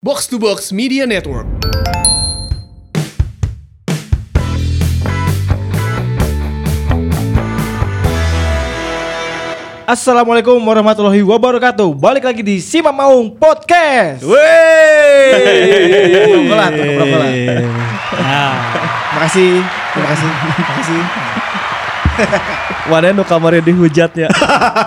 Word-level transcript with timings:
Box 0.00 0.24
to 0.32 0.40
Box 0.40 0.72
Media 0.72 1.04
Network. 1.04 1.44
Assalamualaikum 9.84 10.56
warahmatullahi 10.56 11.20
wabarakatuh. 11.20 11.92
Balik 12.00 12.24
lagi 12.24 12.40
di 12.40 12.64
Simak 12.64 12.96
Maung 12.96 13.36
Podcast. 13.36 14.24
Wey. 14.24 14.40
Ngobrol 16.32 16.56
lah. 16.56 16.72
Makasih, 19.20 19.60
terima 19.92 20.08
kasih, 20.16 20.30
terima 20.32 20.72
kasih. 20.80 21.00
Mana 22.88 23.12
nu 23.12 23.20
kamarnya 23.28 23.60
dihujatnya. 23.68 24.32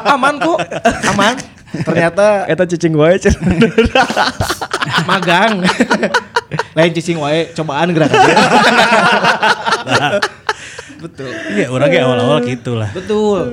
Aman 0.10 0.42
kok, 0.42 0.58
aman. 1.14 1.38
Ternyata 1.86 2.50
Eta 2.50 2.66
cicing 2.66 2.98
wae. 2.98 3.22
magang. 5.10 5.64
Lain 6.78 6.92
cicing 6.94 7.18
wae, 7.18 7.50
cobaan 7.54 7.94
gerakan. 7.94 8.20
Betul. 11.04 11.32
Iya, 11.52 11.68
orangnya 11.68 12.08
awal-awal 12.08 12.40
gitu 12.48 12.80
lah. 12.80 12.88
Betul. 12.96 13.52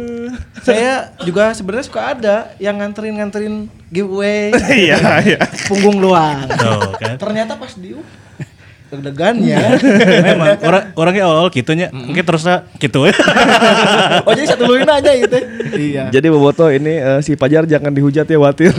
Saya 0.62 1.10
juga 1.27 1.50
sebenarnya 1.50 1.86
suka 1.91 2.14
ada 2.14 2.36
yang 2.62 2.78
nganterin-nganterin 2.78 3.66
giveaway. 3.91 4.55
Iya, 4.55 4.98
iya. 5.27 5.41
Punggung 5.66 5.98
luang. 5.98 6.46
Tuh, 6.46 6.95
kan. 6.95 7.19
Ternyata 7.19 7.58
pas 7.58 7.74
di 7.74 7.98
deg-degannya. 8.90 9.58
Memang 10.26 10.48
orang 10.66 10.82
orangnya 11.00 11.22
awal-awal 11.30 11.50
gitunya. 11.54 11.88
Mungkin 11.94 12.24
terusnya 12.26 12.66
gitu 12.76 13.06
ya. 13.06 13.14
oh 14.26 14.32
jadi 14.34 14.46
satu 14.50 14.66
luin 14.66 14.86
aja 14.86 15.10
gitu. 15.14 15.38
Iya. 15.78 16.10
Jadi 16.10 16.26
Boboto 16.28 16.66
ini 16.68 16.98
eh, 16.98 17.20
si 17.22 17.38
Pajar 17.38 17.64
jangan 17.64 17.94
dihujat 17.94 18.26
ya 18.26 18.38
watir. 18.38 18.74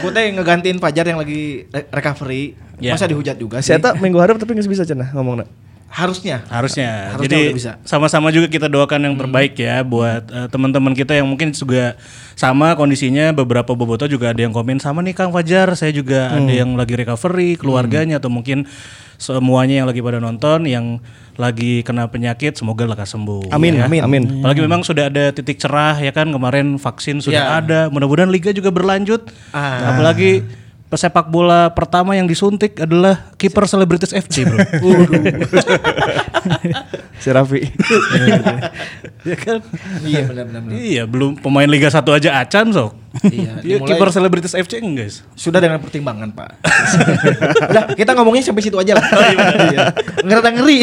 Aku 0.00 0.10
teh 0.10 0.34
ngegantiin 0.34 0.82
Fajar 0.82 1.06
yang 1.06 1.18
lagi 1.22 1.70
re- 1.70 1.88
recovery. 1.90 2.58
Ya. 2.76 2.92
Masa 2.92 3.08
dihujat 3.08 3.40
juga 3.40 3.64
si 3.64 3.72
sih? 3.72 3.78
Eta 3.80 3.96
minggu 3.96 4.20
harap 4.20 4.36
tapi 4.36 4.52
nggak 4.52 4.68
bisa 4.68 4.84
cenah 4.84 5.14
ngomongna. 5.16 5.48
Harusnya. 5.86 6.42
Harusnya. 6.50 7.14
Harusnya 7.14 7.30
Jadi 7.30 7.42
bisa. 7.56 7.72
sama-sama 7.86 8.28
juga 8.34 8.50
kita 8.50 8.66
doakan 8.68 9.06
yang 9.06 9.14
terbaik 9.16 9.54
ya 9.56 9.80
buat 9.86 10.26
eh, 10.28 10.48
teman-teman 10.50 10.92
kita 10.92 11.14
yang 11.14 11.30
mungkin 11.30 11.54
juga 11.54 11.94
sama 12.36 12.74
kondisinya 12.76 13.32
beberapa 13.32 13.72
boboto 13.72 14.04
juga 14.04 14.34
ada 14.34 14.40
yang 14.42 14.52
komen 14.52 14.76
sama 14.82 15.00
nih 15.00 15.14
Kang 15.16 15.32
Fajar, 15.32 15.72
saya 15.78 15.94
juga 15.94 16.34
ada 16.36 16.52
yang 16.52 16.76
lagi 16.76 16.98
recovery, 16.98 17.56
keluarganya 17.56 18.20
atau 18.20 18.28
mungkin 18.28 18.66
semuanya 19.16 19.80
yang 19.80 19.88
lagi 19.88 20.04
pada 20.04 20.20
nonton 20.20 20.68
yang 20.68 21.00
lagi 21.40 21.80
kena 21.84 22.08
penyakit 22.08 22.56
semoga 22.56 22.84
lekas 22.84 23.12
sembuh. 23.12 23.48
Amin, 23.52 23.80
ya. 23.80 23.88
amin, 23.88 24.02
amin. 24.04 24.22
Apalagi 24.40 24.60
memang 24.64 24.80
sudah 24.84 25.08
ada 25.08 25.32
titik 25.32 25.56
cerah 25.60 25.96
ya 25.96 26.12
kan 26.12 26.28
kemarin 26.28 26.76
vaksin 26.76 27.20
Ya. 27.20 27.24
sudah 27.24 27.44
ada. 27.60 27.80
Mudah-mudahan 27.88 28.28
liga 28.28 28.52
juga 28.52 28.68
berlanjut. 28.72 29.28
Ah. 29.52 29.96
Apalagi 29.96 30.44
pesepak 30.86 31.26
bola 31.26 31.70
pertama 31.74 32.14
yang 32.14 32.30
disuntik 32.30 32.78
adalah 32.78 33.34
kiper 33.34 33.66
selebritis 33.66 34.14
FC, 34.14 34.46
Bro. 34.46 34.58
Si 37.22 37.28
Raffi. 37.32 37.64
ya 39.26 39.36
kan? 39.40 39.58
iya 40.04 40.22
benar-benar. 40.28 40.70
Iya, 40.70 41.02
belum 41.08 41.40
pemain 41.40 41.66
Liga 41.66 41.90
1 41.90 42.04
aja 42.06 42.30
acan 42.44 42.66
sok. 42.70 42.92
Iya, 43.24 43.52
Dia 43.64 43.76
kiper 43.80 44.12
selebritis 44.12 44.52
FC 44.52 44.78
enggak, 44.78 45.08
guys? 45.08 45.24
Sudah 45.32 45.58
dengan 45.58 45.80
pertimbangan 45.80 46.28
Pak. 46.36 46.50
Udah 47.72 47.84
kita 47.96 48.12
ngomongnya 48.12 48.44
sampai 48.44 48.62
situ 48.62 48.76
aja 48.76 49.00
lah. 49.00 49.06
Iya. 49.72 49.78
Ngerada 50.20 50.50
ngeri. 50.52 50.78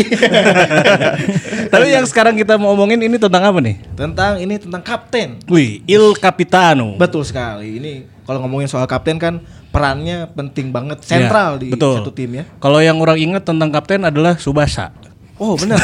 Tapi 1.70 1.86
yang 1.94 2.06
sekarang 2.10 2.34
kita 2.34 2.58
mau 2.58 2.74
omongin 2.74 3.00
ini 3.06 3.16
tentang 3.22 3.44
apa 3.46 3.60
nih? 3.62 3.78
tentang 3.94 4.42
ini 4.42 4.58
tentang 4.58 4.82
kapten. 4.82 5.38
Wih, 5.46 5.86
Il 5.86 6.18
Capitano. 6.18 6.98
Betul 6.98 7.24
sekali. 7.24 7.78
Ini 7.78 7.94
kalau 8.26 8.42
ngomongin 8.44 8.66
soal 8.66 8.90
kapten 8.90 9.22
kan 9.22 9.38
perannya 9.74 10.30
penting 10.30 10.70
banget, 10.70 11.02
sentral 11.02 11.58
Ya, 11.58 11.62
di 11.66 11.68
betul. 11.74 11.98
satu 11.98 12.14
tim 12.14 12.30
ya. 12.30 12.44
Kalau 12.62 12.78
yang 12.78 13.02
orang 13.02 13.18
ingat 13.18 13.42
tentang 13.42 13.74
kapten 13.74 14.06
adalah 14.06 14.38
Subasa. 14.38 14.94
Oh 15.42 15.58
benar. 15.58 15.82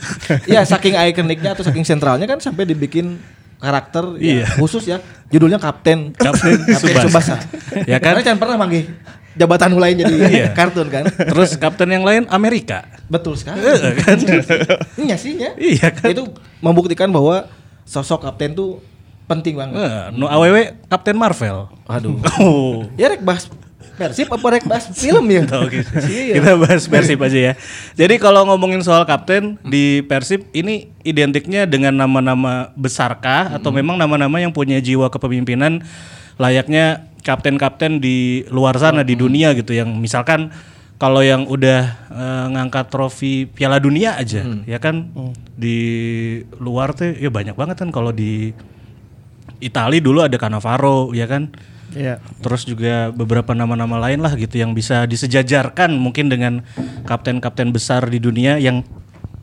Iya 0.50 0.62
saking 0.62 0.94
ikoniknya 0.94 1.58
atau 1.58 1.66
saking 1.66 1.82
sentralnya 1.82 2.24
kan 2.24 2.38
sampai 2.38 2.62
dibikin 2.64 3.18
karakter 3.58 4.14
ya, 4.22 4.42
Iya. 4.42 4.46
khusus 4.56 4.86
ya. 4.86 5.02
Judulnya 5.28 5.58
Kapten 5.58 6.14
Kapten 6.14 6.54
Kapten. 6.62 7.02
Subasa. 7.02 7.36
Ya 7.82 7.98
kan? 7.98 8.14
Karena 8.14 8.20
jangan 8.22 8.38
pernah 8.38 8.56
manggih 8.58 8.84
jabatan 9.34 9.74
lain 9.74 9.94
jadi 10.06 10.14
Iya. 10.30 10.46
kartun 10.54 10.86
kan. 10.86 11.04
Terus 11.10 11.58
kapten 11.58 11.90
yang 11.90 12.06
lain 12.06 12.30
Amerika. 12.30 12.86
Betul 13.10 13.34
sekali. 13.34 13.58
Eh, 13.58 13.98
kan? 13.98 14.16
Iya 14.96 15.16
sih 15.18 15.34
ya. 15.34 15.50
Iya 15.58 15.88
kan? 15.90 16.10
Itu 16.14 16.30
membuktikan 16.62 17.10
bahwa 17.10 17.50
sosok 17.82 18.22
kapten 18.22 18.54
tuh 18.54 18.78
penting 19.32 19.54
banget. 19.56 19.76
Eh, 19.80 20.04
no 20.14 20.28
AWW 20.28 20.56
Kapten 20.86 21.16
Marvel. 21.16 21.68
Aduh. 21.88 22.20
Oh. 22.38 22.84
Ya 23.00 23.08
rek 23.08 23.24
bahas 23.24 23.48
Persib 23.92 24.32
apa 24.32 24.46
rek 24.56 24.64
bahas 24.64 24.88
film 24.88 25.28
ya? 25.28 25.44
Oke, 25.60 25.84
Iya. 26.08 26.40
kita 26.40 26.56
bahas 26.56 26.88
Persib 26.88 27.20
aja 27.20 27.38
ya. 27.38 27.54
Jadi 27.92 28.16
kalau 28.16 28.48
ngomongin 28.48 28.80
soal 28.80 29.04
kapten 29.04 29.60
di 29.62 30.00
Persib 30.08 30.48
ini 30.56 30.88
identiknya 31.04 31.68
dengan 31.68 31.92
nama-nama 31.92 32.72
besarkah 32.72 33.52
atau 33.52 33.68
memang 33.68 34.00
nama-nama 34.00 34.40
yang 34.40 34.50
punya 34.50 34.80
jiwa 34.80 35.12
kepemimpinan 35.12 35.84
layaknya 36.40 37.04
kapten-kapten 37.22 38.00
di 38.00 38.42
luar 38.50 38.74
sana 38.80 39.04
di 39.04 39.14
dunia 39.14 39.52
gitu 39.54 39.76
yang 39.76 39.92
misalkan 40.00 40.50
kalau 40.98 41.18
yang 41.22 41.46
udah 41.46 41.80
eh, 42.10 42.46
ngangkat 42.56 42.86
trofi 42.90 43.46
Piala 43.46 43.82
Dunia 43.82 44.16
aja 44.18 44.42
ya 44.66 44.78
kan 44.78 45.10
di 45.54 45.76
luar 46.58 46.94
tuh 46.94 47.12
ya 47.14 47.28
banyak 47.30 47.54
banget 47.54 47.76
kan 47.78 47.90
kalau 47.90 48.10
di 48.10 48.54
Itali 49.62 50.02
dulu 50.02 50.26
ada 50.26 50.34
Cannavaro 50.34 51.14
ya 51.14 51.30
kan 51.30 51.54
Iya. 51.92 52.24
Terus 52.40 52.64
juga 52.64 53.12
beberapa 53.12 53.52
nama-nama 53.52 54.00
lain 54.00 54.24
lah 54.24 54.32
gitu 54.36 54.56
yang 54.56 54.72
bisa 54.72 55.04
disejajarkan 55.04 55.92
mungkin 55.92 56.32
dengan 56.32 56.64
kapten-kapten 57.04 57.68
besar 57.68 58.08
di 58.08 58.16
dunia 58.16 58.56
yang 58.56 58.80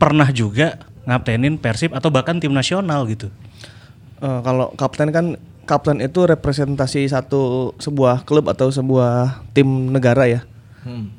pernah 0.02 0.26
juga 0.34 0.82
ngaptenin 1.06 1.62
Persib 1.62 1.94
atau 1.94 2.10
bahkan 2.10 2.42
tim 2.42 2.50
nasional 2.50 3.06
gitu. 3.06 3.30
Eh, 4.20 4.40
kalau 4.42 4.74
kapten 4.74 5.14
kan 5.14 5.26
kapten 5.64 6.02
itu 6.02 6.26
representasi 6.26 7.06
satu 7.06 7.72
sebuah 7.78 8.26
klub 8.26 8.50
atau 8.50 8.68
sebuah 8.68 9.46
tim 9.54 9.94
negara 9.94 10.26
ya. 10.26 10.42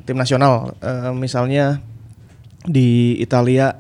Tim 0.04 0.18
nasional. 0.18 0.76
Eh, 0.84 1.16
misalnya 1.16 1.80
di 2.68 3.18
Italia 3.18 3.78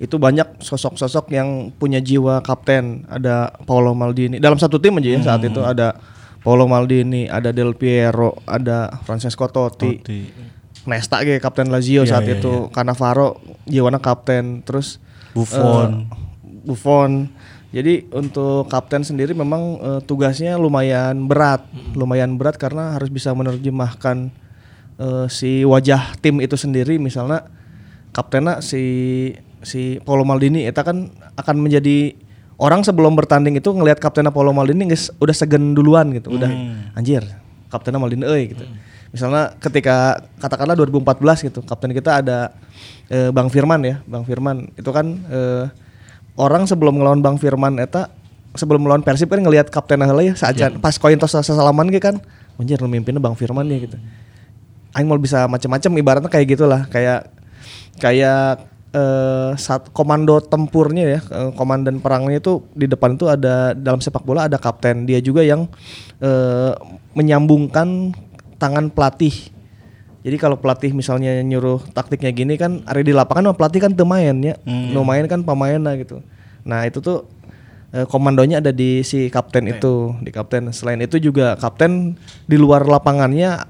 itu 0.00 0.16
banyak 0.16 0.64
sosok-sosok 0.64 1.28
yang 1.28 1.68
punya 1.76 2.00
jiwa 2.00 2.40
kapten. 2.40 3.04
Ada 3.04 3.52
Paolo 3.68 3.92
Maldini. 3.92 4.40
Dalam 4.40 4.56
satu 4.56 4.80
tim 4.80 4.96
aja 4.96 5.12
ya 5.12 5.20
saat 5.20 5.44
itu 5.44 5.60
ada 5.60 6.00
Paolo 6.40 6.64
Maldini, 6.64 7.28
ada 7.28 7.52
Del 7.52 7.76
Piero, 7.76 8.40
ada 8.48 8.88
Francesco 9.04 9.44
Totti. 9.44 10.00
Nesta 10.88 11.20
ge 11.20 11.36
kapten 11.36 11.68
Lazio 11.68 12.08
Iya, 12.08 12.16
saat 12.16 12.24
iya, 12.24 12.40
itu. 12.40 12.72
Cannavaro 12.72 13.36
jiwana 13.68 14.00
kapten. 14.00 14.64
Terus 14.64 14.96
Buffon. 15.36 16.08
eh, 16.08 16.64
Buffon. 16.64 17.28
Jadi 17.70 18.08
untuk 18.16 18.72
kapten 18.72 19.04
sendiri 19.04 19.36
memang 19.36 19.76
eh, 19.78 20.00
tugasnya 20.08 20.56
lumayan 20.56 21.28
berat, 21.28 21.62
lumayan 21.92 22.40
berat 22.40 22.56
karena 22.56 22.96
harus 22.96 23.12
bisa 23.12 23.36
menerjemahkan 23.36 24.32
eh, 24.96 25.26
si 25.28 25.60
wajah 25.68 26.16
tim 26.24 26.40
itu 26.40 26.56
sendiri. 26.56 26.96
Misalnya 26.96 27.44
kaptennya 28.16 28.64
si 28.64 28.80
si 29.64 30.00
Paulo 30.04 30.24
Maldini, 30.24 30.64
itu 30.64 30.80
kan 30.80 31.12
akan 31.36 31.56
menjadi 31.60 32.16
orang 32.60 32.84
sebelum 32.84 33.16
bertanding 33.16 33.56
itu 33.56 33.72
ngelihat 33.72 34.00
kaptennya 34.00 34.32
Paulo 34.32 34.52
Maldini 34.52 34.88
guys 34.88 35.08
udah 35.20 35.32
segen 35.32 35.72
duluan 35.72 36.12
gitu, 36.12 36.36
udah 36.36 36.50
anjir 36.96 37.24
kaptennya 37.72 38.00
Maldini 38.00 38.24
euy 38.26 38.52
gitu. 38.52 38.64
Misalnya 39.10 39.58
ketika 39.58 40.22
katakanlah 40.38 40.78
2014 40.78 41.50
gitu, 41.50 41.60
kapten 41.66 41.90
kita 41.90 42.22
ada 42.22 42.54
eh, 43.10 43.34
Bang 43.34 43.50
Firman 43.50 43.82
ya, 43.82 43.96
Bang 44.06 44.22
Firman. 44.22 44.70
Itu 44.78 44.94
kan 44.94 45.18
eh, 45.26 45.66
orang 46.38 46.70
sebelum 46.70 47.00
ngelawan 47.00 47.18
Bang 47.18 47.36
Firman 47.36 47.80
eta 47.82 48.12
sebelum 48.54 48.82
melawan 48.82 49.02
Persib 49.02 49.30
kan 49.30 49.38
ngelihat 49.42 49.70
kapten 49.70 50.02
heula 50.02 50.26
ya 50.26 50.34
saat 50.34 50.58
pas 50.82 50.94
koin 50.98 51.18
tos 51.18 51.34
sesalaman 51.34 51.86
ge 51.90 52.02
kan 52.02 52.18
anjir 52.58 52.78
nu 52.82 52.90
mimpinnya 52.90 53.22
Bang 53.22 53.34
Firman 53.34 53.66
ya 53.66 53.78
gitu. 53.82 53.98
Aing 54.90 55.06
mau 55.06 55.18
bisa 55.18 55.46
macam-macam 55.46 55.90
ibaratnya 56.02 56.30
kayak 56.30 56.46
gitulah 56.50 56.82
kayak 56.90 57.30
kayak 58.02 58.66
eh, 58.90 59.50
saat 59.54 59.90
komando 59.94 60.38
tempurnya 60.42 61.04
ya 61.18 61.20
eh, 61.22 61.50
komandan 61.54 62.02
perangnya 62.02 62.42
itu 62.42 62.62
di 62.74 62.90
depan 62.90 63.14
itu 63.14 63.30
ada 63.30 63.74
dalam 63.74 64.02
sepak 64.02 64.22
bola 64.26 64.46
ada 64.50 64.58
kapten. 64.58 65.06
Dia 65.06 65.22
juga 65.22 65.46
yang 65.46 65.70
eh, 66.22 66.72
menyambungkan 67.14 68.14
tangan 68.60 68.92
pelatih. 68.92 69.32
Jadi 70.20 70.36
kalau 70.36 70.60
pelatih 70.60 70.92
misalnya 70.92 71.32
nyuruh 71.40 71.80
taktiknya 71.96 72.28
gini 72.28 72.60
kan 72.60 72.84
ada 72.84 73.00
di 73.00 73.08
lapangan 73.16 73.50
mah 73.52 73.56
pelatih 73.56 73.80
kan 73.80 73.92
main 74.04 74.36
ya. 74.44 74.54
Nu 74.68 75.00
main 75.00 75.24
kan 75.24 75.40
pemainnya 75.40 75.96
gitu. 75.96 76.20
Nah 76.66 76.84
itu 76.84 77.00
tuh 77.00 77.24
eh, 77.96 78.04
komandonya 78.04 78.60
ada 78.60 78.68
di 78.74 79.00
si 79.00 79.32
kapten. 79.32 79.64
itu 79.64 80.12
di 80.20 80.28
kapten. 80.28 80.68
Selain 80.76 81.00
itu 81.00 81.16
juga 81.16 81.56
kapten 81.56 82.20
di 82.44 82.56
luar 82.60 82.84
lapangannya 82.84 83.64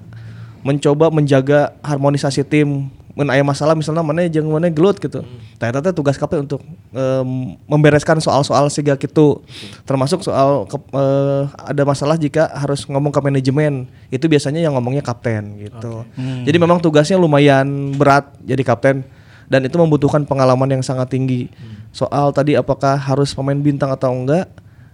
mencoba 0.61 1.08
menjaga 1.08 1.73
harmonisasi 1.81 2.44
tim 2.44 2.90
mun 3.12 3.27
aya 3.27 3.43
masalah 3.43 3.75
misalnya 3.75 4.07
mana 4.07 4.25
jeung 4.31 4.47
mana 4.49 4.71
gelut 4.71 4.97
gitu. 5.03 5.27
Eta 5.61 5.83
teh 5.83 5.93
tugas 5.93 6.17
kapten 6.17 6.47
untuk 6.47 6.62
em, 6.95 7.59
membereskan 7.67 8.17
soal-soal 8.19 8.71
siga 8.71 8.95
kitu. 8.97 9.43
Termasuk 9.85 10.23
soal 10.25 10.65
ke- 10.67 10.91
eh, 10.95 11.43
ada 11.67 11.83
masalah 11.85 12.15
jika 12.17 12.49
harus 12.55 12.87
ngomong 12.87 13.11
ke 13.11 13.21
manajemen. 13.21 13.91
Itu 14.09 14.31
biasanya 14.31 14.62
yang 14.62 14.75
ngomongnya 14.79 15.03
kapten 15.05 15.59
gitu. 15.59 16.07
Jadi 16.47 16.57
memang 16.57 16.79
tugasnya 16.79 17.19
lumayan 17.19 17.93
berat 17.95 18.31
jadi 18.43 18.62
kapten 18.62 19.03
dan 19.51 19.61
itu 19.67 19.75
membutuhkan 19.75 20.23
pengalaman 20.23 20.79
yang 20.79 20.83
sangat 20.83 21.11
tinggi. 21.11 21.51
Soal 21.91 22.31
tadi 22.31 22.55
apakah 22.55 22.95
harus 22.95 23.35
pemain 23.35 23.59
bintang 23.59 23.91
atau 23.91 24.15
enggak 24.15 24.47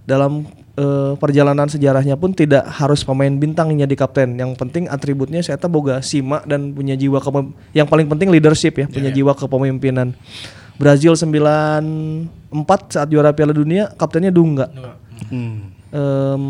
dalam 0.09 0.49
eh, 0.77 1.13
perjalanan 1.17 1.67
sejarahnya 1.67 2.15
pun 2.21 2.37
tidak 2.37 2.63
harus 2.69 3.03
pemain 3.03 3.33
bintang 3.33 3.73
yang 3.73 3.89
jadi 3.89 3.97
kapten. 3.97 4.37
Yang 4.37 4.61
penting 4.61 4.87
atributnya 4.87 5.41
saya 5.41 5.57
tahu 5.57 5.81
boga 5.81 6.05
simak 6.05 6.45
dan 6.45 6.77
punya 6.77 6.95
jiwa 6.95 7.19
kepem- 7.19 7.57
yang 7.73 7.89
paling 7.89 8.07
penting 8.07 8.29
leadership 8.29 8.77
ya, 8.77 8.87
punya 8.87 9.09
jiwa 9.11 9.33
kepemimpinan. 9.33 10.13
Brazil 10.77 11.17
94 11.17 12.93
saat 12.93 13.09
juara 13.09 13.33
Piala 13.33 13.57
Dunia 13.57 13.89
kaptennya 13.97 14.29
Dunga. 14.29 14.69
Hmm. 15.33 15.73
Em, 15.89 16.43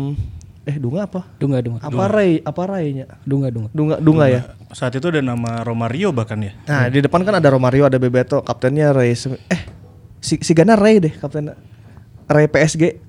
eh 0.67 0.75
Dunga 0.75 1.07
apa? 1.07 1.23
Dunga, 1.39 1.63
dunga. 1.63 1.79
Apa 1.79 2.11
Ray? 2.11 2.43
Apa 2.43 2.67
Raynya? 2.67 3.07
Dunga, 3.23 3.47
dunga. 3.47 3.69
Dunga 3.71 3.95
Dunga 4.03 4.25
ya. 4.27 4.41
Saat 4.75 4.99
itu 4.99 5.07
ada 5.07 5.23
nama 5.23 5.63
Romario 5.63 6.11
bahkan 6.11 6.43
ya. 6.43 6.51
Nah, 6.67 6.91
di 6.91 6.99
depan 6.99 7.23
kan 7.23 7.39
ada 7.39 7.47
Romario, 7.47 7.87
ada 7.87 7.95
Bebeto, 7.95 8.43
kaptennya 8.43 8.91
Ray. 8.91 9.15
Eh, 9.47 9.61
si, 10.19 10.35
si 10.43 10.51
Gana 10.51 10.75
Ray 10.75 10.99
deh 10.99 11.15
kapten 11.15 11.55
Ray 12.27 12.51
PSG. 12.51 13.06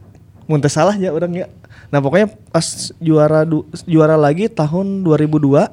Muntah 0.49 0.73
salah 0.73 0.97
ya 0.97 1.13
orang 1.13 1.31
ya. 1.31 1.47
Nah, 1.89 2.01
pokoknya 2.01 2.33
pas 2.49 2.65
juara 2.99 3.45
du- 3.45 3.69
juara 3.85 4.17
lagi 4.17 4.49
tahun 4.49 5.05
2002 5.05 5.69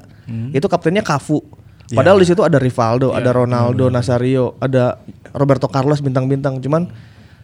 itu 0.51 0.67
kaptennya 0.67 1.01
Cafu. 1.01 1.39
Padahal 1.87 2.17
di 2.17 2.25
situ 2.25 2.41
ada 2.41 2.57
Rivaldo, 2.57 3.13
ada 3.13 3.29
Ronaldo, 3.31 3.87
Nazario, 3.87 4.57
ada 4.57 4.99
Roberto 5.31 5.69
Carlos 5.69 6.01
bintang-bintang. 6.01 6.57
Cuman 6.59 6.89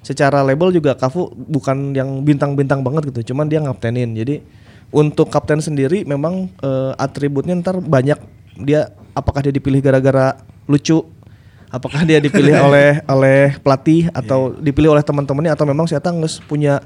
secara 0.02 0.42
label 0.42 0.74
juga 0.74 0.98
Cafu 0.98 1.30
bukan 1.32 1.94
yang 1.94 2.22
bintang-bintang 2.22 2.82
banget 2.82 3.14
gitu. 3.14 3.32
Cuman 3.34 3.48
dia 3.48 3.62
ngaptenin. 3.62 4.12
Jadi 4.12 4.42
untuk 4.92 5.32
kapten 5.32 5.64
sendiri 5.64 6.04
memang 6.04 6.52
eh, 6.60 6.92
atributnya 6.98 7.56
ntar 7.56 7.80
banyak 7.80 8.20
dia 8.60 8.92
apakah 9.16 9.40
dia 9.40 9.54
dipilih 9.56 9.80
gara-gara 9.80 10.36
lucu 10.68 11.00
apakah 11.72 12.04
dia 12.04 12.20
dipilih 12.20 12.60
oleh 12.68 13.00
oleh 13.08 13.56
pelatih 13.64 14.12
atau 14.12 14.52
dipilih 14.60 14.92
oleh 14.92 15.04
teman-temannya 15.06 15.56
atau 15.56 15.64
memang 15.64 15.88
saya 15.88 16.04
nges 16.04 16.44
punya 16.44 16.84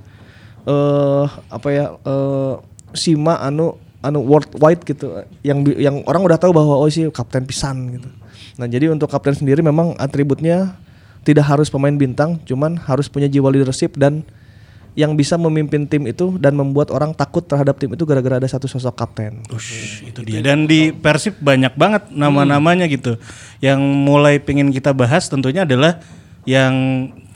eh 0.65 1.25
apa 1.49 1.67
ya 1.69 1.85
eh 2.01 2.53
sima 2.97 3.37
anu 3.41 3.77
anu 4.01 4.21
worldwide 4.21 4.81
gitu 4.85 5.25
yang 5.41 5.65
yang 5.77 6.01
orang 6.05 6.21
udah 6.25 6.37
tahu 6.37 6.53
bahwa 6.53 6.77
oh 6.77 6.89
sih 6.89 7.09
kapten 7.09 7.45
pisan 7.45 7.97
gitu 7.97 8.09
nah 8.55 8.65
jadi 8.69 8.89
untuk 8.89 9.09
kapten 9.09 9.35
sendiri 9.35 9.65
memang 9.65 9.97
atributnya 9.97 10.77
tidak 11.25 11.45
harus 11.49 11.69
pemain 11.69 11.93
bintang 11.93 12.37
cuman 12.45 12.77
harus 12.77 13.09
punya 13.09 13.25
jiwa 13.25 13.49
leadership 13.49 13.97
dan 13.97 14.25
yang 14.95 15.11
bisa 15.19 15.35
memimpin 15.35 15.83
tim 15.85 16.07
itu 16.07 16.39
dan 16.39 16.55
membuat 16.55 16.87
orang 16.87 17.11
takut 17.11 17.43
terhadap 17.43 17.75
tim 17.75 17.91
itu 17.91 18.07
gara-gara 18.07 18.39
ada 18.39 18.47
satu 18.47 18.63
sosok 18.63 18.95
kapten. 18.95 19.43
Ush, 19.51 20.07
itu 20.07 20.23
dia. 20.23 20.39
Dan 20.39 20.71
di 20.71 20.95
Persib 20.95 21.35
banyak 21.43 21.75
banget 21.75 22.07
nama-namanya 22.15 22.87
gitu. 22.87 23.19
Yang 23.59 23.83
mulai 23.83 24.39
pengen 24.39 24.71
kita 24.71 24.95
bahas 24.95 25.27
tentunya 25.27 25.67
adalah 25.67 25.99
yang 26.47 26.73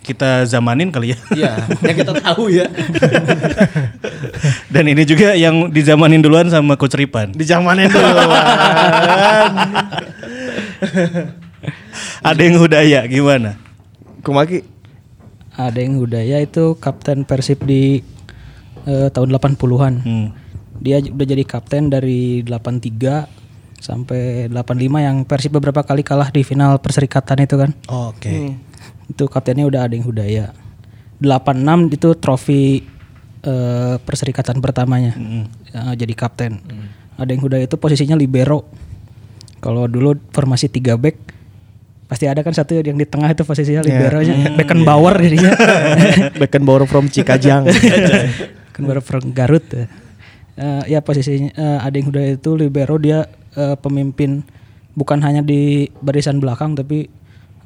kita 0.03 0.47
zamanin 0.47 0.89
kali 0.89 1.13
ya. 1.13 1.17
Iya, 1.35 1.53
yang 1.85 1.97
kita 2.01 2.13
tahu 2.17 2.49
ya. 2.49 2.65
Dan 4.73 4.85
ini 4.89 5.03
juga 5.05 5.35
yang 5.35 5.69
dizamanin 5.69 6.23
duluan 6.23 6.47
sama 6.49 6.79
Coach 6.79 6.95
Ripan. 6.97 7.35
Di 7.35 7.45
zamanin 7.45 7.91
dulu. 7.91 8.17
Ada 12.23 12.41
yang 12.41 12.55
Hudaya 12.59 12.99
gimana? 13.07 13.59
Kumaki 14.23 14.63
Ada 15.55 15.79
yang 15.79 15.99
Hudaya 15.99 16.39
itu 16.39 16.75
kapten 16.79 17.27
Persib 17.27 17.63
di 17.67 17.99
eh, 18.87 19.07
tahun 19.11 19.29
80-an. 19.35 19.93
Hmm. 20.03 20.27
Dia 20.79 21.03
udah 21.03 21.27
jadi 21.27 21.43
kapten 21.43 21.91
dari 21.91 22.39
83 22.47 23.27
sampai 23.79 24.47
85 24.51 25.07
yang 25.07 25.17
Persib 25.27 25.51
beberapa 25.55 25.83
kali 25.83 26.03
kalah 26.03 26.31
di 26.31 26.43
final 26.47 26.79
perserikatan 26.79 27.43
itu 27.43 27.55
kan. 27.59 27.71
Oke. 27.91 28.55
Itu 29.09 29.25
kaptennya 29.25 29.65
udah 29.65 29.89
ada 29.89 29.93
yang 29.97 30.05
Hudaya. 30.05 30.53
86 31.19 31.97
itu 31.99 32.09
trofi 32.15 32.61
eh, 33.43 33.95
perserikatan 33.99 34.61
pertamanya. 34.63 35.17
Eh, 35.73 35.93
jadi 35.99 36.13
kapten. 36.15 36.61
Ada 37.19 37.29
yang 37.35 37.41
Hudaya 37.43 37.65
itu 37.67 37.75
posisinya 37.75 38.15
libero. 38.15 38.69
Kalau 39.59 39.91
dulu 39.91 40.15
formasi 40.31 40.71
3 40.71 40.95
back 40.95 41.17
pasti 42.09 42.25
ada 42.25 42.41
kan 42.41 42.49
satu 42.49 42.73
yang 42.73 42.97
di 42.97 43.05
tengah 43.05 43.29
itu 43.29 43.45
posisinya 43.45 43.85
liberonya 43.85 44.57
Beckenbauer 44.57 45.13
jadinya. 45.21 45.53
Beckenbauer 46.41 46.89
from 46.89 47.05
Cikajang. 47.05 47.69
Beckenbauer 48.73 49.03
from 49.05 49.29
Garut. 49.29 49.67
Eh, 49.69 50.83
ya 50.89 51.05
posisinya 51.05 51.53
eh, 51.53 51.79
ada 51.85 51.93
yang 51.93 52.09
Hudaya 52.09 52.29
itu 52.33 52.51
libero 52.57 52.97
dia 52.97 53.29
eh, 53.53 53.77
pemimpin 53.77 54.41
bukan 54.97 55.21
hanya 55.21 55.45
di 55.45 55.87
barisan 56.01 56.41
belakang 56.41 56.73
tapi 56.73 57.07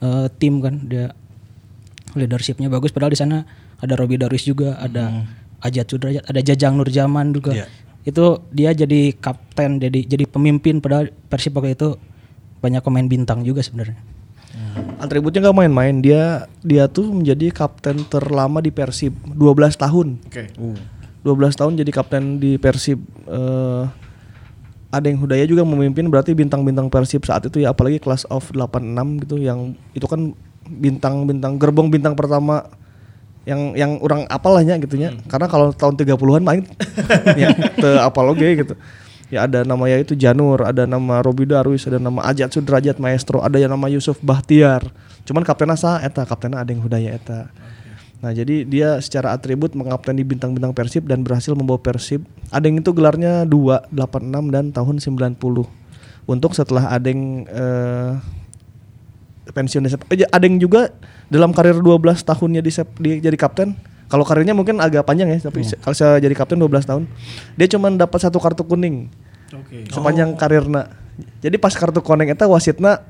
eh, 0.03 0.27
tim 0.37 0.59
kan 0.59 0.83
dia 0.85 1.15
leadershipnya 2.15 2.69
bagus 2.69 2.93
padahal 2.93 3.13
di 3.13 3.19
sana 3.19 3.45
ada 3.81 3.93
Robi 3.97 4.17
Darwis 4.17 4.45
juga 4.45 4.77
ada 4.79 5.25
Ajat 5.63 5.89
Sudrajat 5.89 6.23
ada 6.27 6.39
Jajang 6.43 6.77
Nurjaman 6.79 7.31
juga 7.33 7.55
Iya. 7.55 7.65
itu 8.03 8.25
dia 8.51 8.71
jadi 8.75 9.15
kapten 9.15 9.79
jadi 9.79 10.03
jadi 10.03 10.25
pemimpin 10.27 10.83
padahal 10.83 11.11
Persib 11.31 11.55
waktu 11.55 11.75
itu 11.77 11.95
banyak 12.59 12.83
pemain 12.83 13.07
bintang 13.07 13.43
juga 13.43 13.63
sebenarnya 13.63 13.97
Atributnya 15.01 15.43
nggak 15.43 15.57
main-main. 15.57 15.95
Dia 15.99 16.45
dia 16.61 16.85
tuh 16.85 17.09
menjadi 17.09 17.49
kapten 17.49 18.05
terlama 18.07 18.61
di 18.61 18.69
Persib 18.69 19.13
12 19.25 19.75
tahun. 19.75 20.21
Oke. 20.29 20.53
12 21.25 21.59
tahun 21.59 21.73
jadi 21.81 21.91
kapten 21.91 22.37
di 22.37 22.55
Persib. 22.61 23.01
Eh 23.27 23.83
ada 24.93 25.09
yang 25.09 25.17
Hudaya 25.17 25.41
juga 25.49 25.65
memimpin 25.65 26.05
berarti 26.05 26.37
bintang-bintang 26.37 26.85
Persib 26.93 27.25
saat 27.25 27.49
itu 27.49 27.65
ya 27.65 27.73
apalagi 27.73 27.97
kelas 27.97 28.29
of 28.29 28.45
86 28.53 29.25
gitu 29.25 29.41
yang 29.41 29.73
itu 29.97 30.05
kan 30.05 30.37
bintang-bintang 30.67 31.59
gerbong 31.59 31.91
bintang 31.91 32.15
pertama 32.15 32.67
yang 33.43 33.75
yang 33.75 33.99
orang 33.99 34.23
apalahnya 34.31 34.79
gitu 34.79 34.95
ya. 34.95 35.11
Karena 35.27 35.47
kalau 35.51 35.75
tahun 35.75 35.99
30-an 35.99 36.43
main 36.43 36.63
ya 37.41 37.51
te 37.55 37.89
apal 37.99 38.31
oge 38.31 38.49
gitu. 38.63 38.75
Ya 39.31 39.49
ada 39.49 39.65
nama 39.65 39.89
ya 39.89 39.97
itu 39.97 40.13
Janur, 40.13 40.61
ada 40.61 40.85
nama 40.85 41.23
Robi 41.25 41.49
Darwis, 41.49 41.89
ada 41.89 41.97
nama 41.97 42.21
Ajat 42.21 42.53
Sudrajat 42.53 43.01
Maestro, 43.01 43.41
ada 43.41 43.57
yang 43.57 43.73
nama 43.73 43.89
Yusuf 43.89 44.21
Bahtiar. 44.21 44.93
Cuman 45.25 45.41
kaptennya 45.41 45.73
sah 45.73 45.97
eta, 46.05 46.21
kaptennya 46.21 46.61
ada 46.61 46.69
yang 46.69 46.85
Hudaya 46.85 47.17
eta. 47.17 47.49
Nah 48.23 48.31
jadi 48.31 48.63
dia 48.63 49.01
secara 49.03 49.35
atribut 49.35 49.75
mengapteni 49.75 50.23
bintang-bintang 50.23 50.71
Persib 50.71 51.09
dan 51.09 51.25
berhasil 51.25 51.51
membawa 51.57 51.81
Persib. 51.81 52.23
Adeng 52.53 52.79
itu 52.79 52.93
gelarnya 52.95 53.43
2, 53.43 53.91
86 53.91 54.53
dan 54.53 54.65
tahun 54.71 54.95
90. 55.01 55.67
Untuk 56.29 56.55
setelah 56.55 56.87
Adeng 56.93 57.43
eh, 57.49 58.11
pensiun 59.45 59.83
di 59.83 59.91
Sep- 59.91 60.07
eh, 60.07 60.23
Adeng 60.29 60.55
juga 60.55 60.93
dalam 61.27 61.51
karir 61.51 61.75
12 61.75 61.99
tahunnya 62.23 62.61
di, 62.61 62.71
Sep- 62.71 62.95
di 62.97 63.19
jadi 63.19 63.35
kapten. 63.35 63.75
Kalau 64.07 64.23
karirnya 64.23 64.53
mungkin 64.53 64.77
agak 64.77 65.03
panjang 65.03 65.27
ya, 65.27 65.41
tapi 65.41 65.65
se- 65.65 65.79
kalau 65.81 65.97
saya 65.97 66.21
jadi 66.21 66.31
kapten 66.31 66.55
12 66.55 66.85
tahun, 66.85 67.03
dia 67.57 67.67
cuma 67.67 67.89
dapat 67.89 68.19
satu 68.21 68.37
kartu 68.37 68.61
kuning 68.61 69.09
Oke. 69.49 69.89
sepanjang 69.89 70.37
karirna. 70.37 70.93
Jadi 71.41 71.57
pas 71.57 71.73
kartu 71.73 71.99
kuning 71.99 72.29
itu 72.29 72.45
wasitna 72.45 73.01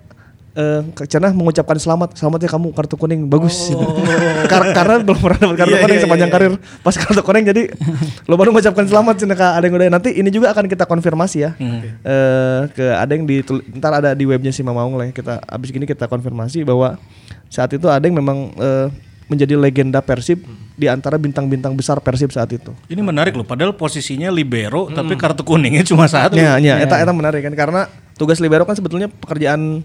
eh 0.53 0.81
cenah 1.09 1.33
mengucapkan 1.33 1.73
selamat, 1.75 2.13
selamat 2.13 2.45
ya 2.45 2.49
kamu 2.53 2.67
kartu 2.71 2.93
kuning 2.93 3.25
bagus. 3.25 3.67
gitu. 3.67 3.81
Kar- 4.51 4.69
karena 4.69 5.01
belum 5.01 5.17
pernah 5.17 5.39
dapat 5.41 5.57
kartu 5.57 5.73
Iya, 5.73 5.81
kuning 5.81 5.97
iya, 5.97 6.03
sepanjang 6.05 6.29
iya, 6.29 6.35
karir. 6.37 6.53
Pas 6.79 6.93
kartu 6.93 7.21
kuning 7.21 7.43
jadi 7.43 7.61
lo 8.29 8.37
baru 8.37 8.53
mengucapkan 8.53 8.85
selamat 8.85 9.15
cenah 9.17 9.33
ke 9.33 9.45
ada 9.49 9.65
yang 9.65 9.75
udah 9.75 9.89
nanti 9.89 10.09
ini 10.13 10.29
juga 10.29 10.53
akan 10.53 10.69
kita 10.69 10.85
konfirmasi 10.85 11.37
ya. 11.41 11.51
Eh 11.57 12.61
ke 12.69 12.85
ada 12.85 13.11
yang 13.11 13.25
di 13.25 13.41
ntar 13.75 13.97
ada 13.97 14.13
di 14.13 14.23
webnya 14.23 14.49
si 14.49 14.61
Mamaung 14.61 14.93
lah 14.93 15.09
ya. 15.09 15.13
kita 15.13 15.41
abis 15.41 15.73
gini 15.73 15.89
kita 15.89 16.05
konfirmasi 16.05 16.61
bahwa 16.61 17.01
saat 17.49 17.73
itu 17.73 17.89
ada 17.89 18.05
yang 18.05 18.13
memang 18.13 18.53
eh, 18.53 18.87
menjadi 19.25 19.57
legenda 19.57 20.05
Persib 20.05 20.45
di 20.73 20.85
antara 20.85 21.17
bintang-bintang 21.17 21.73
besar 21.73 21.97
Persib 21.97 22.29
saat 22.29 22.53
itu. 22.53 22.69
Ini 22.85 23.01
menarik 23.01 23.33
loh, 23.33 23.41
padahal 23.41 23.73
posisinya 23.73 24.29
libero 24.29 24.85
tapi 24.93 25.17
kartu 25.17 25.41
kuningnya 25.41 25.81
cuma 25.81 26.05
satu. 26.05 26.37
Ya, 26.37 26.61
ya, 26.61 26.77
eta 26.77 27.01
eta 27.01 27.09
menarik 27.09 27.41
kan 27.41 27.53
karena 27.57 27.81
tugas 28.13 28.37
libero 28.37 28.69
kan 28.69 28.77
sebetulnya 28.77 29.09
pekerjaan 29.09 29.81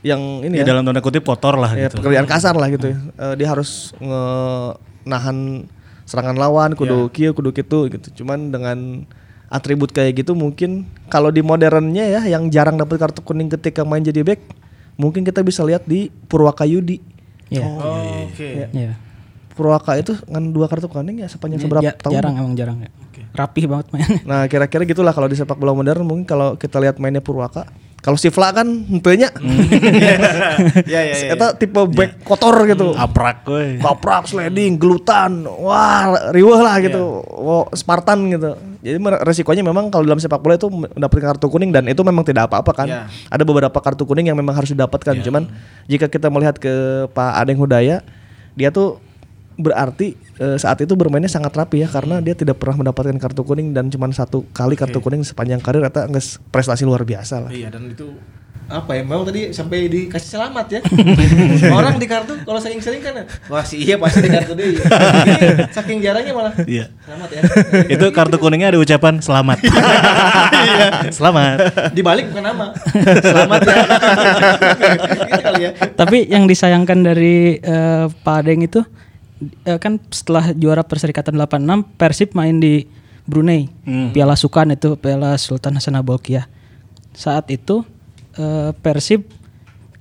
yang 0.00 0.20
ini 0.40 0.54
Ya, 0.54 0.62
ya, 0.62 0.70
dalam 0.70 0.82
tanda 0.82 0.98
kutip 0.98 1.22
kotor 1.22 1.54
lah 1.54 1.72
ya, 1.72 1.86
gitu. 1.86 1.98
pekerjaan 1.98 2.24
kasar 2.24 2.54
lah 2.54 2.68
gitu. 2.68 2.86
ya. 2.88 2.98
Eh, 3.18 3.34
dia 3.34 3.48
harus 3.48 3.92
nge- 3.96 4.74
nahan 5.04 5.66
serangan 6.04 6.34
lawan 6.34 6.72
kudu 6.72 7.08
kieu 7.08 7.32
kudu 7.32 7.50
kitu 7.50 7.88
gitu. 7.88 8.08
Cuman 8.16 8.48
dengan 8.48 9.04
atribut 9.48 9.88
kayak 9.88 10.18
gitu 10.18 10.32
mungkin 10.32 10.84
kalau 11.06 11.28
di 11.28 11.40
modernnya 11.40 12.04
ya 12.06 12.22
yang 12.28 12.48
jarang 12.48 12.76
dapat 12.76 12.98
kartu 12.98 13.20
kuning 13.20 13.48
ketika 13.50 13.80
main 13.80 14.00
jadi 14.00 14.20
back 14.22 14.44
mungkin 14.94 15.22
kita 15.22 15.40
bisa 15.40 15.62
lihat 15.62 15.84
di 15.84 16.08
Purwaka 16.08 16.62
Yudi. 16.62 17.00
Iya. 17.48 17.64
Oke. 18.24 18.68
Iya. 18.68 18.92
Purwaka 19.50 19.96
itu 19.96 20.14
kan 20.14 20.44
dua 20.48 20.66
kartu 20.66 20.86
kuning 20.86 21.18
ya 21.18 21.26
sepanjang 21.26 21.58
Ja- 21.58 21.64
seberapa 21.64 21.82
ja- 21.82 21.96
tahun? 21.96 22.14
Jarang 22.14 22.34
emang 22.36 22.54
jarang 22.54 22.78
ya. 22.80 22.90
Rapih 23.30 23.64
banget 23.66 23.86
mainnya. 23.90 24.18
Nah 24.22 24.40
kira-kira 24.46 24.84
gitulah 24.84 25.10
kalau 25.10 25.26
di 25.26 25.34
sepak 25.34 25.54
bola 25.54 25.72
modern 25.72 26.00
mungkin 26.02 26.24
kalau 26.24 26.54
kita 26.54 26.78
lihat 26.78 26.96
mainnya 26.96 27.18
Purwaka 27.18 27.66
Kalau 27.98 28.14
si 28.14 28.30
Vla 28.30 28.54
kan 28.54 28.66
henteunya. 28.66 29.28
Iya 30.88 31.00
iya 31.04 31.14
iya. 31.14 31.34
Eta 31.34 31.54
tipe 31.58 31.78
back 31.90 32.22
kotor 32.22 32.54
gitu. 32.66 32.94
Aprak 32.94 33.44
we. 33.50 33.78
Kaprak, 33.82 34.30
sliding, 34.30 34.78
gelutan, 34.78 35.44
wah 35.44 36.30
riweh 36.30 36.60
lah 36.62 36.78
gitu, 36.82 37.22
Wah, 37.22 37.66
Spartan 37.74 38.30
gitu. 38.30 38.54
Jadi 38.78 38.96
resikonya 39.26 39.66
memang 39.66 39.90
kalau 39.90 40.06
dalam 40.06 40.22
sepak 40.22 40.38
bola 40.38 40.54
itu 40.54 40.70
mendapatkan 40.70 41.34
kartu 41.34 41.50
kuning 41.50 41.74
dan 41.74 41.90
itu 41.90 42.00
memang 42.06 42.22
tidak 42.22 42.46
apa-apa 42.50 42.72
kan. 42.72 42.88
Iya. 42.88 43.02
Ada 43.30 43.42
beberapa 43.42 43.78
kartu 43.82 44.06
kuning 44.06 44.30
yang 44.30 44.38
memang 44.38 44.54
harus 44.54 44.70
didapatkan. 44.70 45.18
Cuman 45.22 45.50
jika 45.90 46.06
kita 46.06 46.30
melihat 46.30 46.56
ke 46.56 47.06
Pak 47.10 47.32
Adeng 47.42 47.58
Hudaya, 47.58 48.06
dia 48.54 48.70
tuh 48.70 49.02
berarti 49.58 50.14
eh, 50.38 50.56
saat 50.56 50.78
itu 50.78 50.94
bermainnya 50.94 51.28
sangat 51.28 51.50
rapi 51.58 51.82
ya 51.82 51.90
karena 51.90 52.22
dia 52.22 52.38
tidak 52.38 52.62
pernah 52.62 52.86
mendapatkan 52.86 53.18
kartu 53.18 53.42
kuning 53.42 53.74
dan 53.74 53.90
cuma 53.90 54.06
satu 54.14 54.46
kali 54.54 54.78
kartu 54.78 55.02
kuning 55.02 55.26
sepanjang 55.26 55.58
karir 55.58 55.82
eta 55.82 56.06
geus 56.06 56.38
prestasi 56.54 56.86
luar 56.86 57.02
biasa 57.02 57.42
lah. 57.42 57.50
Iya 57.50 57.74
dan 57.74 57.90
itu 57.90 58.14
apa 58.68 59.00
ya 59.00 59.00
memang 59.00 59.24
tadi 59.24 59.48
sampai 59.48 59.88
dikasih 59.88 60.28
selamat 60.36 60.66
ya. 60.68 60.80
Orang 61.80 61.96
di 61.96 62.04
kartu 62.04 62.36
kalau 62.44 62.60
sering-sering 62.60 63.00
kan 63.00 63.24
wah 63.48 63.64
sih 63.64 63.80
iya 63.80 63.96
pasti 63.96 64.20
di 64.20 64.28
kartu 64.28 64.52
deh 64.52 64.76
saking 65.76 66.04
jarangnya 66.04 66.36
malah. 66.36 66.52
Iya. 66.68 66.92
selamat 67.08 67.28
ya. 67.32 67.40
Itu 67.88 68.06
kartu 68.12 68.36
kuningnya 68.36 68.76
ada 68.76 68.78
ucapan 68.78 69.24
selamat. 69.24 69.64
selamat. 71.16 71.56
dibalik 71.96 72.28
bukan 72.28 72.44
nama. 72.44 72.66
Selamat 73.24 73.60
ya. 73.64 73.76
Gitu 75.32 75.42
kali 75.42 75.60
ya. 75.64 75.70
Tapi 75.96 76.18
yang 76.28 76.44
disayangkan 76.44 76.98
dari 77.00 77.56
eh, 77.56 78.04
Pak 78.06 78.36
Adeng 78.44 78.68
itu 78.68 78.84
eh, 79.64 79.78
kan 79.78 80.02
setelah 80.10 80.52
juara 80.54 80.82
Perserikatan 80.84 81.34
86 81.36 81.98
Persib 81.98 82.34
main 82.34 82.58
di 82.58 82.86
Brunei. 83.28 83.68
Piala 84.14 84.34
Sukan 84.34 84.72
itu 84.72 84.96
Piala 84.96 85.36
Sultan 85.36 85.76
Hasan 85.76 85.98
Bolkiah. 86.00 86.48
Saat 87.12 87.52
itu 87.52 87.84
eh, 88.38 88.72
Persib 88.80 89.28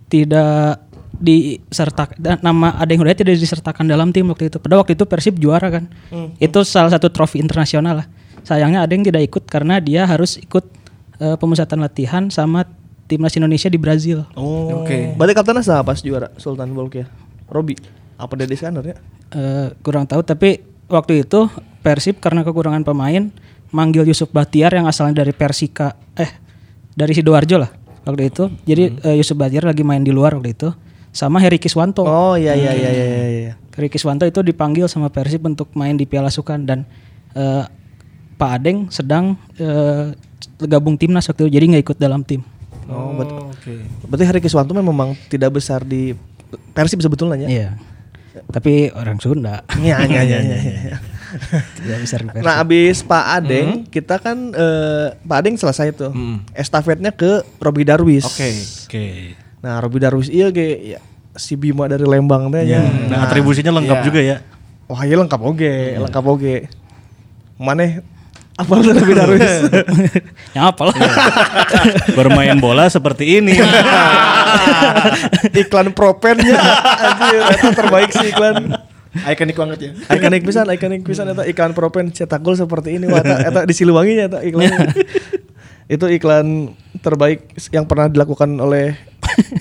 tidak 0.08 0.88
disertakan 1.18 2.14
nama 2.46 2.78
Adeng 2.78 3.02
Hudaya 3.02 3.18
tidak 3.18 3.42
disertakan 3.42 3.90
dalam 3.90 4.14
tim 4.14 4.30
waktu 4.30 4.54
itu. 4.54 4.62
Pada 4.62 4.80
waktu 4.80 4.94
itu 4.94 5.04
Persib 5.10 5.36
juara 5.42 5.68
kan. 5.68 5.90
Itu 6.38 6.64
salah 6.64 6.94
satu 6.94 7.10
trofi 7.10 7.42
internasional 7.42 8.06
lah. 8.06 8.08
Sayangnya 8.48 8.86
Adeng 8.86 9.04
tidak 9.04 9.28
ikut 9.28 9.44
karena 9.50 9.82
dia 9.84 10.08
harus 10.08 10.40
ikut 10.40 10.64
eh, 11.20 11.36
pemusatan 11.36 11.84
latihan 11.84 12.32
sama 12.32 12.64
timnas 13.08 13.34
Indonesia 13.40 13.72
di 13.72 13.80
Brazil. 13.80 14.28
Oh. 14.36 14.84
Oke. 14.84 15.16
Berarti 15.16 15.34
kaptennya 15.34 15.64
siapa 15.64 15.84
pas 15.84 16.00
juara 16.04 16.32
Sultan 16.38 16.72
Bolkiah? 16.72 17.08
Robi. 17.48 17.76
Apa 18.18 18.34
Dede 18.34 18.58
Skanner 18.58 18.84
ya? 18.84 18.96
Eh, 19.32 19.68
kurang 19.82 20.10
tahu 20.10 20.22
tapi 20.22 20.60
waktu 20.90 21.22
itu 21.22 21.48
Persib 21.80 22.20
karena 22.20 22.42
kekurangan 22.42 22.84
pemain 22.84 23.30
manggil 23.70 24.04
Yusuf 24.04 24.32
Batiar 24.32 24.74
yang 24.74 24.88
asalnya 24.88 25.22
dari 25.24 25.32
Persika 25.32 25.94
eh 26.16 26.32
dari 26.92 27.14
Sidoarjo 27.14 27.62
lah 27.62 27.72
waktu 28.04 28.28
itu. 28.28 28.50
Jadi 28.66 28.84
eh, 29.04 29.16
Yusuf 29.16 29.38
Batiar 29.38 29.64
lagi 29.64 29.86
main 29.86 30.02
di 30.02 30.12
luar 30.12 30.34
waktu 30.36 30.52
itu 30.52 30.70
sama 31.14 31.38
Heri 31.40 31.62
Kiswanto. 31.62 32.04
Oh 32.04 32.34
iya 32.36 32.54
iya 32.54 32.72
iya 32.74 32.90
iya 32.90 33.06
iya. 33.06 33.28
iya. 33.30 33.54
Heri 33.78 33.94
Kiswanto 33.94 34.26
itu 34.26 34.42
dipanggil 34.42 34.90
sama 34.90 35.14
Persib 35.14 35.46
untuk 35.46 35.70
main 35.78 35.94
di 35.94 36.10
Piala 36.10 36.34
Sukan 36.34 36.66
dan 36.66 36.84
eh, 37.38 37.64
Pak 38.38 38.50
Adeng 38.58 38.90
sedang 38.90 39.38
eh, 39.58 40.14
gabung 40.66 40.98
timnas 40.98 41.30
waktu 41.30 41.46
itu 41.48 41.62
jadi 41.62 41.66
nggak 41.76 41.84
ikut 41.94 41.98
dalam 42.00 42.26
tim. 42.26 42.42
Oh, 42.88 43.12
bet- 43.20 43.34
berarti 44.08 44.24
Hari 44.24 44.40
Kiswanto 44.40 44.72
memang 44.72 45.14
tidak 45.28 45.60
besar 45.60 45.84
di 45.84 46.16
Persib 46.72 47.04
sebetulnya 47.04 47.44
ya? 47.44 47.50
Iya. 47.52 47.70
Tapi 48.46 48.92
orang 48.92 49.18
Sunda 49.18 49.66
Iya 49.76 50.04
iya 50.04 50.22
iya 50.22 50.40
iya. 50.40 50.58
iya. 50.62 50.98
tidak 51.78 51.98
besar 52.02 52.20
di 52.24 52.28
Persib. 52.30 52.46
Nah 52.46 52.56
abis 52.60 52.98
Pak 53.02 53.26
Adeng 53.36 53.68
kita 53.86 54.16
kan 54.18 54.38
eh, 54.52 55.08
Pak 55.18 55.38
Adeng 55.38 55.56
selesai 55.56 55.92
tuh 55.92 56.12
estafetnya 56.52 57.12
ke 57.12 57.42
Robi 57.58 57.84
Darwis. 57.84 58.24
Oke. 58.24 58.50
Oke. 58.88 59.06
Nah 59.60 59.78
Robi 59.78 60.00
Darwis 60.00 60.30
iya 60.30 60.48
ge 60.50 60.96
ya, 60.96 61.00
si 61.36 61.54
Bima 61.54 61.86
dari 61.86 62.04
Lembang 62.04 62.50
teh 62.50 62.64
nya. 62.64 62.82
Nah, 63.08 63.28
atribusinya 63.28 63.76
lengkap 63.76 63.98
Iya. 64.00 64.06
juga 64.06 64.20
ya. 64.24 64.38
Wah 64.88 65.04
iya 65.04 65.20
lengkap 65.20 65.42
oge, 65.44 66.00
lengkap 66.00 66.24
oge. 66.24 66.58
Maneh 67.60 68.00
apa 68.58 68.74
tuh 68.82 68.92
Robi 68.98 69.14
Darwis? 69.14 69.54
Ya 70.58 70.74
apa 70.74 70.90
lah. 70.90 70.96
Bermain 72.18 72.58
bola 72.58 72.90
seperti 72.90 73.38
ini. 73.38 73.54
iklan 75.62 75.94
propennya 75.94 76.58
anjir 76.58 77.42
eta 77.54 77.70
terbaik 77.78 78.10
sih 78.10 78.34
iklan. 78.34 78.74
ikonik 79.18 79.58
banget 79.58 79.78
ya 79.82 79.92
Ikonik 80.14 80.42
pisan, 80.46 80.66
ikonik 80.70 81.02
pisan 81.02 81.26
eta 81.34 81.46
iklan 81.46 81.74
propen 81.74 82.14
cetak 82.14 82.42
gol 82.42 82.54
seperti 82.54 83.02
ini 83.02 83.10
wah 83.10 83.22
eta, 83.22 83.66
di 83.66 83.74
Siliwangi 83.74 84.14
eta 84.18 84.42
iklan. 84.42 84.74
itu 85.88 86.04
iklan 86.12 86.76
terbaik 87.00 87.48
yang 87.72 87.84
pernah 87.84 88.06
dilakukan 88.06 88.48
oleh 88.60 88.92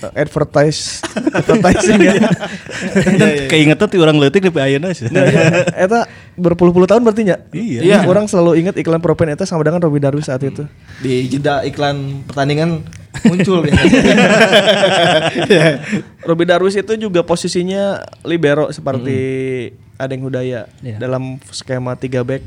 uh, 0.03 0.11
advertise 0.23 0.99
advertising 1.39 1.97
ya. 2.03 2.13
Keingetan 3.47 3.87
ti 3.87 3.95
orang 3.95 4.15
leutik 4.15 4.43
di 4.43 4.51
ayeuna 4.51 4.91
sih. 4.91 5.07
Nah, 5.07 5.23
ya, 5.23 5.63
eta 5.71 6.03
berpuluh-puluh 6.35 6.83
tahun 6.83 7.01
berarti 7.01 7.23
nya. 7.23 7.39
Iya. 7.49 7.79
Iya, 7.79 7.97
orang 8.03 8.27
selalu 8.27 8.59
ingat 8.59 8.75
iklan 8.75 8.99
propen 8.99 9.31
eta 9.31 9.43
sama 9.43 9.63
dengan 9.63 9.79
Robi 9.79 9.97
Darwis 9.97 10.27
saat 10.27 10.43
itu. 10.43 10.67
di 10.97 11.29
jeda 11.29 11.61
iklan 11.61 12.25
pertandingan 12.25 12.81
muncul 13.23 13.61
biasanya 13.61 13.97
Robi 16.27 16.43
Darwis 16.43 16.73
itu 16.73 16.93
juga 16.97 17.21
posisinya 17.21 18.01
libero 18.23 18.69
seperti 18.69 19.17
Adeng 19.95 20.21
Hudaya 20.21 20.65
Iya. 20.81 20.97
dalam 20.97 21.37
skema 21.49 21.93
3 21.93 22.21
back. 22.21 22.41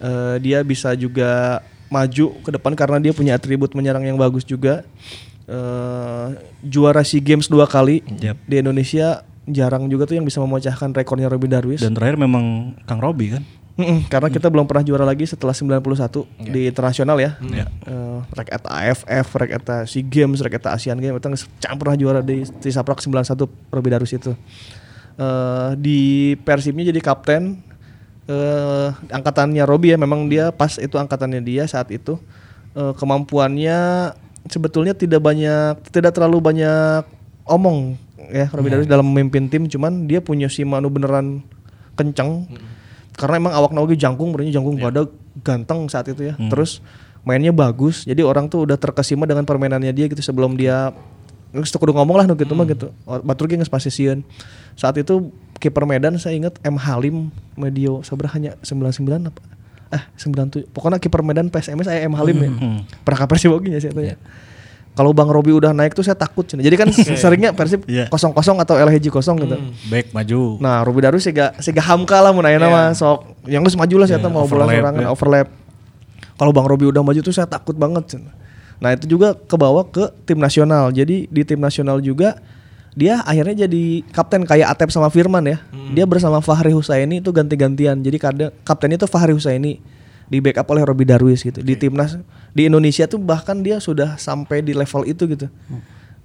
eh, 0.00 0.34
dia 0.40 0.58
bisa 0.62 0.94
juga 0.94 1.60
maju 1.90 2.26
ke 2.40 2.50
depan 2.54 2.72
karena 2.78 3.02
dia 3.02 3.12
punya 3.12 3.36
atribut 3.36 3.74
menyerang 3.74 4.06
yang 4.06 4.16
bagus 4.16 4.46
juga. 4.46 4.86
Eh, 5.50 6.26
juara 6.62 7.02
SEA 7.02 7.18
Games 7.18 7.50
dua 7.50 7.66
kali 7.66 8.06
Yap. 8.22 8.38
di 8.46 8.62
Indonesia 8.62 9.26
jarang 9.50 9.90
juga 9.90 10.06
tuh 10.06 10.14
yang 10.14 10.22
bisa 10.22 10.38
memecahkan 10.38 10.94
rekornya 10.94 11.26
Robi 11.26 11.50
Darwis. 11.50 11.82
Dan 11.82 11.98
terakhir 11.98 12.14
memang 12.14 12.78
Kang 12.86 13.02
Robi 13.02 13.34
kan. 13.34 13.42
Mm-mm, 13.80 14.12
karena 14.12 14.28
kita 14.28 14.52
belum 14.52 14.68
pernah 14.68 14.84
juara 14.84 15.08
lagi 15.08 15.24
setelah 15.24 15.56
91 15.56 16.28
di 16.38 16.68
internasional 16.68 17.16
ya. 17.18 17.34
Iya. 17.42 17.66
Eh, 17.66 18.18
rek 18.36 18.48
eta 18.52 18.70
AFF, 18.70 19.26
rek 19.40 19.50
eta 19.56 19.76
SEA 19.88 20.04
Games, 20.06 20.38
rek 20.38 20.60
eta 20.60 20.70
Asian 20.70 21.00
Games, 21.00 21.18
geus 21.18 21.48
can 21.58 21.74
pernah 21.80 21.96
juara 21.98 22.20
di 22.22 22.46
di 22.46 22.70
Saprak 22.70 23.02
91 23.02 23.48
Robi 23.74 23.88
Darus 23.90 24.12
itu. 24.14 24.36
Eh 25.18 25.70
di 25.80 25.98
Persibnya 26.46 26.94
jadi 26.94 27.00
kapten 27.02 27.69
eh 28.30 28.88
angkatannya 29.10 29.66
Robi 29.66 29.90
ya, 29.90 29.98
memang 29.98 30.30
dia 30.30 30.54
pas 30.54 30.78
itu 30.78 30.94
angkatannya 30.94 31.42
dia 31.42 31.66
saat 31.66 31.90
itu. 31.90 32.14
Eh, 32.78 32.94
kemampuannya 32.94 34.14
sebetulnya 34.46 34.94
tidak 34.94 35.18
banyak 35.18 35.90
tidak 35.90 36.14
terlalu 36.14 36.38
banyak 36.38 37.02
omong 37.44 37.98
ya 38.30 38.46
Robi 38.54 38.70
Darus 38.70 38.86
dalam 38.86 39.10
memimpin 39.10 39.50
tim 39.50 39.66
cuman 39.66 40.06
dia 40.06 40.22
punya 40.22 40.46
si 40.46 40.62
Manu 40.62 40.86
beneran 40.86 41.42
kenceng. 41.98 42.46
Karena 43.18 43.42
emang 43.42 43.52
awak 43.52 43.74
oge 43.74 43.98
jangkung 43.98 44.30
berarti 44.30 44.54
jangkung 44.54 44.78
pada 44.78 45.10
ganteng 45.42 45.90
saat 45.90 46.06
itu 46.08 46.30
ya. 46.30 46.38
Terus 46.38 46.78
mainnya 47.26 47.50
bagus 47.50 48.06
jadi 48.06 48.22
orang 48.22 48.46
tuh 48.46 48.64
udah 48.64 48.78
terkesima 48.78 49.26
dengan 49.26 49.44
permainannya 49.44 49.92
dia 49.92 50.06
gitu 50.08 50.22
sebelum 50.22 50.56
dia 50.56 50.94
teu 51.50 51.76
kudu 51.82 51.92
ngomong 51.92 52.22
lah 52.22 52.24
nu 52.30 52.38
gitu 52.38 52.54
mah 52.54 52.64
gitu. 52.70 52.94
Batur 53.26 53.50
ge 53.50 53.58
geus. 53.58 53.68
Saat 54.74 54.96
itu 54.96 55.30
kiper 55.56 55.84
Medan 55.84 56.16
saya 56.16 56.34
ingat 56.34 56.56
M 56.60 56.76
Halim 56.76 57.28
medio 57.54 58.00
sabar 58.00 58.32
hanya 58.32 58.56
99 58.60 59.00
apa? 59.26 59.40
Ah, 59.90 60.06
97. 60.14 60.70
Pokoknya 60.70 60.96
kiper 60.96 61.20
Medan 61.20 61.48
PSMS 61.48 61.84
saya 61.84 62.00
M 62.02 62.14
Halim 62.14 62.36
ya. 62.38 62.50
Pernah 63.02 63.18
ka 63.18 63.26
Persib 63.26 63.50
oge 63.50 63.68
nya 63.68 63.78
saya 63.78 63.90
teh. 63.90 64.06
ya. 64.06 64.16
Kalau 64.90 65.14
Bang 65.14 65.30
Robi 65.30 65.50
udah 65.50 65.70
naik 65.70 65.94
tuh 65.94 66.02
saya 66.02 66.14
takut. 66.14 66.42
cenah. 66.42 66.60
Jadi 66.60 66.74
kan 66.74 66.88
seringnya 66.90 67.54
Persib 67.54 67.86
Iya. 67.86 68.06
kosong-kosong 68.06 68.58
atau 68.58 68.74
LHJ 68.76 69.06
kosong 69.08 69.38
gitu. 69.38 69.54
Back 69.86 70.10
maju. 70.10 70.58
Nah, 70.58 70.82
Robi 70.82 71.00
Darus 71.00 71.22
siga 71.22 71.54
siga 71.58 71.78
hamka 71.80 72.18
lah 72.18 72.30
mun 72.30 72.42
ayeuna 72.42 72.66
mah 72.66 72.86
sok 72.90 73.22
yang 73.46 73.62
geus 73.62 73.74
maju 73.74 73.94
lah 73.96 74.06
saya 74.06 74.18
Iya, 74.18 74.28
mau 74.28 74.44
bola 74.44 74.66
sorangan 74.66 74.92
ya. 74.96 75.06
overlap. 75.08 75.48
Kalau 76.34 76.50
Bang 76.50 76.66
Robi 76.66 76.84
udah 76.86 77.02
maju 77.02 77.20
tuh 77.20 77.30
saya 77.30 77.46
takut 77.46 77.74
banget. 77.74 78.16
cenah. 78.16 78.34
Nah, 78.78 78.90
itu 78.90 79.06
juga 79.06 79.36
kebawa 79.36 79.84
ke 79.84 80.08
tim 80.24 80.36
nasional. 80.36 80.88
Jadi 80.90 81.28
di 81.28 81.42
tim 81.44 81.58
nasional 81.58 82.00
juga 82.00 82.40
dia 82.92 83.22
akhirnya 83.22 83.64
jadi 83.64 83.82
kapten 84.06 84.42
kayak 84.42 84.70
Atep 84.70 84.90
sama 84.90 85.08
Firman 85.08 85.44
ya. 85.44 85.58
Dia 85.90 86.04
bersama 86.04 86.38
Fahri 86.38 86.70
Husaini 86.70 87.18
itu 87.18 87.30
ganti-gantian. 87.30 87.98
Jadi 87.98 88.16
kadang 88.16 88.50
kapten 88.60 88.90
itu 88.90 89.04
Fahri 89.04 89.30
Husaini 89.30 89.78
di 90.26 90.38
backup 90.38 90.66
oleh 90.68 90.82
Robi 90.82 91.02
Darwis 91.02 91.40
gitu. 91.40 91.60
Di 91.60 91.74
timnas 91.76 92.18
di 92.50 92.64
Indonesia 92.64 93.04
tuh 93.04 93.18
bahkan 93.18 93.58
dia 93.58 93.78
sudah 93.78 94.14
sampai 94.16 94.60
di 94.60 94.72
level 94.72 95.02
itu 95.04 95.26
gitu. 95.26 95.46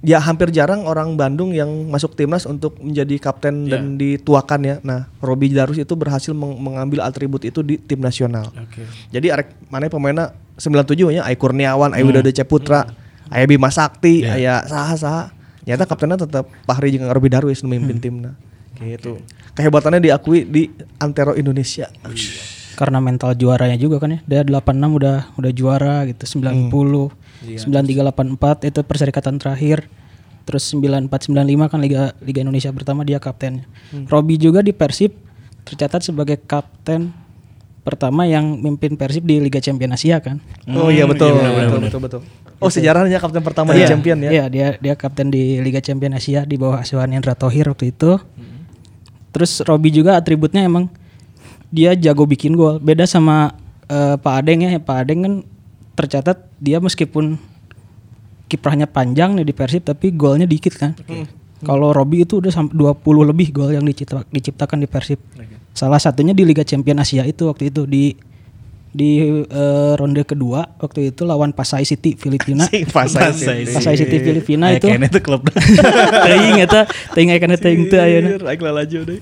Ya 0.01 0.17
hampir 0.17 0.49
jarang 0.49 0.85
orang 0.85 1.13
Bandung 1.15 1.49
yang 1.49 1.65
masuk 1.87 2.13
timnas 2.13 2.45
untuk 2.45 2.77
menjadi 2.77 3.17
kapten 3.19 3.65
dan 3.65 3.83
dituakan 3.95 4.61
ya. 4.61 4.75
Nah, 4.81 5.09
Robi 5.17 5.49
Darwis 5.49 5.77
itu 5.79 5.93
berhasil 5.93 6.29
meng- 6.29 6.57
mengambil 6.59 7.01
atribut 7.01 7.41
itu 7.41 7.61
di 7.61 7.77
tim 7.79 7.97
nasional. 7.99 8.53
Jadi 9.09 9.27
arek 9.27 9.49
mana 9.65 9.85
pemainnya 9.85 10.25
97 10.55 11.09
nya 11.11 11.21
Ai 11.21 11.33
Kurniawan, 11.33 11.89
Ai 11.91 12.05
Widodo 12.05 12.29
Ceputra, 12.31 12.85
Aya 13.27 13.45
Bima 13.45 13.67
Sakti, 13.67 14.21
aya 14.31 14.61
saha-saha. 14.63 15.33
Nyata 15.65 15.89
kaptennya 15.89 16.17
tetap 16.21 16.45
Fahri 16.69 16.93
jeung 16.93 17.09
Robi 17.09 17.29
Darwis 17.29 17.65
nu 17.65 17.73
mimpin 17.73 17.97
timna. 17.97 18.37
Gitu. 18.77 19.17
Kehebatannya 19.57 20.03
diakui 20.03 20.45
di 20.45 20.69
Antero 21.01 21.33
Indonesia. 21.33 21.89
karena 22.75 22.99
mental 22.99 23.33
juaranya 23.39 23.79
juga 23.79 24.03
kan 24.03 24.19
ya. 24.19 24.19
Dia 24.27 24.41
86 24.43 24.99
udah 24.99 25.17
udah 25.39 25.51
juara 25.55 26.03
gitu, 26.11 26.43
90, 26.43 27.09
9384 27.63 28.69
itu 28.69 28.79
perserikatan 28.83 29.39
terakhir. 29.39 29.87
Terus 30.45 30.61
9495 30.77 31.71
kan 31.71 31.79
Liga 31.81 32.13
Liga 32.21 32.39
Indonesia 32.45 32.69
pertama 32.69 33.01
dia 33.01 33.17
kaptennya. 33.17 33.65
Robi 34.05 34.37
juga 34.37 34.61
di 34.61 34.75
Persib 34.75 35.17
tercatat 35.65 36.05
sebagai 36.05 36.37
kapten 36.37 37.09
pertama 37.81 38.29
yang 38.29 38.61
mimpin 38.61 38.93
Persib 38.93 39.25
di 39.25 39.41
Liga 39.41 39.57
Champion 39.57 39.97
Asia 39.97 40.21
kan. 40.21 40.37
Oh 40.69 40.93
iya 40.93 41.09
betul, 41.09 41.33
betul, 41.33 41.79
betul, 41.81 42.01
betul. 42.03 42.21
Oh 42.57 42.69
sejarahnya 42.69 43.17
kapten 43.17 43.41
pertama 43.41 43.71
di 43.71 43.79
Iya, 43.79 43.89
champion 43.89 44.17
ya. 44.19 44.29
Iya, 44.31 44.45
dia 44.47 44.67
dia 44.77 44.93
kapten 44.93 45.27
di 45.27 45.59
Liga 45.59 45.79
Champion 45.79 46.13
Asia 46.13 46.43
di 46.43 46.55
bawah 46.55 46.79
asuhan 46.79 47.11
Indra 47.11 47.33
Tohir 47.33 47.67
waktu 47.67 47.91
itu. 47.91 48.15
Terus 49.31 49.59
Robi 49.61 49.91
juga 49.91 50.15
atributnya 50.15 50.63
emang 50.63 50.87
dia 51.67 51.91
jago 51.93 52.23
bikin 52.23 52.55
gol. 52.55 52.79
Beda 52.79 53.03
sama 53.03 53.51
eh, 53.85 54.15
Pak 54.15 54.33
Adeng 54.39 54.63
ya. 54.63 54.79
Pak 54.79 54.97
Adeng 54.97 55.19
kan 55.21 55.33
tercatat 55.93 56.37
dia 56.57 56.79
meskipun 56.79 57.35
kiprahnya 58.45 58.85
panjang 58.85 59.33
nih 59.33 59.43
di 59.43 59.51
Persib 59.51 59.83
tapi 59.83 60.11
golnya 60.11 60.45
dikit 60.45 60.75
kan. 60.75 60.95
Kalau 61.57 61.91
Robi 61.91 62.23
itu 62.23 62.37
udah 62.37 62.51
sampai 62.51 62.71
20 62.73 63.01
lebih 63.25 63.47
gol 63.51 63.71
yang 63.71 63.81
dicipta- 63.81 64.27
diciptakan 64.27 64.79
di 64.79 64.87
Persib. 64.87 65.19
Salah 65.71 65.97
satunya 65.97 66.31
di 66.31 66.47
Liga 66.47 66.63
Champion 66.63 66.95
Asia 66.97 67.25
itu 67.25 67.45
waktu 67.45 67.67
itu 67.67 67.83
di 67.83 68.15
di 68.95 69.43
eh, 69.43 69.93
ronde 69.99 70.23
kedua 70.23 70.79
waktu 70.79 71.11
itu 71.11 71.27
lawan 71.27 71.51
Pasai 71.51 71.83
City 71.83 72.15
Filipina. 72.15 72.63
Si 72.71 72.87
Pasai 72.87 73.35
City. 73.35 73.75
Pasai 73.75 73.99
City 73.99 74.17
Filipina 74.23 74.71
itu 74.71 74.87
kayaknya 74.87 75.11
itu 75.11 75.19
klub. 75.19 75.43
teuing 76.25 76.63
eta 76.63 76.87
teuing 77.11 77.35
aya 77.35 77.39
kana 77.43 77.59
teuing 77.59 77.91
teu 77.91 77.99
ayeuna. 77.99 78.39
Aik 78.47 78.63
lah 78.63 78.71
laju 78.71 78.99
deh. 79.03 79.19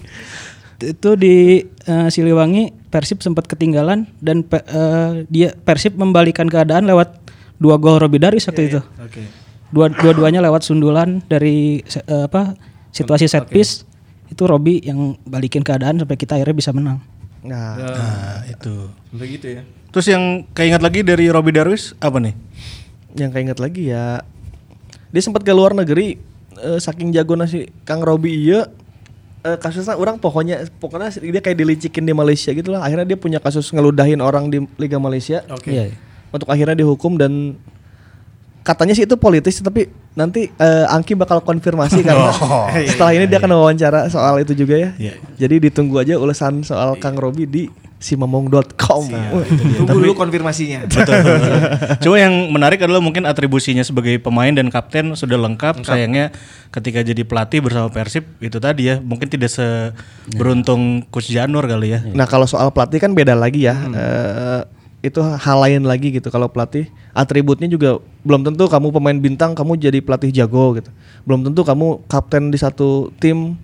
Itu 0.78 1.18
di 1.18 1.66
eh, 1.66 2.08
Siliwangi 2.14 2.70
Persib 2.94 3.26
sempat 3.26 3.50
ketinggalan 3.50 4.06
dan 4.22 4.46
pe- 4.46 4.62
eh, 4.62 5.26
dia 5.34 5.58
Persib 5.58 5.98
membalikan 5.98 6.46
keadaan 6.46 6.86
lewat 6.86 7.18
dua 7.58 7.82
gol 7.82 7.98
Robi 7.98 8.22
Darwis 8.22 8.46
waktu 8.46 8.70
itu. 8.70 8.82
Oke. 9.02 9.26
Dua 9.74 9.90
dua-duanya 9.90 10.38
lewat 10.46 10.62
sundulan 10.62 11.26
dari 11.26 11.82
eh, 11.82 12.24
apa 12.30 12.54
situasi 12.94 13.26
set 13.26 13.50
piece 13.50 13.90
itu 14.30 14.46
Robi 14.46 14.86
yang 14.86 15.18
balikin 15.26 15.66
keadaan 15.66 15.98
sampai 15.98 16.14
kita 16.14 16.38
akhirnya 16.38 16.54
bisa 16.54 16.70
menang. 16.70 17.02
Nah, 17.44 17.76
Nah, 17.76 18.38
itu. 18.48 18.88
Begitu 19.12 19.60
ya. 19.60 19.62
Terus 19.94 20.08
yang 20.10 20.48
keinget 20.56 20.82
lagi 20.82 21.06
dari 21.06 21.30
Robi 21.30 21.54
Darwis 21.54 21.94
apa 22.02 22.18
nih? 22.18 22.34
yang 23.14 23.30
keinget 23.30 23.62
lagi 23.62 23.94
ya 23.94 24.26
dia 25.14 25.22
sempat 25.22 25.46
ke 25.46 25.54
luar 25.54 25.78
negeri 25.78 26.18
eh, 26.58 26.80
saking 26.82 27.14
jago 27.14 27.38
nasi 27.38 27.70
Kang 27.86 28.02
Robi 28.02 28.34
iya 28.34 28.66
eh, 29.46 29.58
kasusnya 29.58 29.94
orang 29.98 30.18
pokoknya 30.18 30.66
pokoknya 30.82 31.14
dia 31.22 31.42
kayak 31.42 31.58
dilicikin 31.62 32.04
di 32.10 32.14
Malaysia 32.14 32.50
gitu 32.50 32.74
lah 32.74 32.82
akhirnya 32.82 33.14
dia 33.14 33.18
punya 33.20 33.38
kasus 33.38 33.70
ngeludahin 33.70 34.20
orang 34.22 34.50
di 34.50 34.66
Liga 34.82 34.98
Malaysia 34.98 35.46
Oke. 35.54 35.70
Iya. 35.70 35.94
untuk 36.34 36.50
akhirnya 36.50 36.74
dihukum 36.74 37.22
dan 37.22 37.58
katanya 38.66 38.98
sih 38.98 39.06
itu 39.06 39.14
politis 39.20 39.62
tapi 39.62 39.92
nanti 40.14 40.50
eh, 40.50 40.86
Angki 40.94 41.18
bakal 41.18 41.42
konfirmasi 41.42 42.06
karena 42.06 42.30
setelah 42.90 43.14
ini 43.18 43.26
dia 43.26 43.42
akan 43.42 43.52
wawancara 43.58 44.08
soal 44.14 44.42
itu 44.42 44.54
juga 44.54 44.78
ya. 44.78 44.90
Iya. 44.98 45.14
jadi 45.38 45.70
ditunggu 45.70 46.02
aja 46.02 46.22
ulasan 46.22 46.62
soal 46.62 46.98
Kang 47.02 47.18
Robi 47.18 47.50
di 47.50 47.64
simamong.com 48.04 49.04
Tunggu 49.80 49.98
dulu 50.04 50.12
konfirmasinya. 50.12 50.92
Cuma 52.04 52.20
yang 52.20 52.52
menarik 52.52 52.84
adalah 52.84 53.00
mungkin 53.00 53.24
atribusinya 53.24 53.80
sebagai 53.80 54.20
pemain 54.20 54.52
dan 54.52 54.68
kapten 54.68 55.16
sudah 55.16 55.40
lengkap. 55.40 55.88
Sayangnya 55.88 56.36
ketika 56.68 57.00
jadi 57.00 57.24
pelatih 57.24 57.64
bersama 57.64 57.88
Persib 57.88 58.28
itu 58.44 58.60
tadi 58.60 58.92
ya 58.92 59.00
mungkin 59.00 59.32
tidak 59.32 59.56
seberuntung 59.56 61.08
Coach 61.08 61.32
Janur 61.32 61.64
kali 61.64 61.96
ya. 61.96 62.04
Nah 62.12 62.28
kalau 62.28 62.44
soal 62.44 62.76
pelatih 62.76 63.00
kan 63.00 63.16
beda 63.16 63.40
lagi 63.40 63.64
ya. 63.64 63.80
Eh, 63.88 64.62
itu 65.04 65.20
hal 65.20 65.58
lain 65.60 65.84
lagi 65.84 66.16
gitu. 66.16 66.32
Kalau 66.32 66.48
pelatih 66.48 66.88
atributnya 67.12 67.68
juga 67.68 68.00
belum 68.24 68.48
tentu 68.48 68.72
kamu 68.72 68.88
pemain 68.90 69.18
bintang 69.20 69.52
kamu 69.52 69.76
jadi 69.76 70.00
pelatih 70.00 70.32
jago 70.32 70.80
gitu. 70.80 70.90
Belum 71.28 71.44
tentu 71.44 71.62
kamu 71.62 72.08
kapten 72.08 72.50
di 72.50 72.58
satu 72.58 73.12
tim 73.20 73.60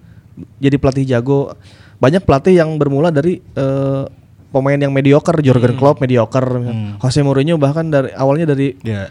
jadi 0.60 0.76
pelatih 0.76 1.08
jago. 1.08 1.56
Banyak 2.00 2.28
pelatih 2.28 2.60
yang 2.60 2.76
bermula 2.76 3.08
dari 3.10 3.40
eh, 3.56 4.04
pemain 4.52 4.76
yang 4.76 4.92
mediocre, 4.92 5.40
Jurgen 5.40 5.80
Klopp 5.80 6.04
mediocre, 6.04 6.60
Jose 7.00 7.24
Mourinho 7.24 7.56
bahkan 7.56 7.88
dari 7.88 8.12
awalnya 8.12 8.52
dari 8.52 8.76
Ya, 8.84 9.08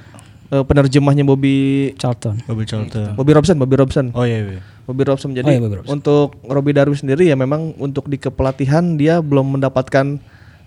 eh, 0.53 0.65
penerjemahnya 0.65 1.25
Bobby 1.25 1.93
Charlton. 1.97 2.45
Bobby 2.45 2.69
Charlton. 2.69 3.17
Bobby 3.17 3.33
Robson, 3.33 3.57
Bobby 3.57 3.77
Robson. 3.81 4.13
Oh 4.13 4.29
iya, 4.29 4.45
iya. 4.45 4.61
Bobby 4.85 5.05
Robson 5.05 5.33
jadi 5.37 5.49
Oh 5.49 5.53
iya, 5.53 5.61
Bobby 5.61 5.77
Robson. 5.81 5.93
untuk 5.97 6.29
Robbie 6.45 6.73
Darwis 6.77 7.01
sendiri 7.05 7.29
ya 7.29 7.37
memang 7.37 7.77
untuk 7.77 8.09
di 8.09 8.17
kepelatihan 8.17 8.97
dia 8.97 9.21
belum 9.21 9.61
mendapatkan 9.61 10.17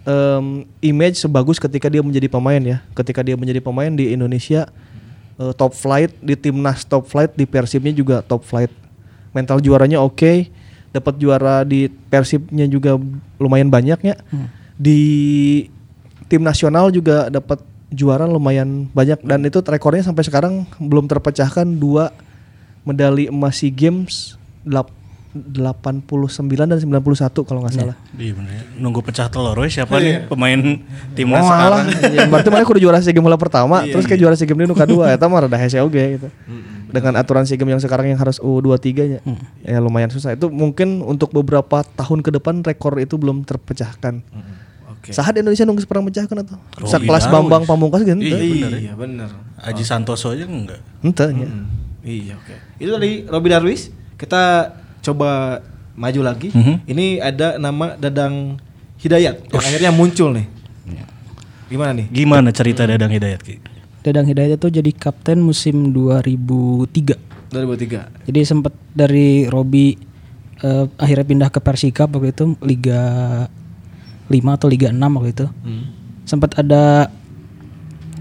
em, 0.05 0.65
image 0.81 1.21
sebagus 1.21 1.57
ketika 1.57 1.87
dia 1.89 2.01
menjadi 2.01 2.27
pemain 2.29 2.61
ya. 2.61 2.77
Ketika 2.93 3.21
dia 3.21 3.37
menjadi 3.37 3.61
pemain 3.61 3.91
di 3.91 4.13
Indonesia 4.13 4.69
eh, 5.37 5.53
top 5.55 5.73
flight 5.73 6.13
di 6.21 6.35
timnas 6.37 6.85
top 6.85 7.07
flight 7.09 7.33
di 7.37 7.45
Persibnya 7.45 7.93
juga 7.93 8.21
top 8.25 8.45
flight. 8.45 8.71
Mental 9.31 9.63
juaranya 9.63 10.03
oke, 10.03 10.51
dapat 10.91 11.13
juara 11.17 11.63
di 11.63 11.87
Persibnya 11.87 12.67
juga 12.67 12.99
lumayan 13.39 13.71
banyak 13.71 13.99
ya. 14.03 14.15
Di 14.75 15.01
tim 16.27 16.41
nasional 16.43 16.91
juga 16.91 17.27
dapat 17.27 17.59
juara 17.91 18.23
lumayan 18.23 18.87
banyak 18.95 19.19
dan 19.27 19.43
itu 19.43 19.59
rekornya 19.67 20.07
sampai 20.07 20.23
sekarang 20.23 20.63
belum 20.79 21.11
terpecahkan 21.11 21.67
dua 21.75 22.15
medali 22.87 23.27
emas 23.27 23.59
SEA 23.59 23.69
Games 23.69 24.39
89 25.32 26.04
dan 26.67 26.78
91 26.78 27.48
kalau 27.48 27.60
nggak 27.63 27.74
salah. 27.74 27.96
Iya 28.13 28.34
bener 28.36 28.52
ya. 28.52 28.63
Nunggu 28.78 29.00
pecah 29.00 29.28
telur 29.28 29.56
we, 29.56 29.67
siapa 29.67 29.96
nih 29.98 30.28
pemain 30.28 30.60
timnas 31.12 31.39
Oh, 31.39 31.48
sekarang? 31.48 31.72
alah. 31.72 31.84
ya, 32.12 32.22
berarti 32.28 32.50
mana 32.50 32.63
kudu 32.63 32.80
juara 32.80 33.00
SEA 33.00 33.12
Games 33.12 33.24
bola 33.24 33.36
pertama, 33.36 33.84
terus 33.84 34.04
kayak 34.04 34.20
juara 34.20 34.36
SEA 34.36 34.46
Games 34.46 34.67
nu 34.67 34.76
kedua 34.76 35.10
eta 35.15 35.26
mah 35.26 35.44
rada 35.44 35.56
hese 35.56 35.80
oge 35.80 36.20
gitu. 36.20 36.28
Dengan 36.88 37.15
aturan 37.15 37.48
SEA 37.48 37.56
Games 37.56 37.72
yang 37.72 37.80
sekarang 37.80 38.08
yang 38.08 38.20
harus 38.20 38.38
U23 38.38 38.88
nya. 39.08 39.20
Ya 39.62 39.80
lumayan 39.80 40.12
susah. 40.12 40.36
Itu 40.36 40.52
mungkin 40.52 41.00
untuk 41.00 41.32
beberapa 41.32 41.88
tahun 41.88 42.20
ke 42.20 42.36
depan 42.36 42.60
rekor 42.62 43.00
itu 43.00 43.15
belum 43.15 43.48
terpecahkan. 43.48 44.20
Oke. 44.91 45.15
Sahat 45.15 45.34
Indonesia 45.34 45.63
nunggu 45.63 45.82
perang 45.84 46.04
pecahkan 46.04 46.44
atau? 46.44 46.60
Robi 46.78 46.91
Sekelas 46.91 47.26
Darwis. 47.26 47.34
Bambang 47.34 47.63
Pamungkas 47.63 48.04
gitu. 48.04 48.13
Iya, 48.13 48.36
bener 48.38 48.70
ya. 48.70 48.80
Iya 48.84 48.94
benar. 48.94 49.30
Aji 49.58 49.82
Santoso 49.82 50.30
aja 50.30 50.46
enggak. 50.46 50.78
Ente 51.02 51.26
nya. 51.32 51.48
Hmm. 51.48 51.65
Iya 52.02 52.36
oke. 52.36 52.56
Itu 52.78 52.91
tadi 52.91 53.10
Robi 53.26 53.48
Darwis. 53.48 53.89
Kita 54.13 54.70
coba 55.01 55.61
maju 55.97 56.21
lagi. 56.23 56.49
Mhm. 56.53 56.87
Ini 56.87 57.05
ada 57.21 57.57
nama 57.61 57.93
Dadang 57.99 58.57
Hidayat 59.01 59.49
yang 59.49 59.65
akhirnya 59.65 59.91
muncul 59.91 60.29
nih. 60.37 60.45
Gimana 61.71 61.91
nih? 61.95 62.05
Gimana 62.11 62.49
cerita 62.51 62.83
Dadang 62.83 63.09
Hidayat 63.09 63.41
Ki? 63.41 63.55
Dadang 64.03 64.27
Hidayat 64.27 64.59
itu 64.59 64.67
jadi 64.67 64.91
kapten 64.91 65.39
musim 65.39 65.95
2003. 65.95 67.15
2003. 67.47 68.27
Jadi 68.27 68.39
sempat 68.43 68.75
dari 68.91 69.47
Robi 69.47 69.95
eh, 70.59 70.85
akhirnya 70.99 71.25
pindah 71.25 71.49
ke 71.49 71.63
Persikap 71.63 72.11
waktu 72.11 72.35
itu 72.35 72.59
Liga 72.59 73.01
5 74.27 74.57
atau 74.57 74.67
Liga 74.67 74.91
6 74.91 74.99
waktu 74.99 75.31
itu. 75.31 75.47
Sempat 76.27 76.59
ada 76.59 77.07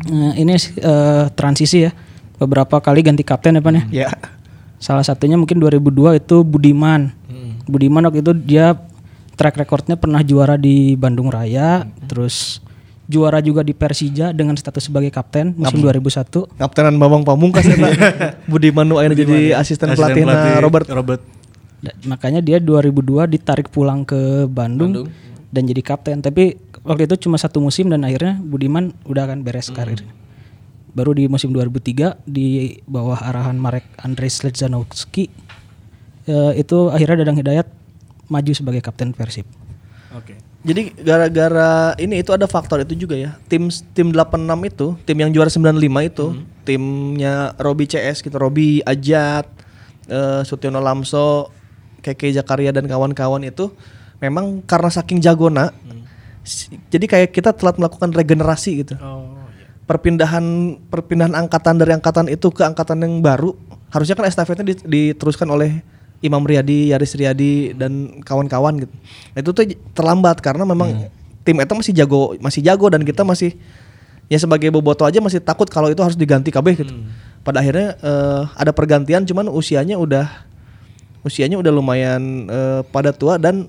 eh, 0.07 0.33
ini 0.39 0.55
eh, 0.55 1.25
transisi 1.35 1.91
ya. 1.91 1.93
Beberapa 2.41 2.79
kali 2.81 3.03
ganti 3.03 3.27
kapten 3.27 3.59
ya 3.59 3.61
Pan 3.61 3.77
ya. 3.77 3.85
Ya. 4.07 4.09
Salah 4.81 5.05
satunya 5.05 5.37
mungkin 5.37 5.61
2002 5.61 6.17
itu 6.17 6.41
Budiman. 6.41 7.13
Budiman 7.69 8.03
waktu 8.09 8.25
itu 8.25 8.33
dia 8.33 8.75
track 9.37 9.61
recordnya 9.61 9.95
pernah 9.95 10.25
juara 10.25 10.57
di 10.57 10.97
Bandung 10.97 11.29
Raya, 11.29 11.85
terus 12.09 12.59
juara 13.07 13.39
juga 13.45 13.61
di 13.61 13.77
Persija 13.77 14.33
dengan 14.33 14.57
status 14.57 14.89
sebagai 14.89 15.13
kapten 15.13 15.53
musim 15.55 15.85
2001. 15.85 16.57
Kaptenan 16.57 16.95
Bambang 16.97 17.23
Pamungkas 17.23 17.69
eta. 17.69 17.89
Budi 18.51 18.73
Manu 18.73 18.97
akhirnya 18.97 19.23
jadi 19.23 19.39
asisten, 19.55 19.93
pelatih 19.93 20.25
Robert. 20.59 20.87
Robert. 20.89 21.21
Da- 21.81 21.97
makanya 22.05 22.45
dia 22.45 22.61
2002 22.61 23.25
ditarik 23.29 23.73
pulang 23.73 24.05
ke 24.05 24.45
Bandung, 24.49 25.09
dan 25.51 25.63
jadi 25.67 25.83
kapten. 25.83 26.23
Tapi 26.23 26.57
waktu 26.87 27.11
itu 27.11 27.29
cuma 27.29 27.37
satu 27.37 27.59
musim 27.59 27.91
dan 27.91 28.07
akhirnya 28.07 28.39
Budiman 28.39 28.95
udah 29.05 29.27
akan 29.27 29.43
beres 29.43 29.69
karir. 29.71 30.01
Baru 30.91 31.13
di 31.13 31.27
musim 31.27 31.51
2003 31.51 32.19
di 32.25 32.49
bawah 32.85 33.17
arahan 33.17 33.55
Marek 33.55 33.87
Andres 33.97 34.43
Ledzanowski 34.43 35.31
eh, 36.27 36.53
itu 36.57 36.79
akhirnya 36.89 37.23
Dadang 37.23 37.37
Hidayat 37.37 37.67
maju 38.27 38.53
sebagai 38.53 38.81
kapten 38.81 39.11
Persib. 39.11 39.47
Oke. 40.11 40.35
Jadi 40.61 40.93
gara-gara 40.95 41.71
ini 41.97 42.21
itu 42.21 42.31
ada 42.31 42.45
faktor 42.45 42.83
itu 42.83 42.93
juga 42.95 43.15
ya. 43.15 43.39
Tim 43.47 43.67
tim 43.89 44.11
86 44.11 44.37
itu, 44.67 44.87
tim 45.01 45.17
yang 45.17 45.31
juara 45.31 45.49
95 45.49 45.73
itu, 46.05 46.27
timnya 46.63 47.35
Robi 47.57 47.87
CS 47.87 48.21
gitu, 48.21 48.37
Robi 48.37 48.83
Ajat, 48.83 49.49
eh, 50.07 50.43
Sutiono 50.45 50.79
Lamso, 50.79 51.49
Keke 52.01 52.29
Jakaria 52.29 52.71
dan 52.71 52.85
kawan-kawan 52.85 53.41
itu 53.43 53.73
memang 54.19 54.61
karena 54.63 54.91
saking 54.91 55.19
jagona. 55.19 55.73
si- 56.41 56.73
Jadi 56.89 57.05
kayak 57.05 57.31
kita 57.31 57.53
telat 57.53 57.77
melakukan 57.77 58.11
regenerasi 58.11 58.71
gitu. 58.79 58.95
Perpindahan 59.91 60.79
perpindahan 60.87 61.35
angkatan 61.35 61.75
dari 61.83 61.91
angkatan 61.91 62.31
itu 62.31 62.47
ke 62.55 62.63
angkatan 62.63 63.03
yang 63.03 63.19
baru, 63.19 63.59
harusnya 63.91 64.15
kan 64.15 64.31
estafetnya 64.31 64.71
di- 64.71 64.87
diteruskan 64.87 65.51
oleh 65.51 65.83
Imam 66.23 66.47
Riyadi, 66.47 66.95
Yaris 66.95 67.19
Riyadi 67.19 67.75
dan 67.75 68.23
kawan-kawan 68.23 68.87
gitu. 68.87 68.95
Nah, 69.35 69.39
Itu 69.43 69.51
tuh 69.51 69.67
terlambat 69.91 70.39
karena 70.39 70.63
memang 70.63 71.11
tim 71.43 71.57
eta 71.59 71.75
masih 71.75 71.97
jago 71.97 72.37
masih 72.39 72.61
jago 72.61 72.87
dan 72.93 73.03
kita 73.03 73.25
masih 73.25 73.57
ya 74.31 74.39
sebagai 74.39 74.71
boboto 74.71 75.03
aja 75.03 75.19
masih 75.19 75.43
takut 75.43 75.67
kalau 75.67 75.91
itu 75.91 75.99
harus 76.05 76.15
diganti 76.15 76.55
KB 76.55 76.67
gitu. 76.79 76.95
Pada 77.43 77.59
akhirnya 77.65 77.99
eh, 77.99 78.43
ada 78.55 78.71
pergantian 78.71 79.27
cuman 79.27 79.51
usianya 79.51 79.97
udah 79.99 80.29
usianya 81.27 81.59
udah 81.59 81.73
lumayan 81.73 82.47
eh, 82.47 82.81
pada 82.95 83.11
tua 83.11 83.41
dan 83.41 83.67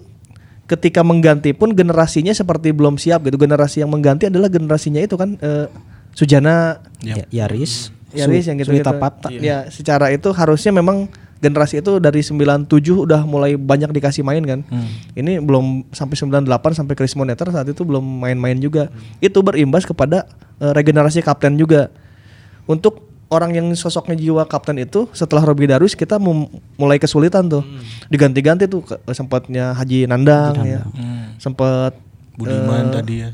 ketika 0.70 1.02
mengganti 1.04 1.52
pun 1.52 1.74
generasinya 1.74 2.36
seperti 2.36 2.76
belum 2.76 3.00
siap 3.00 3.26
gitu. 3.26 3.40
Generasi 3.40 3.82
yang 3.82 3.90
mengganti 3.90 4.28
adalah 4.28 4.52
generasinya 4.52 5.02
itu 5.02 5.16
kan 5.16 5.40
eh, 5.40 5.68
Sujana 6.12 6.80
Ya- 7.02 7.26
Yaris. 7.45 7.89
Yaris 8.12 8.43
Su- 8.43 8.50
yang 8.50 8.58
gitu 8.58 8.71
gitu. 8.74 8.91
Pata. 8.93 9.28
Ya, 9.32 9.65
secara 9.67 10.10
itu 10.10 10.30
harusnya 10.30 10.71
memang 10.71 11.08
generasi 11.38 11.80
itu 11.80 11.97
dari 11.97 12.21
97 12.21 12.69
udah 13.00 13.24
mulai 13.24 13.56
banyak 13.56 13.89
dikasih 13.89 14.21
main 14.21 14.43
kan. 14.43 14.62
Ini 15.12 15.39
belum 15.39 15.89
sampai 15.89 16.13
98 16.13 16.45
sampai 16.76 16.93
Chris 16.93 17.15
Moneter 17.15 17.50
saat 17.50 17.65
itu 17.65 17.82
belum 17.82 18.04
main-main 18.21 18.56
juga. 18.56 18.91
Itu 19.17 19.41
berimbas 19.41 19.84
kepada 19.84 20.28
eh, 20.58 20.69
regenerasi 20.69 21.19
kapten 21.19 21.56
juga. 21.56 21.89
Untuk 22.63 23.10
orang 23.28 23.56
yang 23.56 23.67
sosoknya 23.74 24.13
jiwa 24.13 24.43
kapten 24.43 24.78
itu 24.78 25.08
setelah 25.12 25.41
Robi 25.41 25.65
Darus 25.65 25.95
kita 25.95 26.19
mulai 26.76 27.00
kesulitan 27.00 27.47
tuh. 27.47 27.63
Diganti-ganti 28.06 28.67
tuh 28.67 28.84
ke- 28.84 29.00
sempatnya 29.10 29.71
Haji 29.71 30.06
Nandang, 30.06 30.62
ya. 30.62 30.84
Sempat 31.38 31.95
Budiman 32.32 32.86
eh, 32.86 32.93
tadi 32.93 33.15
ya. 33.17 33.30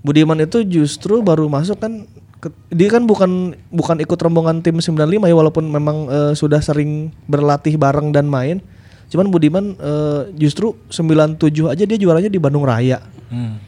Budiman 0.00 0.40
itu 0.40 0.64
justru 0.64 1.20
baru 1.20 1.46
masuk 1.46 1.76
kan 1.76 2.08
ke- 2.40 2.54
dia 2.72 2.88
kan 2.88 3.04
bukan 3.04 3.52
bukan 3.68 4.00
ikut 4.00 4.16
rombongan 4.16 4.64
tim 4.64 4.80
95 4.80 5.28
ya 5.28 5.34
walaupun 5.36 5.64
memang 5.68 5.96
eh, 6.08 6.32
sudah 6.32 6.60
sering 6.60 7.12
berlatih 7.26 7.76
bareng 7.76 8.10
dan 8.10 8.24
main. 8.24 8.64
Cuman 9.10 9.28
Budiman 9.28 9.76
eh, 9.76 10.22
justru 10.36 10.78
97 10.88 11.68
aja 11.68 11.84
dia 11.84 11.98
juaranya 11.98 12.30
di 12.32 12.40
Bandung 12.40 12.64
Raya. 12.64 13.02
Hmm. 13.28 13.60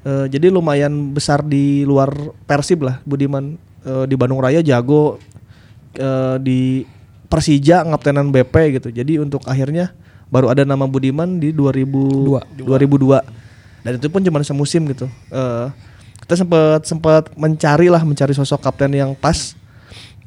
Eh, 0.00 0.26
jadi 0.30 0.48
lumayan 0.48 1.10
besar 1.10 1.42
di 1.42 1.82
luar 1.82 2.14
Persib 2.46 2.86
lah 2.86 3.02
Budiman 3.02 3.58
Eh, 3.80 4.04
di 4.04 4.12
Bandung 4.12 4.44
Raya 4.44 4.60
jago 4.60 5.16
eh, 5.96 6.36
di 6.36 6.84
Persija 7.32 7.80
ngaptenan 7.88 8.28
BP 8.28 8.76
gitu. 8.76 8.88
Jadi 8.92 9.16
untuk 9.16 9.40
akhirnya 9.48 9.96
baru 10.28 10.52
ada 10.52 10.68
nama 10.68 10.84
Budiman 10.84 11.40
di 11.40 11.48
2000 11.48 12.60
2002. 12.60 13.39
Dan 13.80 13.96
itu 13.96 14.08
pun 14.12 14.20
cuma 14.20 14.42
semusim 14.44 14.84
gitu. 14.92 15.06
Eh, 15.32 15.66
kita 16.26 16.34
sempat 16.46 16.80
sempat 16.86 17.22
mencari 17.34 17.88
lah 17.90 18.04
mencari 18.04 18.32
sosok 18.36 18.60
kapten 18.62 18.92
yang 18.94 19.12
pas. 19.16 19.56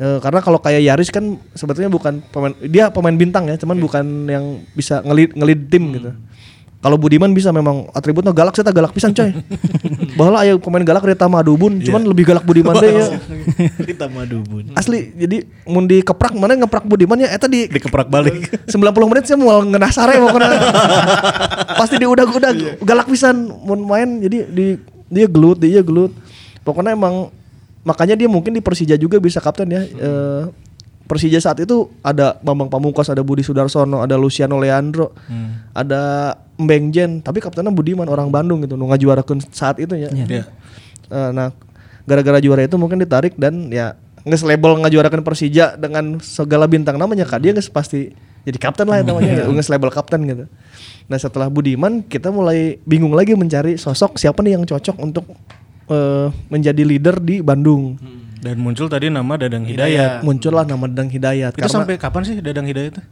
Eh, 0.02 0.20
karena 0.20 0.42
kalau 0.42 0.58
kayak 0.58 0.82
Yaris 0.82 1.14
kan 1.14 1.38
sebetulnya 1.54 1.88
bukan 1.88 2.20
pemain 2.34 2.54
dia 2.66 2.90
pemain 2.90 3.14
bintang 3.14 3.46
ya, 3.46 3.56
cuman 3.62 3.78
bukan 3.78 4.06
yang 4.26 4.46
bisa 4.74 5.06
ngelid 5.06 5.38
ngelid 5.38 5.60
tim 5.70 5.84
gitu. 5.94 6.12
Kalau 6.84 7.00
Budiman 7.00 7.32
bisa 7.32 7.48
memang 7.56 7.88
atributnya 7.96 8.36
galak 8.36 8.60
saya 8.60 8.68
galak 8.76 8.92
pisan 8.92 9.16
coy. 9.16 9.32
Bahwa 10.20 10.44
ayo 10.44 10.60
pemain 10.60 10.84
galak 10.84 11.08
Rita 11.08 11.32
Madubun, 11.32 11.80
cuman 11.80 12.04
lebih 12.04 12.28
galak 12.28 12.44
Budiman 12.44 12.76
deh 12.76 12.92
ya. 12.92 13.08
Kita 13.88 14.12
madubun. 14.12 14.76
Asli 14.76 15.16
jadi 15.16 15.48
mun 15.64 15.88
dikeprak 15.88 16.36
mana 16.36 16.60
ngeprak 16.60 16.84
Budiman 16.84 17.24
ya 17.24 17.32
eta 17.32 17.48
di 17.48 17.72
Dikeprak 17.72 18.12
balik. 18.12 18.68
90 18.68 18.84
menit 19.08 19.24
saya 19.24 19.40
mau 19.40 19.64
ngenah 19.64 19.92
sare 19.96 20.20
mau 20.20 20.28
kena. 20.36 20.48
Pasti 21.80 21.96
diudag-udag 22.04 22.84
galak 22.84 23.08
pisan 23.08 23.48
mun 23.64 23.80
main 23.88 24.20
jadi 24.20 24.44
di 24.52 24.76
dia 25.08 25.32
gelut, 25.32 25.64
dia 25.64 25.80
gelut. 25.80 26.12
Pokoknya 26.68 27.00
emang 27.00 27.32
makanya 27.88 28.20
dia 28.20 28.28
mungkin 28.28 28.52
di 28.52 28.60
Persija 28.60 29.00
juga 29.00 29.24
bisa 29.24 29.40
kapten 29.40 29.72
ya. 29.72 29.88
Eh, 29.88 30.44
Persija 31.04 31.40
saat 31.44 31.60
itu 31.60 31.92
ada 32.00 32.40
Bambang 32.40 32.72
Pamungkas, 32.72 33.12
ada 33.12 33.20
Budi 33.20 33.44
Sudarsono, 33.44 34.00
ada 34.00 34.16
Luciano 34.16 34.56
Leandro, 34.56 35.12
ada 35.76 36.34
Mbeng 36.56 36.96
Jen, 36.96 37.12
tapi 37.20 37.44
kaptennya 37.44 37.76
Budiman 37.76 38.08
orang 38.08 38.32
Bandung 38.32 38.64
gitu, 38.64 38.80
nu 38.80 38.88
ngajuarakeun 38.88 39.44
saat 39.52 39.84
itu 39.84 39.94
ya. 40.00 40.10
Iya. 40.14 40.48
Eh, 41.12 41.30
nah, 41.36 41.52
gara-gara 42.08 42.40
juara 42.40 42.64
itu 42.64 42.76
mungkin 42.80 43.04
ditarik 43.04 43.36
dan 43.36 43.68
ya 43.68 44.00
nges 44.24 44.44
label 44.48 44.80
ngajuarakan 44.80 45.22
Persija 45.24 45.76
dengan 45.76 46.20
segala 46.24 46.64
bintang 46.68 46.96
namanya 46.96 47.28
kak 47.28 47.44
dia 47.44 47.52
nges 47.52 47.68
pasti 47.68 48.16
jadi 48.48 48.56
kapten 48.60 48.88
lah 48.88 49.00
ya 49.00 49.04
namanya 49.04 49.48
nges 49.52 49.68
label 49.68 49.92
kapten 49.92 50.24
gitu. 50.24 50.46
Nah 51.12 51.18
setelah 51.20 51.52
Budiman 51.52 52.00
kita 52.04 52.32
mulai 52.32 52.80
bingung 52.88 53.12
lagi 53.12 53.36
mencari 53.36 53.76
sosok 53.76 54.16
siapa 54.16 54.40
nih 54.40 54.56
yang 54.56 54.64
cocok 54.64 54.96
untuk 55.04 55.28
eh, 55.92 56.28
menjadi 56.48 56.84
leader 56.88 57.20
di 57.20 57.44
Bandung. 57.44 58.00
Dan 58.44 58.60
muncul 58.60 58.92
tadi 58.92 59.08
nama 59.08 59.40
Dadang 59.40 59.64
Hidayat. 59.64 60.20
Muncullah 60.28 60.68
nama 60.68 60.84
Dadang 60.92 61.08
Hidayat 61.08 61.56
Itu 61.56 61.72
sampai 61.72 61.96
kapan 61.96 62.28
sih 62.28 62.36
Dadang 62.44 62.68
Hidayat 62.68 63.00
itu? 63.00 63.04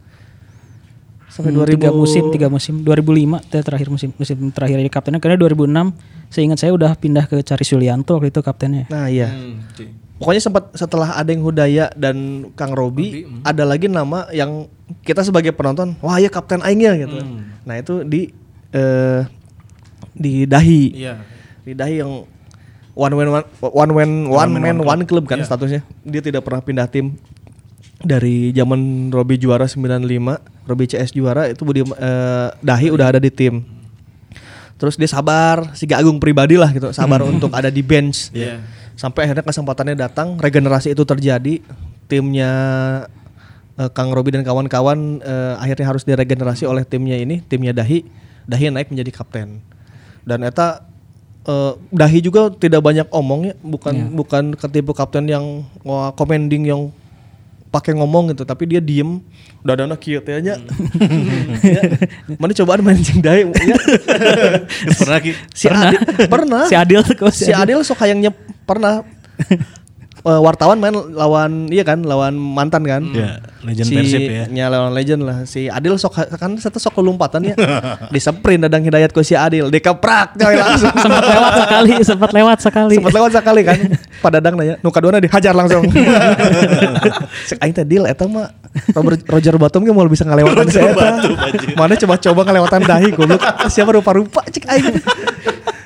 sampai 1.32 1.48
Hmm, 1.48 1.64
2000 1.64 1.80
tiga 1.80 1.90
musim 1.96 2.24
tiga 2.28 2.48
musim 2.52 2.74
2005 2.84 3.40
teh 3.48 3.64
terakhir 3.64 3.88
musim 3.88 4.12
musim 4.20 4.52
terakhir 4.52 4.84
jadi 4.84 4.92
kaptennya 4.92 5.16
karena 5.16 5.40
2006 5.40 5.96
seingat 6.28 6.60
saya 6.60 6.76
udah 6.76 6.92
pindah 6.92 7.24
ke 7.24 7.40
Cari 7.40 7.64
Sulianto 7.64 8.20
waktu 8.20 8.28
itu 8.28 8.44
kaptennya 8.44 8.84
Nah 8.92 9.08
iya. 9.08 9.32
Hmm. 9.32 9.64
Pokoknya 10.22 10.38
sempat 10.38 10.70
setelah 10.78 11.18
Adeng 11.18 11.42
Hudaya 11.42 11.90
dan 11.98 12.46
Kang 12.54 12.78
Robi, 12.78 13.26
ada 13.42 13.66
lagi 13.66 13.90
nama 13.90 14.30
yang 14.30 14.70
kita 15.02 15.26
sebagai 15.26 15.50
penonton, 15.50 15.98
wah 15.98 16.14
ya 16.14 16.30
kapten 16.30 16.62
aing 16.62 16.78
ya 16.78 16.94
gitu. 16.94 17.18
Nah, 17.66 17.74
itu 17.74 18.06
di 18.06 18.30
eh 18.70 19.26
di 20.14 20.46
Dahi. 20.46 20.94
Iya. 20.94 21.18
Di 21.66 21.74
Dahi 21.74 22.06
yang 22.06 22.22
one 22.92 23.14
man 23.16 23.28
one, 23.32 23.46
one 23.60 23.92
man 23.92 24.10
one, 24.28 24.52
man 24.60 24.78
one 24.80 25.02
club 25.08 25.24
kan 25.24 25.40
statusnya. 25.40 25.84
Dia 26.04 26.20
tidak 26.20 26.44
pernah 26.44 26.60
pindah 26.60 26.88
tim 26.88 27.16
dari 28.02 28.50
zaman 28.50 29.10
Robi 29.14 29.38
juara 29.38 29.64
95, 29.64 30.02
Robi 30.66 30.84
CS 30.90 31.14
juara 31.14 31.48
itu 31.48 31.62
Budi 31.62 31.86
eh, 31.86 32.48
Dahi 32.58 32.88
udah 32.90 33.14
ada 33.14 33.20
di 33.22 33.30
tim. 33.30 33.62
Terus 34.76 34.98
dia 34.98 35.06
sabar, 35.06 35.78
si 35.78 35.86
Agung 35.94 36.18
pribadi 36.18 36.58
lah 36.58 36.74
gitu, 36.74 36.90
sabar 36.90 37.22
untuk 37.32 37.54
ada 37.54 37.70
di 37.70 37.80
bench. 37.86 38.34
Iya. 38.34 38.58
Sampai 38.98 39.30
akhirnya 39.30 39.46
kesempatannya 39.46 39.94
datang, 39.94 40.36
regenerasi 40.42 40.92
itu 40.92 41.06
terjadi, 41.06 41.62
timnya 42.10 42.52
eh, 43.78 43.90
Kang 43.94 44.10
Robi 44.10 44.34
dan 44.34 44.42
kawan-kawan 44.42 45.22
eh, 45.22 45.54
akhirnya 45.62 45.86
harus 45.86 46.02
diregenerasi 46.02 46.66
oleh 46.66 46.82
timnya 46.82 47.16
ini, 47.16 47.40
timnya 47.46 47.70
Dahi. 47.70 48.02
Dahi 48.42 48.74
naik 48.74 48.90
menjadi 48.90 49.14
kapten. 49.14 49.62
Dan 50.26 50.42
eta 50.42 50.91
eh, 51.46 51.72
Dahi 51.90 52.18
juga 52.22 52.50
tidak 52.54 52.82
banyak 52.82 53.06
omong 53.10 53.52
ya, 53.52 53.54
bukan 53.62 53.94
bukan 54.14 54.44
ketipu 54.58 54.92
kapten 54.94 55.26
yang 55.26 55.66
wah 55.82 56.14
commanding 56.14 56.68
yang 56.68 56.82
pakai 57.72 57.96
ngomong 57.96 58.36
gitu, 58.36 58.44
tapi 58.44 58.68
dia 58.68 58.84
diem, 58.84 59.24
udah 59.64 59.72
ada 59.72 59.82
anak 59.88 60.04
kieu 60.04 60.20
teh 60.20 60.36
nya. 60.44 60.60
Ya. 61.64 61.82
Mana 62.36 62.52
cobaan 62.52 62.84
main 62.84 63.00
jeung 63.00 63.24
Dahi 63.24 63.48
ya. 63.48 63.76
Pernah 65.00 65.18
Ki? 65.24 65.32
Si 65.56 65.66
Adil 65.72 66.00
pernah. 66.28 66.62
si 66.68 66.74
Adil 66.76 67.00
kok 67.00 67.32
si 67.32 67.48
Adil 67.48 67.80
sok 67.80 68.04
hayangnya 68.04 68.28
pernah 68.68 69.00
eh, 70.22 70.40
wartawan 70.40 70.78
main 70.78 70.94
lawan 70.94 71.66
iya 71.70 71.82
kan 71.82 72.02
lawan 72.06 72.38
mantan 72.38 72.86
kan. 72.86 73.02
Iya, 73.10 73.42
legend 73.66 73.88
si, 73.90 73.94
Persib 73.98 74.20
ya. 74.22 74.44
nya 74.46 74.64
lawan 74.70 74.94
legend 74.94 75.22
lah. 75.26 75.42
Si 75.44 75.66
Adil 75.66 75.98
sok 75.98 76.18
kan 76.38 76.54
satu 76.58 76.78
sok 76.78 77.02
kelompatan 77.02 77.52
ya. 77.52 77.56
Di 78.08 78.18
sprint 78.22 78.66
dadang 78.66 78.86
hidayat 78.86 79.10
ku 79.10 79.22
si 79.26 79.34
Adil. 79.34 79.68
Dikeprak 79.68 80.38
coy 80.38 80.54
langsung. 80.54 80.94
Sempat 80.94 81.24
lewat 81.26 81.52
sekali 81.58 81.92
sempat 82.02 82.30
lewat 82.30 82.58
sekali. 82.62 82.94
Sempat 82.98 83.14
lewat 83.14 83.30
sekali 83.34 83.60
kan. 83.66 83.78
Pada 84.24 84.38
dadang 84.38 84.54
nanya 84.58 84.74
nu 84.78 84.88
kaduana 84.94 85.18
dihajar 85.18 85.54
langsung. 85.54 85.82
Cek 87.50 87.58
aing 87.58 87.74
teh 87.74 87.86
deal 87.86 88.06
eta 88.06 88.26
mah. 88.26 88.54
Robert, 88.96 89.20
Roger 89.28 89.52
Bottom 89.60 89.84
ge 89.84 89.92
mau 89.92 90.08
bisa 90.08 90.24
ngalewatan 90.24 90.66
saya 90.72 90.96
eta. 90.96 91.08
Mana 91.76 91.92
coba-coba 91.98 92.40
ngalewatan 92.48 92.80
dahi 92.88 93.08
goblok. 93.12 93.42
Siapa 93.68 93.90
rupa-rupa 93.92 94.40
cek 94.48 94.64
aing 94.70 94.96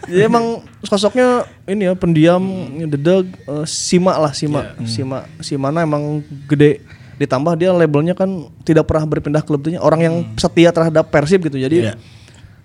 jadi 0.07 0.31
emang 0.31 0.63
sosoknya 0.83 1.45
ini 1.67 1.91
ya 1.91 1.95
pendiam 1.99 2.43
dedeg 2.87 3.27
eh, 3.27 3.67
sima 3.67 4.17
lah 4.17 4.33
sima 4.33 4.73
sima 4.87 5.27
simana 5.43 5.83
emang 5.83 6.23
gede 6.47 6.81
ditambah 7.17 7.57
dia 7.57 7.73
labelnya 7.73 8.13
kan 8.13 8.49
tidak 8.63 8.87
pernah 8.87 9.05
berpindah 9.09 9.43
klub 9.43 9.65
tuh 9.65 9.75
orang 9.81 10.01
yang 10.01 10.15
setia 10.37 10.71
terhadap 10.71 11.09
Persib 11.09 11.45
gitu 11.49 11.59
jadi 11.59 11.79
Iya. 11.93 11.95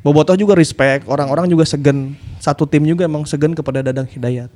Bobotoh 0.01 0.34
juga 0.34 0.58
respect, 0.58 1.06
orang-orang 1.06 1.45
juga 1.45 1.62
segen. 1.62 2.17
Satu 2.41 2.65
tim 2.65 2.82
juga 2.89 3.06
emang 3.06 3.21
segen 3.30 3.54
kepada 3.54 3.86
Dadang 3.86 4.10
Hidayat. 4.10 4.49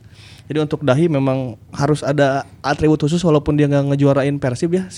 Jadi 0.50 0.58
untuk 0.58 0.82
Dahi 0.82 1.06
memang 1.06 1.54
harus 1.70 2.02
ada 2.02 2.50
atribut 2.66 2.98
khusus 2.98 3.22
walaupun 3.22 3.54
dia 3.54 3.70
nggak 3.70 3.94
ngejuarain 3.94 4.42
Persib 4.42 4.74
ya. 4.74 4.90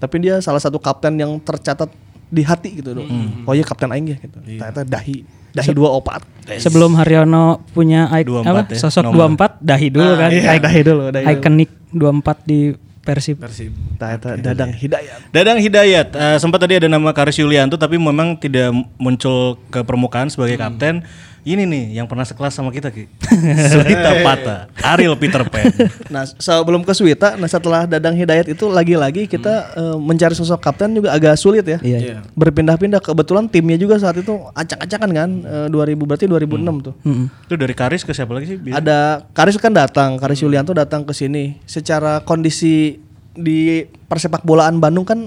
Tapi 0.00 0.16
dia 0.16 0.40
salah 0.40 0.64
satu 0.64 0.80
kapten 0.80 1.20
yang 1.20 1.36
tercatat 1.44 1.92
di 2.32 2.42
hati 2.42 2.70
gitu 2.74 2.96
dong. 2.96 3.06
Oh 3.44 3.52
iya 3.52 3.60
kapten 3.60 3.86
aing 3.88 4.08
ya 4.08 4.16
gitu. 4.18 4.40
Ternyata 4.40 4.82
Dahi. 4.82 5.22
Dahi 5.52 5.70
dua 5.70 5.92
opat. 5.92 6.24
sebelum 6.42 6.96
Haryono 6.96 7.60
punya 7.70 8.08
ik- 8.10 8.24
24 8.26 8.48
apa 8.48 8.60
ya, 8.66 8.80
sosok 8.80 9.02
nomor. 9.06 9.36
24 9.36 9.60
Dahi 9.60 9.86
dulu 9.88 10.10
kan 10.16 10.30
Iya, 10.32 10.56
Dahi 10.58 10.80
dulu, 10.82 11.02
Dahi 11.08 11.22
dulu. 11.22 11.34
ikonik 11.36 11.70
24 11.92 12.38
di 12.42 12.58
Persib 12.98 13.36
Persib. 13.36 13.70
Ternyata 13.94 14.38
Dadang 14.38 14.72
Hidayat. 14.72 15.18
Dadang 15.28 15.58
Hidayat, 15.58 16.08
eh, 16.12 16.36
sempat 16.38 16.58
tadi 16.58 16.78
ada 16.78 16.86
nama 16.86 17.10
Karis 17.10 17.36
Yulianto 17.36 17.74
tapi 17.74 17.94
memang 17.94 18.34
tidak 18.36 18.70
muncul 18.96 19.58
ke 19.68 19.82
permukaan 19.82 20.26
sebagai 20.26 20.56
kapten. 20.56 21.02
Ini 21.42 21.66
nih 21.66 21.98
yang 21.98 22.06
pernah 22.06 22.22
sekelas 22.22 22.54
sama 22.54 22.70
kita 22.70 22.86
Ki. 22.88 23.10
Suhita 23.74 24.22
Pata, 24.22 24.70
Ariel 24.78 25.18
Peter 25.18 25.42
Pan. 25.42 25.74
Nah, 26.06 26.22
sebelum 26.22 26.86
ke 26.86 26.94
Swita, 26.94 27.34
nah 27.34 27.50
setelah 27.50 27.82
Dadang 27.82 28.14
Hidayat 28.14 28.46
itu 28.46 28.70
lagi-lagi 28.70 29.26
kita 29.26 29.74
eh, 29.74 29.96
mencari 29.98 30.32
sosok 30.32 30.62
kapten 30.62 30.94
juga 30.94 31.10
agak 31.10 31.34
sulit 31.34 31.66
ya. 31.66 31.82
Iya. 31.82 31.98
Iya. 31.98 32.16
Berpindah-pindah 32.32 33.02
kebetulan 33.02 33.50
timnya 33.50 33.74
juga 33.74 33.98
saat 33.98 34.14
itu 34.16 34.30
acak-acakan 34.54 35.10
kan 35.10 35.30
eh, 35.42 35.66
2000 35.66 35.98
berarti 35.98 36.24
2006 36.24 36.86
tuh. 36.86 36.94
Mm-mm. 37.02 37.26
Itu 37.42 37.54
dari 37.58 37.74
Karis 37.74 38.06
ke 38.06 38.14
siapa 38.14 38.30
lagi 38.30 38.46
sih? 38.46 38.56
Bi- 38.56 38.70
Ada 38.70 39.26
Karis 39.34 39.58
kan 39.58 39.74
datang, 39.74 40.22
Karis 40.22 40.38
Yulianto 40.38 40.70
datang 40.70 41.02
ke 41.02 41.10
sini. 41.10 41.58
Secara 41.66 42.22
kondisi 42.22 43.02
di 43.32 43.82
persepak 44.06 44.46
bolaan 44.46 44.78
Bandung 44.78 45.02
kan 45.02 45.26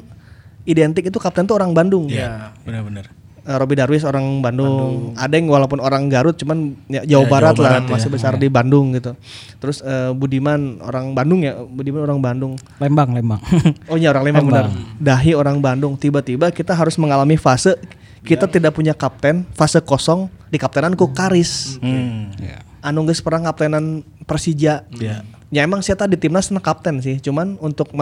identik 0.63 1.04
itu 1.04 1.19
kapten 1.19 1.43
tuh 1.43 1.60
orang 1.60 1.75
Bandung. 1.75 2.08
Iya, 2.08 2.56
benar-benar. 2.63 3.12
Eh, 3.46 3.58
Robi 3.62 3.78
Darwis 3.78 4.02
orang 4.02 4.42
Bandung. 4.42 5.14
Adeng 5.14 5.46
walaupun 5.46 5.78
orang 5.78 6.10
Garut 6.10 6.34
cuman 6.34 6.74
ya, 6.90 7.06
Jawa 7.06 7.26
Ya, 7.26 7.30
Barat 7.30 7.54
Jawa 7.54 7.62
lah 7.62 7.72
Barat 7.78 7.84
ya. 7.86 7.92
masih 7.94 8.10
besar 8.10 8.34
di 8.42 8.50
Bandung 8.50 8.90
gitu. 8.98 9.14
Terus 9.62 9.86
eh, 9.86 10.10
Budiman 10.18 10.82
orang 10.82 11.14
Bandung 11.14 11.46
ya, 11.46 11.54
Budiman 11.62 12.10
orang 12.10 12.20
Bandung. 12.26 12.54
Lembang, 12.82 13.14
Lembang. 13.14 13.38
Oh 13.92 14.02
iya 14.02 14.10
orang 14.10 14.26
Lembang 14.26 14.50
benar. 14.50 14.66
Dahi 14.98 15.38
orang 15.38 15.62
Bandung. 15.62 15.94
Tiba-tiba 15.94 16.50
kita 16.50 16.74
harus 16.74 16.98
mengalami 16.98 17.38
fase 17.38 17.78
kita 18.26 18.50
tidak 18.50 18.74
punya 18.74 18.98
kapten, 18.98 19.46
fase 19.54 19.78
kosong 19.86 20.26
di 20.50 20.58
kaptenan 20.58 20.98
ku 20.98 21.14
Karis. 21.14 21.78
Hmm. 21.78 22.34
Anu 22.82 23.06
geus 23.06 23.22
pernah 23.22 23.54
kaptenan 23.54 24.02
Persija. 24.26 24.90
Iya. 24.90 25.22
Ya 25.54 25.62
emang 25.62 25.86
saya 25.86 26.10
di 26.10 26.18
timnas 26.18 26.50
na 26.50 26.58
kapten 26.58 27.00
sih, 27.06 27.22
cuman 27.22 27.62
untuk 27.62 27.94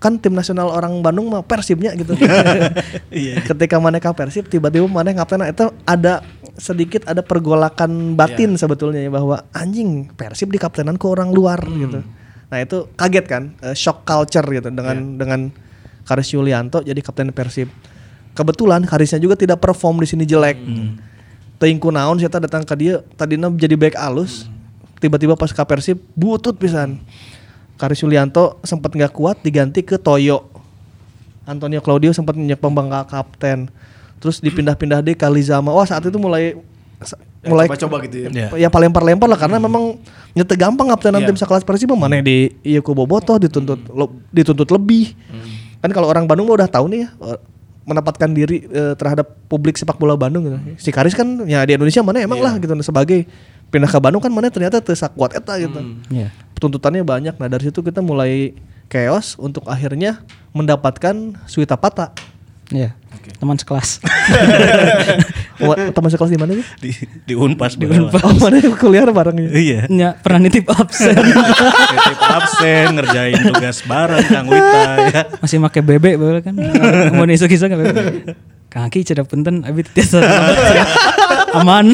kan 0.00 0.16
tim 0.16 0.32
nasional 0.32 0.72
orang 0.72 1.04
Bandung 1.04 1.28
mah 1.32 1.44
Persibnya 1.44 1.92
gitu. 1.96 2.16
Iya. 3.10 3.42
Ketika 3.44 3.76
mana 3.82 3.98
ka 3.98 4.16
Persib 4.16 4.48
tiba-tiba 4.48 4.88
mana 4.88 5.12
kapten 5.12 5.42
itu 5.44 5.68
ada 5.84 6.24
sedikit 6.56 7.04
ada 7.08 7.20
pergolakan 7.20 8.14
batin 8.14 8.54
sebetulnya 8.54 9.02
ya 9.04 9.10
bahwa 9.12 9.44
anjing 9.52 10.08
Persib 10.12 10.52
di 10.52 10.58
kaptenan 10.60 10.96
ke 10.96 11.06
orang 11.08 11.32
luar 11.32 11.60
gitu. 11.66 12.00
Nah 12.50 12.58
itu 12.58 12.90
kaget 12.98 13.26
kan, 13.26 13.42
eh, 13.62 13.76
shock 13.76 14.04
culture 14.04 14.44
gitu 14.44 14.68
dengan 14.72 15.16
dengan 15.20 15.40
Karis 16.04 16.32
Yulianto 16.34 16.80
jadi 16.82 16.98
kapten 17.00 17.30
Persib. 17.30 17.68
Kebetulan 18.34 18.86
Karisnya 18.86 19.18
juga 19.18 19.34
tidak 19.34 19.58
perform 19.60 20.00
di 20.00 20.06
sini 20.08 20.24
jelek. 20.24 20.56
Teuing 21.60 21.76
kunaon 21.76 22.16
saya 22.16 22.40
datang 22.40 22.64
ke 22.64 22.74
dia 22.78 23.04
tadinya 23.20 23.52
jadi 23.52 23.76
back 23.76 23.98
alus. 24.00 24.48
Tiba-tiba 25.00 25.34
pas 25.34 25.48
ke 25.48 25.62
Persib 25.64 25.98
butut 26.12 26.54
pisan. 26.54 27.00
Karis 27.74 28.04
Yulianto 28.04 28.60
sempat 28.60 28.92
nggak 28.92 29.16
kuat 29.16 29.40
diganti 29.40 29.80
ke 29.80 29.96
Toyo. 29.96 30.44
Antonio 31.48 31.80
Claudio 31.80 32.12
sempat 32.12 32.36
nyepak 32.36 32.60
pembangga 32.60 33.08
kapten. 33.08 33.72
Terus 34.20 34.38
dipindah-pindah 34.38 35.00
deh 35.00 35.16
ke 35.16 35.24
Lizama. 35.26 35.72
Wah 35.72 35.88
saat 35.88 36.04
itu 36.04 36.20
mulai 36.20 36.52
mulai 37.40 37.64
coba-coba 37.64 38.04
gitu 38.04 38.28
ya. 38.28 38.28
Iya. 38.28 38.48
ya 38.52 38.68
paling 38.68 38.92
lempar 38.92 39.24
lah 39.24 39.40
karena 39.40 39.56
memang 39.56 39.96
nyete 40.36 40.52
gampang 40.60 40.92
kaptenan 40.92 41.24
Iya. 41.24 41.32
tim 41.32 41.38
sekelas 41.40 41.64
Persib 41.64 41.88
mah 41.88 42.04
mana 42.04 42.20
di 42.20 42.52
iya 42.60 42.84
ku 42.84 42.92
bobotoh 42.92 43.40
dituntut 43.40 43.80
lo- 43.88 44.20
dituntut 44.28 44.68
lebih. 44.68 45.16
Kan 45.80 45.88
kalau 45.96 46.12
orang 46.12 46.28
Bandung 46.28 46.52
mah 46.52 46.60
udah 46.60 46.68
tahu 46.68 46.92
nih 46.92 47.08
ya 47.08 47.08
eh, 47.32 47.38
menempatkan 47.88 48.28
diri 48.36 48.68
eh, 48.68 48.92
terhadap 48.92 49.32
publik 49.48 49.80
sepak 49.80 49.96
bola 49.96 50.12
Bandung 50.20 50.44
gitu. 50.44 50.58
Si 50.76 50.92
Karis 50.92 51.16
kan 51.16 51.24
ya 51.48 51.64
di 51.64 51.72
Indonesia 51.72 52.04
mana 52.04 52.20
emang 52.20 52.44
lah 52.44 52.60
gitu 52.60 52.76
sebagai 52.84 53.24
pindah 53.70 53.88
ke 53.90 53.98
Bandung 54.02 54.20
kan 54.20 54.30
mana 54.34 54.50
ternyata 54.50 54.82
teu 54.82 54.94
sakuat 54.94 55.38
eta 55.38 55.56
gitu. 55.56 55.78
Iya. 56.10 56.34
Tuntutannya 56.58 57.06
banyak. 57.06 57.34
Nah, 57.40 57.48
dari 57.48 57.70
situ 57.70 57.80
kita 57.80 58.04
mulai 58.04 58.52
chaos 58.90 59.38
untuk 59.38 59.64
akhirnya 59.70 60.20
mendapatkan 60.52 61.38
Suita 61.46 61.78
Pata. 61.78 62.12
Iya. 62.70 62.94
Teman 63.40 63.56
sekelas. 63.56 64.00
Wah, 65.64 65.76
Teman 65.92 66.08
sekelas 66.08 66.30
di 66.32 66.38
mana 66.40 66.52
sih? 66.56 66.66
Di 66.80 66.90
di 67.30 67.34
Unpas 67.36 67.76
di 67.76 67.84
Oh, 67.86 68.34
mana 68.40 68.58
kuliah 68.76 69.04
bareng 69.06 69.36
ya? 69.38 69.48
Iya. 69.54 69.80
Ya, 69.88 70.10
pernah 70.18 70.44
nitip 70.44 70.66
absen. 70.68 71.14
Titip 71.94 72.20
absen 72.20 72.86
ngerjain 72.96 73.38
tugas 73.54 73.84
bareng 73.86 74.26
Kang 74.28 74.46
Wita 74.48 74.82
ya. 75.08 75.20
Masih 75.40 75.58
make 75.62 75.80
bebek 75.80 76.14
boleh 76.18 76.42
kan. 76.42 76.54
Mau 77.14 77.24
isu 77.28 77.46
kisah 77.46 77.70
enggak 77.70 77.80
bebek. 77.90 78.06
Kaki 78.70 79.02
cedak 79.02 79.26
punten 79.26 79.66
abi 79.66 79.82
tiasa 79.82 80.22
aman. 81.58 81.90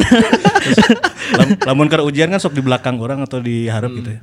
Lam, 1.33 1.47
lamun 1.65 1.87
keur 1.87 2.03
ujian 2.03 2.27
kan 2.27 2.37
sok 2.37 2.51
di 2.51 2.61
belakang 2.61 2.97
orang 2.97 3.19
atau 3.19 3.37
di 3.37 3.65
harap 3.65 3.91
gitu 3.91 4.09
ya. 4.09 4.21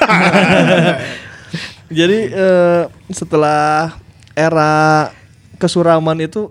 Jadi 1.90 2.18
eh, 2.30 2.82
setelah 3.10 3.98
era 4.32 5.10
kesuraman 5.56 6.16
itu 6.20 6.48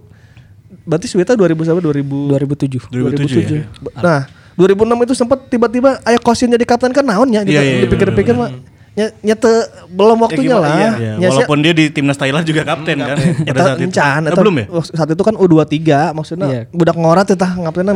berarti 0.84 1.08
Swita 1.08 1.34
2000 1.34 1.56
sampai 1.66 1.82
2000 1.82 2.04
2007. 2.36 2.92
2007 2.92 3.48
ya. 3.50 3.64
Nah, 3.96 4.22
2006 4.54 4.76
itu 5.02 5.14
sempat 5.16 5.40
tiba-tiba 5.48 5.98
aya 6.04 6.20
kosin 6.20 6.52
jadi 6.52 6.66
kapten 6.68 6.92
kan 6.92 7.02
naon 7.02 7.32
ya 7.32 7.42
gitu. 7.42 7.56
Iya, 7.56 7.62
iya, 7.62 7.74
iya, 7.74 7.82
Dipikir-pikir 7.88 8.36
mah 8.36 8.52
nyete 9.00 9.54
belum 9.88 10.18
waktunya 10.20 10.52
gimana, 10.52 10.60
lah. 10.60 10.76
iya. 10.76 10.92
Ya, 11.16 11.28
sia- 11.32 11.48
walaupun 11.48 11.64
dia 11.64 11.72
di 11.72 11.88
timnas 11.88 12.20
Thailand 12.20 12.44
juga 12.44 12.68
kapten 12.68 13.00
kan 13.00 13.16
pada 13.48 13.60
saat 13.64 13.80
itu. 13.80 13.88
encan, 13.88 14.22
Eh, 14.28 14.36
belum 14.36 14.56
ya? 14.60 14.66
Saat 14.92 15.10
itu 15.10 15.24
kan 15.24 15.36
U23 15.40 15.80
maksudnya 16.12 16.48
Iya. 16.52 16.62
budak 16.68 17.00
ngorat 17.00 17.32
eta 17.32 17.48
ngaptenna 17.48 17.96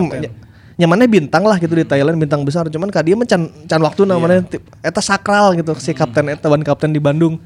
nyamannya 0.77 1.07
bintang 1.09 1.43
lah 1.45 1.57
gitu 1.61 1.73
di 1.77 1.85
Thailand 1.85 2.17
bintang 2.17 2.41
besar. 2.41 2.65
Cuman 2.69 2.89
ka 2.89 3.05
dia 3.05 3.13
mencan 3.13 3.49
can 3.69 3.81
waktu 3.81 4.07
namanya 4.07 4.41
ti- 4.45 4.63
eta 4.81 5.01
sakral 5.01 5.53
gitu 5.57 5.73
si 5.77 5.93
kapten 5.93 6.29
eta 6.33 6.49
ban 6.49 6.61
kapten 6.61 6.93
di 6.93 7.01
Bandung. 7.01 7.37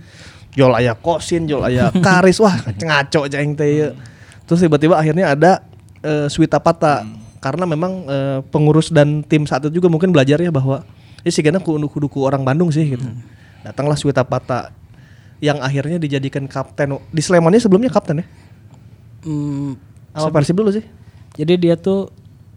Jol 0.58 0.74
aya 0.74 0.98
kosin 0.98 1.46
jol 1.46 1.62
aya 1.62 1.92
karis 2.06 2.40
wah 2.42 2.56
ngaco 2.66 3.30
aja 3.30 3.38
teh 3.38 3.68
ieu. 3.68 3.90
terus 4.48 4.64
tiba-tiba 4.64 4.96
akhirnya 4.96 5.36
ada 5.36 5.52
eh, 6.02 6.32
Swita 6.32 6.58
Pata 6.58 7.04
karena 7.44 7.68
memang 7.68 8.08
eh, 8.08 8.40
pengurus 8.48 8.90
dan 8.90 9.22
tim 9.28 9.44
saat 9.44 9.68
itu 9.68 9.84
juga 9.84 9.92
mungkin 9.92 10.10
belajar 10.10 10.40
ya 10.40 10.50
bahwa 10.50 10.88
ini 11.22 11.30
sih 11.36 11.44
kudu 11.44 11.92
kudu 11.92 12.08
ku 12.08 12.24
orang 12.24 12.48
Bandung 12.48 12.72
sih 12.72 12.96
gitu. 12.96 13.04
Datanglah 13.68 14.00
Swita 14.00 14.24
Pata 14.24 14.72
yang 15.44 15.62
akhirnya 15.62 16.02
dijadikan 16.02 16.48
kapten. 16.50 16.98
Di 17.12 17.22
Slemannya 17.22 17.62
sebelumnya 17.62 17.92
kapten 17.92 18.24
ya? 18.24 18.26
Hmm, 19.28 19.76
apa 20.16 20.32
Persib 20.32 20.58
dulu 20.58 20.72
sih? 20.72 20.86
Jadi 21.38 21.54
dia 21.68 21.76
tuh 21.78 22.10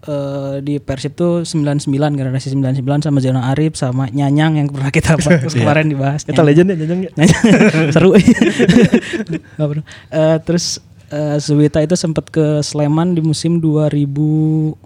eh, 0.07 0.55
di 0.65 0.81
Persib 0.81 1.13
tuh 1.17 1.43
99 1.45 1.91
generasi 2.17 2.53
99 2.53 3.05
sama 3.05 3.19
Zeno 3.21 3.41
Arif 3.45 3.77
sama 3.77 4.09
Nyanyang 4.09 4.61
yang 4.61 4.67
pernah 4.71 4.93
kita 4.93 5.17
bahas 5.21 5.53
kemarin 5.59 5.91
dibahas. 5.91 6.23
kita 6.25 6.41
Nyanyang. 6.41 6.49
legend 6.49 6.69
ya 6.69 6.77
Jajang 6.81 7.01
ya 7.05 7.11
Nyanyang. 7.17 7.43
Seru. 7.95 8.11
Nggak 9.57 9.69
pernah. 9.69 9.85
Eh, 10.13 10.39
terus 10.47 10.81
eh, 11.13 11.37
Suwita 11.41 11.81
itu 11.85 11.97
sempat 11.97 12.29
ke 12.33 12.65
Sleman 12.65 13.17
di 13.17 13.21
musim 13.25 13.61
2000 13.61 14.77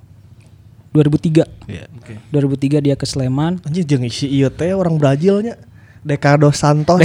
2003. 0.95 1.43
Iya. 1.67 1.91
2003 2.31 2.87
dia 2.87 2.95
ke 2.95 3.03
Sleman. 3.03 3.59
anjir 3.67 3.83
jeung 3.83 4.07
si 4.07 4.31
ieu 4.31 4.47
teh 4.47 4.71
orang 4.71 4.95
Brazilnya 4.95 5.59
Decado 6.05 6.53
Santos 6.53 7.01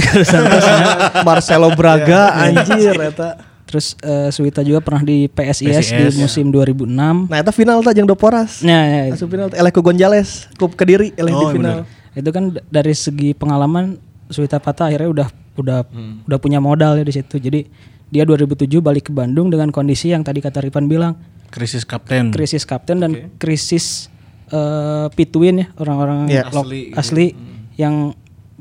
Marcelo 1.26 1.72
Braga 1.74 2.36
anjir 2.36 2.94
eta 3.00 3.49
Terus 3.70 3.94
eh, 4.00 4.28
Suwita 4.28 4.60
juga 4.60 4.82
pernah 4.82 4.98
di 5.00 5.24
PSIS, 5.24 5.62
PSIS, 5.86 5.94
di 6.10 6.18
musim 6.18 6.50
2006. 6.50 6.90
nah 6.90 7.38
eta 7.38 7.54
final 7.54 7.78
tah 7.78 7.94
jeung 7.94 8.04
Doporas? 8.04 8.60
Ya, 8.60 8.82
ya, 8.82 9.00
itu. 9.06 9.14
Asup 9.14 9.30
final. 9.30 9.46
Eleh 9.48 9.70
ku 9.70 9.78
Gonzales 9.78 10.50
ku 10.54 10.66
Kediri 10.66 11.14
eleh 11.14 11.30
di 11.30 11.38
Oh, 11.40 11.48
final. 11.48 11.86
Itu 12.10 12.28
kan 12.28 12.50
dari 12.66 12.90
segi 12.90 13.30
pengalaman 13.32 13.94
Suwita 14.26 14.58
Pata 14.58 14.86
akhirnya 14.86 15.06
udah 15.08 15.28
udah 15.56 15.78
udah 16.26 16.38
punya 16.38 16.58
modal 16.58 16.98
ya 16.98 17.04
di 17.04 17.10
situ. 17.12 17.38
Jadi 17.38 17.70
dia 18.06 18.26
2007 18.26 18.66
balik 18.80 19.06
ke 19.06 19.12
Bandung 19.12 19.46
dengan 19.46 19.70
kondisi 19.70 20.10
yang 20.10 20.20
tadi 20.20 20.38
kata 20.38 20.58
Ripan 20.60 20.84
bilang. 20.84 21.14
Krisis 21.46 21.82
kapten. 21.82 22.30
krisis 22.30 22.62
kapten 22.62 22.98
dan 22.98 23.10
krisis 23.36 24.10
eh, 24.48 25.06
pituin 25.10 25.62
ya 25.62 25.66
orang-orang 25.76 26.26
lo- 26.48 26.62
Asli. 26.62 26.90
asli, 26.92 27.26
yang 27.74 28.14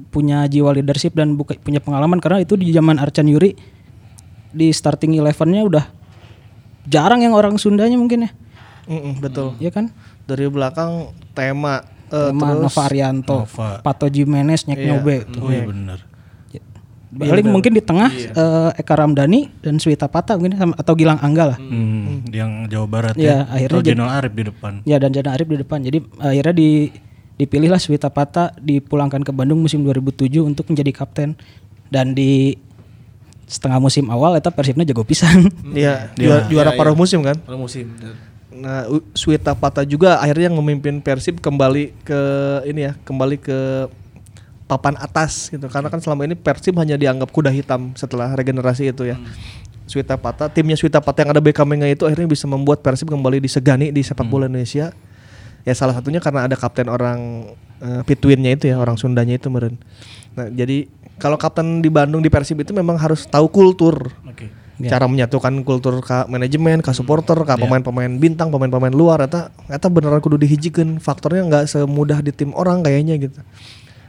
punya 0.07 0.45
jiwa 0.45 0.69
leadership 0.71 1.13
dan 1.13 1.33
buka, 1.33 1.53
punya 1.55 1.77
pengalaman. 1.77 2.17
Karena 2.17 2.39
itu 2.39 2.53
di 2.53 2.69
zaman 2.69 2.97
Arcan 2.97 3.25
Yuri 3.25 3.53
di 4.51 4.69
starting 4.69 5.13
elevennya 5.13 5.61
udah 5.61 5.85
jarang 6.83 7.21
yang 7.21 7.31
orang 7.31 7.55
Sundanya 7.55 7.95
mungkin 7.95 8.25
ya, 8.25 8.31
Mm-mm, 8.85 9.19
betul 9.19 9.53
ya 9.57 9.69
kan? 9.69 9.93
dari 10.23 10.45
belakang 10.45 11.09
tema 11.31 11.85
eh, 12.07 12.29
Sama 12.29 12.45
terus 12.51 12.61
Nova 12.63 12.81
Arianto, 12.83 13.37
Nova. 13.43 13.69
Pato 13.79 14.05
Jimenez, 14.05 14.65
Nyek 14.65 14.79
Nyobe. 14.79 15.15
Oh 15.35 15.49
iya 15.49 15.63
benar. 15.63 15.99
Paling 17.09 17.49
mungkin 17.49 17.73
di 17.73 17.81
tengah 17.81 18.09
eh, 18.13 18.69
Eka 18.75 18.93
Ramdhani 18.95 19.49
dan 19.59 19.77
Swita 19.77 20.05
Pata 20.05 20.37
mungkin 20.37 20.53
sama- 20.55 20.77
atau 20.77 20.93
Gilang 20.93 21.17
Angga 21.17 21.53
lah. 21.53 21.57
Hmm, 21.57 22.21
yang 22.29 22.65
Jawa 22.65 22.85
Barat 22.85 23.13
Ya, 23.15 23.25
ya. 23.43 23.49
akhirnya 23.49 23.73
Atau 23.75 23.87
Jenal 23.87 24.09
Arif 24.11 24.31
di 24.31 24.43
depan. 24.45 24.73
Ya 24.83 24.97
dan 24.97 25.09
Jana 25.09 25.33
Arif 25.33 25.47
di 25.47 25.57
depan. 25.57 25.81
Jadi 25.81 25.97
akhirnya 26.17 26.53
di 26.53 26.69
dipilihlah 27.35 27.77
Swita 27.77 28.09
Pata 28.09 28.53
dipulangkan 28.55 29.21
ke 29.21 29.31
Bandung 29.31 29.57
musim 29.57 29.81
2007 29.81 30.37
untuk 30.43 30.69
menjadi 30.69 30.91
kapten 30.95 31.33
dan 31.87 32.13
di 32.13 32.53
setengah 33.49 33.81
musim 33.81 34.05
awal 34.13 34.37
eta 34.37 34.53
Persibnya 34.53 34.85
jago 34.85 35.01
pisan. 35.01 35.49
Iya, 35.73 36.13
juara, 36.13 36.45
juara 36.45 36.71
paruh 36.77 36.93
musim 36.93 37.25
kan. 37.25 37.33
Kalau 37.41 37.65
musim. 37.65 37.89
Nah, 38.53 38.85
U- 38.85 39.05
Swita 39.17 39.57
Pata 39.57 39.81
juga 39.81 40.21
akhirnya 40.21 40.53
memimpin 40.53 41.01
Persib 41.01 41.41
kembali 41.41 41.97
ke 42.05 42.21
ini 42.69 42.85
ya, 42.85 42.93
kembali 43.01 43.41
ke 43.41 43.89
papan 44.69 44.93
atas 45.01 45.49
gitu. 45.49 45.65
Karena 45.65 45.89
kan 45.89 45.97
selama 45.97 46.29
ini 46.29 46.37
Persib 46.37 46.77
hanya 46.77 46.93
dianggap 46.93 47.33
kuda 47.33 47.49
hitam 47.49 47.97
setelah 47.97 48.29
regenerasi 48.37 48.93
itu 48.93 49.09
ya. 49.09 49.17
Swita 49.89 50.13
Pata, 50.21 50.45
timnya 50.53 50.77
Swita 50.77 51.01
Pata 51.01 51.25
yang 51.25 51.33
ada 51.33 51.41
Beckham 51.41 51.65
itu 51.81 52.05
akhirnya 52.05 52.29
bisa 52.29 52.45
membuat 52.45 52.85
Persib 52.85 53.09
kembali 53.09 53.41
disegani 53.41 53.89
di 53.89 54.05
sepak 54.05 54.29
bola 54.29 54.45
Indonesia. 54.45 54.93
Ya 55.65 55.73
salah 55.73 55.97
satunya 55.97 56.21
karena 56.21 56.45
ada 56.45 56.53
kapten 56.53 56.85
orang 56.85 57.49
eh, 57.81 58.01
Pituinnya 58.05 58.53
itu 58.53 58.69
ya, 58.69 58.77
orang 58.77 59.01
Sundanya 59.01 59.41
itu 59.41 59.49
meren. 59.49 59.81
Nah, 60.37 60.45
jadi 60.53 60.85
kalau 61.19 61.35
kapten 61.35 61.83
di 61.83 61.91
Bandung 61.91 62.23
di 62.23 62.31
Persib 62.31 62.63
itu 62.63 62.71
memang 62.71 62.95
harus 62.95 63.27
tahu 63.27 63.51
kultur. 63.51 64.09
Oke. 64.25 64.47
Cara 64.79 65.11
menyatukan 65.11 65.51
kultur 65.67 65.99
ke 65.99 66.23
manajemen, 66.31 66.79
ke 66.79 66.95
supporter, 66.95 67.35
ke 67.35 67.53
pemain-pemain 67.59 68.07
bintang, 68.15 68.47
pemain-pemain 68.47 68.95
luar 68.95 69.19
eta 69.27 69.51
eta 69.67 69.91
beneran 69.91 70.23
kudu 70.23 70.39
dihijikeun. 70.39 71.03
Faktornya 71.03 71.43
nggak 71.43 71.63
semudah 71.67 72.23
di 72.23 72.31
tim 72.31 72.55
orang 72.55 72.79
kayaknya 72.79 73.19
gitu. 73.19 73.43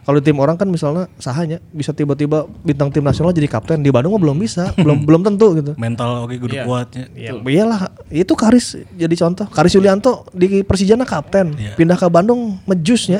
Kalau 0.01 0.16
di 0.23 0.31
tim 0.31 0.38
orang 0.38 0.55
kan 0.55 0.70
misalnya 0.70 1.11
sahanya 1.18 1.59
bisa 1.75 1.90
tiba-tiba 1.90 2.46
bintang 2.62 2.88
tim 2.94 3.03
nasional 3.03 3.35
jadi 3.35 3.51
kapten 3.51 3.83
di 3.83 3.90
Bandung 3.90 4.14
mah 4.14 4.23
belum 4.23 4.38
bisa, 4.38 4.70
belum 4.87 5.03
belum 5.03 5.27
tentu 5.27 5.59
gitu. 5.59 5.73
Mental 5.75 6.23
oke 6.23 6.38
kudu 6.38 6.55
kuatnya. 6.62 7.05
Ya, 7.18 7.35
iyalah, 7.35 7.90
itu 8.07 8.33
Karis 8.38 8.79
jadi 8.94 9.14
contoh. 9.18 9.51
Karis 9.51 9.75
Yulianto 9.75 10.23
di 10.31 10.62
Persijana 10.62 11.03
kapten, 11.03 11.59
Iya. 11.59 11.75
pindah 11.75 11.99
ke 11.99 12.07
Bandung 12.07 12.62
mejusnya. 12.64 13.18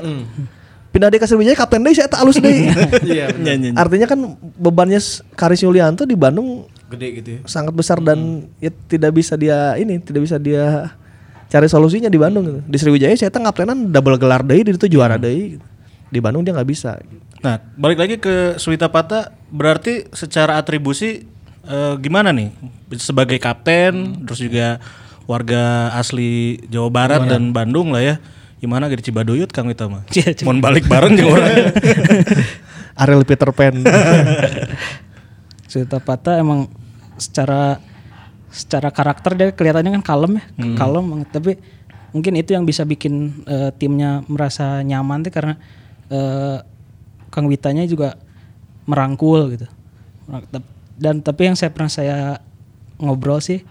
Pindah 0.91 1.07
di 1.07 1.23
Kasirwijaya 1.23 1.55
kapten 1.55 1.87
deh, 1.87 1.95
saya 1.95 2.11
tak 2.11 2.27
halus 2.27 2.43
deh. 2.43 2.51
Iya, 3.07 3.31
Nya, 3.39 3.55
nya, 3.55 3.71
nya. 3.71 3.79
Artinya 3.79 4.11
kan 4.11 4.19
bebannya 4.59 4.99
Karis 5.39 5.63
Yulianto 5.63 6.03
di 6.03 6.19
Bandung 6.19 6.67
gede 6.91 7.23
gitu 7.23 7.29
ya. 7.31 7.41
sangat 7.47 7.71
besar 7.71 8.03
dan 8.03 8.51
ya 8.59 8.75
tidak 8.91 9.15
bisa 9.15 9.39
dia 9.39 9.79
ini, 9.79 10.03
tidak 10.03 10.27
bisa 10.27 10.43
dia 10.43 10.91
cari 11.47 11.71
solusinya 11.71 12.11
di 12.11 12.19
Bandung 12.19 12.43
gitu. 12.43 12.61
Di 12.67 12.77
Sriwijaya 12.79 13.15
saya 13.15 13.31
tak 13.31 13.47
kaptenan 13.47 13.95
double 13.95 14.19
gelar 14.19 14.43
deh, 14.43 14.59
di 14.59 14.75
itu 14.75 14.91
juara 14.91 15.15
deh. 15.15 15.59
gitu. 15.59 15.65
Di 16.11 16.19
Bandung 16.19 16.43
dia 16.43 16.51
nggak 16.51 16.67
bisa. 16.67 16.99
gitu. 16.99 17.23
Nah, 17.41 17.63
balik 17.79 17.99
lagi 18.03 18.19
ke 18.19 18.59
Suwita 18.59 18.91
Pata, 18.91 19.31
berarti 19.49 20.11
secara 20.11 20.59
atribusi 20.59 21.23
eh, 21.63 21.95
gimana 22.03 22.35
nih 22.35 22.51
sebagai 22.99 23.39
kapten, 23.39 24.27
terus 24.27 24.43
juga 24.43 24.83
warga 25.31 25.95
asli 25.95 26.59
Jawa 26.67 26.91
Barat 26.91 27.31
dan 27.31 27.55
Bandung 27.55 27.95
lah 27.95 28.03
ya. 28.03 28.17
Gimana 28.61 28.93
gitu 28.93 29.09
Cibaduyut 29.09 29.49
Kang 29.49 29.73
Wita 29.73 29.89
mah? 29.89 30.05
Iya. 30.13 30.45
Mau 30.45 30.53
balik 30.61 30.85
bareng 30.85 31.17
jeung 31.17 31.33
orang. 31.33 31.73
Ariel 33.01 33.25
Peter 33.25 33.49
Pan. 33.57 33.73
Suita 35.65 35.97
Pata 35.97 36.37
emang 36.37 36.69
secara 37.17 37.81
secara 38.53 38.93
karakter 38.93 39.33
dia 39.39 39.49
kelihatannya 39.55 39.97
kan 40.01 40.05
kalem 40.05 40.33
ya, 40.37 40.45
kalem 40.77 41.05
banget. 41.09 41.29
Tapi 41.33 41.53
mungkin 42.13 42.37
itu 42.37 42.53
yang 42.53 42.69
bisa 42.69 42.85
bikin 42.85 43.47
eh, 43.49 43.71
timnya 43.81 44.21
merasa 44.29 44.85
nyaman 44.85 45.25
tuh 45.25 45.33
karena 45.33 45.55
eh, 46.13 46.59
Kang 47.33 47.49
Witanya 47.49 47.89
juga 47.89 48.21
merangkul 48.85 49.57
gitu. 49.57 49.67
Dan 51.01 51.25
tapi 51.25 51.49
yang 51.49 51.57
saya 51.57 51.73
pernah 51.73 51.89
saya 51.89 52.19
ngobrol 53.01 53.41
sih 53.41 53.65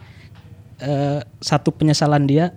eh, 0.82 1.20
satu 1.38 1.70
penyesalan 1.70 2.26
dia 2.26 2.56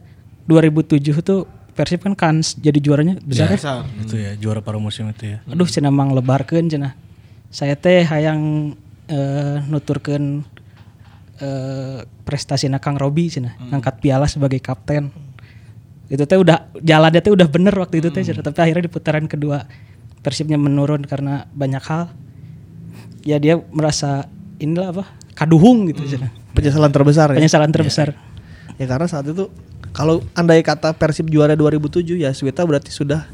2007 0.49 1.21
tuh 1.21 1.45
Persib 1.73 2.05
kan 2.05 2.13
kans 2.13 2.61
jadi 2.61 2.77
juaranya 2.77 3.17
besar 3.25 3.49
ya. 3.49 3.57
Besar. 3.57 3.81
itu 4.05 4.15
ya 4.21 4.37
juara 4.37 4.61
paruh 4.61 4.83
musim 4.83 5.09
itu 5.09 5.37
ya. 5.37 5.39
aduh 5.49 5.65
cenah 5.65 5.89
mang 5.89 6.13
lebarkeun 6.13 6.69
cenah. 6.69 6.93
Saya 7.49 7.81
teh 7.81 8.05
hayang 8.05 8.73
eh, 9.09 9.57
nuturkeun 9.73 10.45
eh, 11.41 11.99
prestasi 12.29 12.69
Kang 12.77 13.01
Robi 13.01 13.33
cenah 13.33 13.57
ngangkat 13.73 14.05
piala 14.05 14.29
sebagai 14.29 14.61
kapten. 14.61 15.09
Itu 16.13 16.29
teh 16.29 16.37
udah 16.37 16.77
jalannya 16.77 17.25
teh 17.25 17.33
udah 17.33 17.49
bener 17.49 17.73
waktu 17.73 18.05
itu 18.05 18.13
teh 18.13 18.21
cenah. 18.21 18.45
tapi 18.45 18.61
akhirnya 18.61 18.85
di 18.85 18.93
putaran 18.93 19.25
kedua. 19.25 19.65
Persibnya 20.21 20.61
menurun 20.61 21.09
karena 21.09 21.49
banyak 21.57 21.83
hal. 21.89 22.13
Ya 23.25 23.41
dia 23.41 23.57
merasa 23.73 24.29
inilah 24.61 24.93
apa? 24.93 25.05
Kaduhung 25.33 25.89
gitu 25.89 26.05
cenah. 26.05 26.29
Penyesalan 26.53 26.93
terbesar 26.93 27.33
ya. 27.33 27.41
penyesalan 27.41 27.73
terbesar. 27.73 28.13
Ya 28.77 28.85
karena 28.85 29.09
saat 29.09 29.25
itu 29.25 29.49
kalau 29.93 30.25
andai 30.33 30.61
kata 30.61 30.93
Persib 30.93 31.29
juara 31.29 31.53
2007 31.53 32.17
ya 32.17 32.33
Swita 32.33 32.65
berarti 32.65 32.89
sudah 32.89 33.29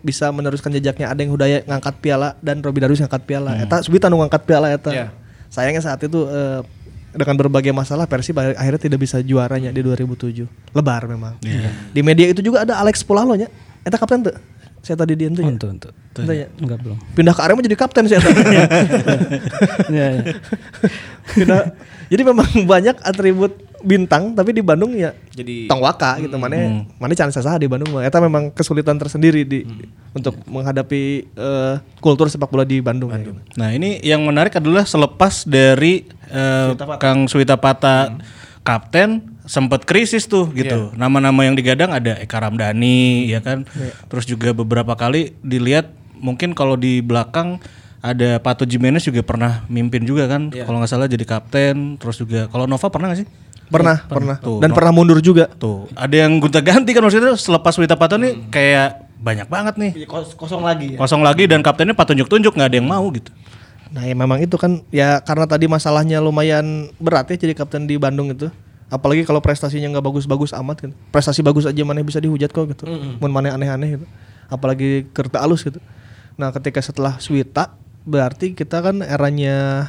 bisa 0.00 0.30
meneruskan 0.30 0.70
jejaknya 0.70 1.10
ada 1.10 1.18
yang 1.18 1.34
Hudaya 1.34 1.66
ngangkat 1.66 1.98
piala 1.98 2.38
dan 2.38 2.62
Robi 2.62 2.78
Darus 2.78 3.02
ngangkat 3.02 3.26
piala. 3.26 3.58
Eta 3.58 3.82
Swita 3.82 4.06
nu 4.06 4.22
ngangkat 4.22 4.44
piala 4.44 4.70
eta. 4.70 4.92
Iya. 4.92 5.06
Sayangnya 5.50 5.82
saat 5.82 5.98
itu 6.04 6.22
eh, 6.28 6.60
dengan 7.10 7.34
berbagai 7.34 7.72
masalah 7.72 8.04
Persib 8.06 8.36
akhir- 8.36 8.54
akhirnya 8.54 8.80
tidak 8.86 9.00
bisa 9.02 9.18
juaranya 9.18 9.72
di 9.72 9.80
2007. 9.82 10.46
Lebar 10.70 11.08
memang. 11.08 11.34
Di 11.90 12.00
media 12.04 12.28
itu 12.28 12.38
juga 12.38 12.62
ada 12.62 12.78
Alex 12.78 13.02
Polalo 13.02 13.34
nya. 13.34 13.50
Eta 13.82 13.98
kapten 13.98 14.30
tuh. 14.30 14.36
Saya 14.86 15.02
tadi 15.02 15.18
di 15.18 15.26
ente 15.26 15.42
ya. 15.42 15.50
untuk 15.50 15.74
untuk 15.74 15.90
ya. 16.30 16.46
enggak 16.62 16.78
belum 16.78 16.94
Pindah 17.18 17.34
ke 17.34 17.42
Arema 17.42 17.58
jadi 17.58 17.74
kapten 17.74 18.06
saya 18.06 18.22
ya, 19.90 20.06
ya. 20.14 20.22
Pindah. 21.34 21.74
Jadi 22.06 22.22
memang 22.22 22.46
banyak 22.70 23.02
atribut 23.02 23.65
bintang 23.84 24.32
tapi 24.32 24.56
di 24.56 24.62
Bandung 24.64 24.96
ya 24.96 25.12
Jadi 25.36 25.68
tong 25.68 25.84
waka 25.84 26.16
gitu 26.22 26.36
mana 26.40 26.84
mana 26.96 27.12
can 27.12 27.28
sasaha 27.28 27.60
di 27.60 27.68
Bandung 27.68 27.92
mah 27.92 28.04
eta 28.04 28.20
memang 28.22 28.48
kesulitan 28.52 28.96
tersendiri 28.96 29.44
di 29.44 29.68
untuk 30.16 30.38
menghadapi 30.48 31.02
eh, 31.28 31.74
kultur 32.00 32.32
sepak 32.32 32.48
bola 32.48 32.64
di 32.64 32.80
Bandung, 32.80 33.12
ya, 33.12 33.20
gitu. 33.20 33.36
Nah 33.60 33.68
ini 33.76 34.00
yang 34.00 34.24
menarik 34.24 34.56
adalah 34.56 34.88
selepas 34.88 35.44
dari 35.44 36.08
eh, 36.32 36.72
Kang 36.96 37.28
Suwita 37.28 37.60
Pata 37.60 38.16
kapten 38.64 39.38
sempat 39.46 39.86
krisis 39.86 40.26
tuh 40.26 40.50
gitu. 40.56 40.90
Nama-nama 40.98 41.46
yang 41.46 41.54
digadang 41.54 41.94
ada 41.94 42.18
Eka 42.18 42.42
Ramdhani 42.42 43.30
ya 43.30 43.38
kan. 43.44 43.62
Terus 44.10 44.26
juga 44.26 44.50
beberapa 44.50 44.98
kali 44.98 45.38
dilihat 45.44 45.92
mungkin 46.18 46.56
kalau 46.56 46.74
di 46.74 46.98
belakang 47.04 47.62
ada 48.02 48.38
Pato 48.38 48.66
Jimenez 48.66 49.06
juga 49.06 49.22
pernah 49.22 49.62
mimpin 49.70 50.02
juga 50.02 50.26
kan. 50.26 50.50
Kalau 50.50 50.82
nggak 50.82 50.90
salah 50.90 51.06
jadi 51.06 51.22
kapten. 51.22 51.94
Terus 52.02 52.18
juga 52.18 52.50
kalau 52.50 52.66
Nova 52.66 52.90
pernah 52.90 53.14
nggak 53.14 53.20
sih? 53.22 53.28
Pernah, 53.66 54.06
pernah. 54.06 54.36
Tuh, 54.38 54.62
Dan 54.62 54.70
no. 54.70 54.76
pernah 54.76 54.92
mundur 54.92 55.18
juga. 55.18 55.50
Tuh 55.50 55.90
ada 55.92 56.14
yang 56.14 56.38
gonta 56.38 56.60
ganti 56.60 56.94
kan 56.94 57.02
maksudnya 57.02 57.34
selepas 57.34 57.74
Suwita 57.74 57.94
Pata 57.94 58.14
nih 58.14 58.46
kayak 58.48 58.88
banyak 59.16 59.48
banget 59.48 59.74
nih. 59.74 59.92
kos- 60.06 60.34
kosong 60.34 60.62
lagi 60.62 60.94
ya. 60.94 60.98
Kosong 60.98 61.20
lagi 61.20 61.44
dan 61.44 61.60
kaptennya 61.60 61.92
patunjuk-tunjuk 61.92 62.52
nggak 62.52 62.68
ada 62.70 62.76
yang 62.78 62.86
mau 62.86 63.02
gitu. 63.10 63.32
Nah, 63.86 64.02
ya 64.02 64.12
memang 64.12 64.38
itu 64.38 64.54
kan 64.54 64.82
ya 64.88 65.18
karena 65.18 65.46
tadi 65.46 65.66
masalahnya 65.66 66.18
lumayan 66.18 66.90
berat 66.98 67.30
ya 67.30 67.38
jadi 67.38 67.54
kapten 67.54 67.86
di 67.86 67.96
Bandung 67.96 68.30
itu. 68.30 68.50
Apalagi 68.86 69.26
kalau 69.26 69.42
prestasinya 69.42 69.90
nggak 69.90 70.04
bagus-bagus 70.04 70.54
amat 70.54 70.86
kan. 70.86 70.90
Prestasi 71.10 71.42
bagus 71.42 71.66
aja 71.66 71.82
mana 71.82 72.02
bisa 72.02 72.18
dihujat 72.18 72.50
kok 72.50 72.66
gitu. 72.68 72.86
Mun 73.18 73.30
mana 73.30 73.50
aneh-aneh 73.50 73.98
gitu. 73.98 74.06
Apalagi 74.46 75.10
kerta 75.10 75.42
alus 75.42 75.66
gitu. 75.66 75.82
Nah, 76.36 76.54
ketika 76.54 76.78
setelah 76.78 77.18
Swita 77.18 77.74
berarti 78.06 78.54
kita 78.54 78.78
kan 78.78 79.02
eranya 79.02 79.88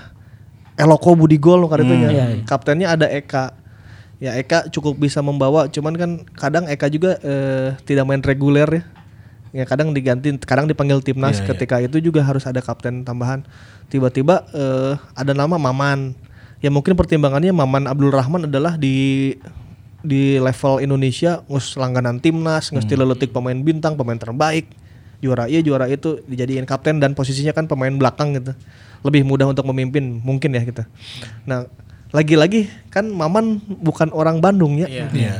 Eloko 0.73 1.13
Budi 1.13 1.37
Gol 1.37 1.65
kan 1.65 1.77
itu 1.79 1.93
ya. 1.95 2.09
iya, 2.09 2.25
iya. 2.31 2.43
Kaptennya 2.45 2.87
ada 2.89 3.05
Eka. 3.05 3.53
Ya 4.17 4.33
Eka 4.33 4.73
cukup 4.73 4.97
bisa 4.97 5.21
membawa, 5.21 5.69
cuman 5.69 5.93
kan 5.93 6.11
kadang 6.33 6.65
Eka 6.65 6.89
juga 6.89 7.21
eh, 7.21 7.77
tidak 7.85 8.05
main 8.09 8.21
reguler 8.25 8.65
ya. 8.65 8.83
Ya 9.55 9.63
kadang 9.63 9.93
diganti, 9.93 10.33
kadang 10.43 10.65
dipanggil 10.65 10.99
timnas. 11.05 11.37
Iya, 11.39 11.45
iya. 11.45 11.49
Ketika 11.53 11.75
itu 11.79 11.97
juga 12.01 12.25
harus 12.25 12.43
ada 12.49 12.59
kapten 12.59 13.05
tambahan. 13.05 13.45
Tiba-tiba 13.93 14.43
eh, 14.51 14.93
ada 15.13 15.33
nama 15.37 15.55
Maman. 15.61 16.17
Ya 16.57 16.73
mungkin 16.73 16.97
pertimbangannya 16.97 17.53
Maman 17.53 17.85
Abdul 17.85 18.09
Rahman 18.09 18.49
adalah 18.49 18.73
di 18.75 19.37
di 20.01 20.41
level 20.41 20.81
Indonesia 20.81 21.45
ngus 21.45 21.77
langganan 21.77 22.17
timnas, 22.17 22.73
ngus 22.73 22.89
dileletik 22.89 23.29
pemain 23.29 23.57
bintang, 23.57 23.93
pemain 23.93 24.17
terbaik. 24.17 24.65
Juara 25.17 25.49
iya, 25.49 25.65
juara 25.65 25.89
itu 25.89 26.21
dijadiin 26.29 26.69
kapten 26.69 27.01
dan 27.01 27.17
posisinya 27.17 27.53
kan 27.53 27.65
pemain 27.65 27.93
belakang 27.93 28.37
gitu. 28.37 28.53
Lebih 29.01 29.25
mudah 29.25 29.49
untuk 29.49 29.65
memimpin 29.69 30.21
mungkin 30.21 30.53
ya 30.53 30.61
gitu. 30.61 30.85
Nah, 31.49 31.65
lagi-lagi 32.09 32.71
kan 32.87 33.07
Maman 33.07 33.59
bukan 33.83 34.09
orang 34.11 34.39
Bandung 34.39 34.79
ya. 34.79 34.87
Iya. 34.87 35.05
Iya. 35.11 35.35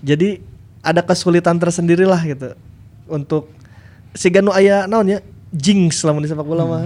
Jadi 0.00 0.38
ada 0.80 1.02
kesulitan 1.02 1.58
tersendiri 1.58 2.06
lah 2.06 2.22
gitu 2.22 2.54
untuk 3.10 3.50
si 4.14 4.30
Ganu 4.30 4.54
aya 4.54 4.86
naon 4.86 5.10
ya 5.10 5.18
jinx 5.50 6.06
lamun 6.06 6.22
di 6.22 6.30
sepak 6.30 6.46
bola 6.46 6.62
mah. 6.62 6.84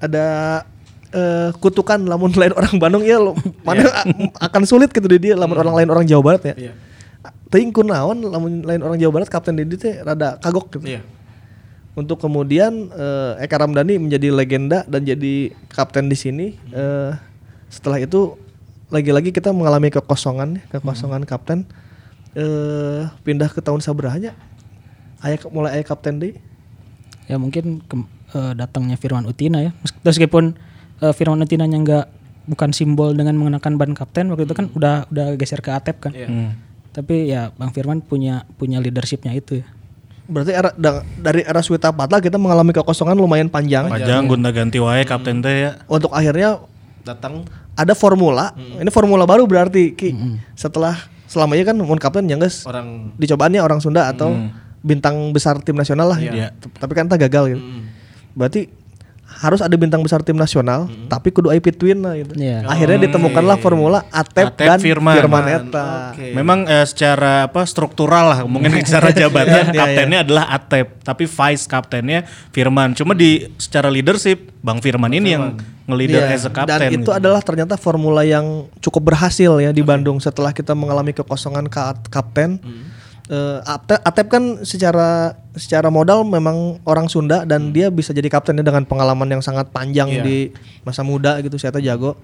Ada 0.00 0.26
eh, 1.12 1.50
kutukan 1.60 2.00
lamun 2.00 2.32
lain 2.32 2.56
orang 2.56 2.74
Bandung 2.80 3.04
ya 3.04 3.20
lo 3.20 3.36
mana 3.66 3.84
a- 3.92 4.08
akan 4.48 4.62
sulit 4.64 4.88
gitu 4.88 5.04
di 5.04 5.28
dia 5.28 5.34
lamun 5.36 5.60
orang 5.60 5.76
lain 5.84 5.88
orang 5.92 6.04
Jawa 6.08 6.22
Barat 6.24 6.42
ya. 6.48 6.54
Iya. 6.56 6.72
Teuing 7.50 7.74
kunaon 7.74 8.24
lamun 8.24 8.64
lain 8.64 8.80
orang 8.80 8.96
Jawa 8.96 9.20
Barat 9.20 9.28
kapten 9.28 9.58
di 9.58 9.68
dia 9.68 9.76
teh 9.76 9.94
rada 10.00 10.40
kagok 10.40 10.80
gitu. 10.80 10.96
Iya. 10.96 11.04
Untuk 11.92 12.22
kemudian 12.22 12.88
eh, 12.88 13.44
Eka 13.44 13.60
Ramdhani 13.60 14.00
menjadi 14.00 14.32
legenda 14.32 14.86
dan 14.88 15.04
jadi 15.04 15.52
kapten 15.68 16.08
di 16.08 16.16
sini. 16.16 16.46
Eh, 16.72 17.12
setelah 17.70 17.96
itu 17.96 18.34
lagi-lagi 18.88 19.30
kita 19.30 19.48
mengalami 19.50 19.88
kekosongan, 19.88 20.58
ya, 20.58 20.64
kekosongan 20.72 21.22
kapten. 21.22 21.62
Eh, 22.30 23.06
pindah 23.20 23.48
ke 23.48 23.58
tahun 23.58 23.78
sabrahanya. 23.78 24.34
Aya 25.18 25.38
mulai 25.46 25.78
aya 25.78 25.84
kapten 25.84 26.18
deh. 26.18 26.34
ya 27.24 27.38
mungkin 27.38 27.78
ke- 27.80 27.94
eh, 28.32 28.52
datangnya 28.52 28.98
Firman 28.98 29.22
Utina 29.22 29.62
ya 29.62 29.70
Mes- 29.76 29.94
meskipun 30.02 30.58
eh, 30.98 31.14
Firman 31.14 31.38
Utina 31.38 31.62
nya 31.62 31.78
nggak 31.78 32.04
bukan 32.44 32.74
simbol 32.74 33.14
dengan 33.14 33.38
mengenakan 33.38 33.78
ban 33.78 33.94
kapten 33.94 34.26
waktu 34.26 34.44
itu 34.44 34.54
kan 34.56 34.66
udah 34.68 35.06
udah 35.06 35.38
geser 35.38 35.62
ke 35.62 35.70
Atep 35.70 36.00
kan 36.00 36.10
Hmm. 36.10 36.58
tapi 36.90 37.30
ya 37.30 37.54
Bang 37.54 37.70
Firman 37.70 38.02
punya 38.02 38.42
punya 38.56 38.78
leadershipnya 38.78 39.30
itu 39.30 39.62
ya 39.62 39.66
Berarti 40.26 40.50
era, 40.50 40.70
da- 40.72 41.06
dari 41.16 41.42
era 41.44 41.58
Swita 41.60 41.90
Patla 41.90 42.18
kita 42.18 42.34
mengalami 42.34 42.70
kekosongan 42.72 43.14
lumayan 43.14 43.46
panjang. 43.46 43.86
Panjang 43.86 44.26
gonta 44.26 44.50
ganti 44.50 44.78
wae 44.78 45.02
kapten 45.02 45.38
teh 45.38 45.54
ya. 45.60 45.70
Untuk 45.86 46.10
akhirnya 46.10 46.58
Datang 47.02 47.44
ada 47.72 47.92
formula. 47.92 48.52
Ini 48.54 48.88
formula 48.88 49.24
baru 49.24 49.44
berarti 49.44 49.92
Ki. 49.92 50.10
Setelah 50.52 50.96
selama 51.24 51.54
ini 51.54 51.62
kan 51.62 51.74
mun 51.74 51.94
kapten 51.94 52.26
yang 52.26 52.38
geus 52.38 52.66
Orang 52.66 53.14
dicobaannya 53.16 53.60
orang 53.60 53.78
Sunda 53.78 54.06
atau 54.06 54.34
bintang 54.80 55.30
besar 55.30 55.60
tim 55.60 55.74
nasional 55.74 56.08
lah. 56.08 56.18
Iya. 56.18 56.50
T- 56.52 56.72
Tapi 56.72 56.92
kan 56.92 57.06
tak 57.06 57.20
gagal 57.22 57.54
gitu. 57.54 57.62
Berarti 58.32 58.70
harus 59.32 59.62
ada 59.62 59.72
bintang 59.72 60.02
besar 60.02 60.20
tim 60.20 60.34
nasional, 60.34 60.84
tapi 61.06 61.30
kudu 61.30 61.48
aya 61.48 61.58
pituin 61.58 61.96
lah 61.96 62.12
gitu. 62.14 62.34
Iya. 62.34 62.66
Akhirnya 62.66 62.98
ditemukanlah 63.00 63.56
formula 63.56 64.02
Atep, 64.10 64.52
Atep, 64.52 64.66
dan 64.66 64.78
Firman. 64.78 65.14
Firman, 65.14 65.44
eta. 65.46 65.86
Oke. 66.10 66.34
Memang 66.34 66.58
eh, 66.64 66.82
secara 66.82 67.46
apa 67.46 67.62
struktural 67.62 68.26
lah 68.26 68.38
mungkin 68.42 68.74
secara 68.80 69.08
jabatan 69.10 69.48
Iya, 69.62 69.70
iya. 69.70 69.78
kaptennya 69.78 70.18
adalah 70.22 70.44
Atep 70.50 71.00
tapi 71.00 71.24
vice 71.24 71.64
kaptennya 71.64 72.20
Firman 72.50 72.92
cuma 72.92 73.14
di 73.14 73.48
secara 73.56 73.86
leadership 73.86 74.50
Bang 74.60 74.78
Firman 74.78 75.10
ini 75.10 75.32
yang 75.32 75.56
ngelider 75.86 76.20
Iya, 76.22 76.34
as 76.34 76.44
a 76.44 76.50
kapten 76.50 76.76
Dan 76.76 76.90
itu 76.92 77.00
gitu. 77.00 77.10
adalah 77.10 77.40
ternyata 77.40 77.74
formula 77.74 78.20
yang 78.20 78.68
cukup 78.78 79.08
berhasil 79.08 79.56
ya 79.58 79.70
di 79.70 79.80
Bandung 79.80 80.18
setelah 80.18 80.50
kita 80.50 80.74
mengalami 80.74 81.10
kekosongan 81.10 81.66
ka- 81.66 82.02
kapten. 82.06 82.58
Eh, 82.60 82.99
Ate- 83.62 84.02
Atep 84.02 84.26
kan 84.26 84.42
secara 84.60 85.32
secara 85.52 85.86
modal 85.86 86.22
memang 86.22 86.82
orang 86.82 87.06
Sunda 87.06 87.42
dan 87.44 87.70
dia 87.70 87.86
bisa 87.86 88.10
jadi 88.10 88.26
kaptennya 88.26 88.62
dengan 88.62 88.82
pengalaman 88.82 89.28
yang 89.28 89.38
sangat 89.38 89.70
panjang 89.70 90.10
Iya. 90.10 90.22
di 90.22 90.36
masa 90.80 91.00
muda 91.00 91.38
gitu. 91.38 91.54
Saya 91.54 91.70
tahu 91.70 91.80
jago. 91.80 92.18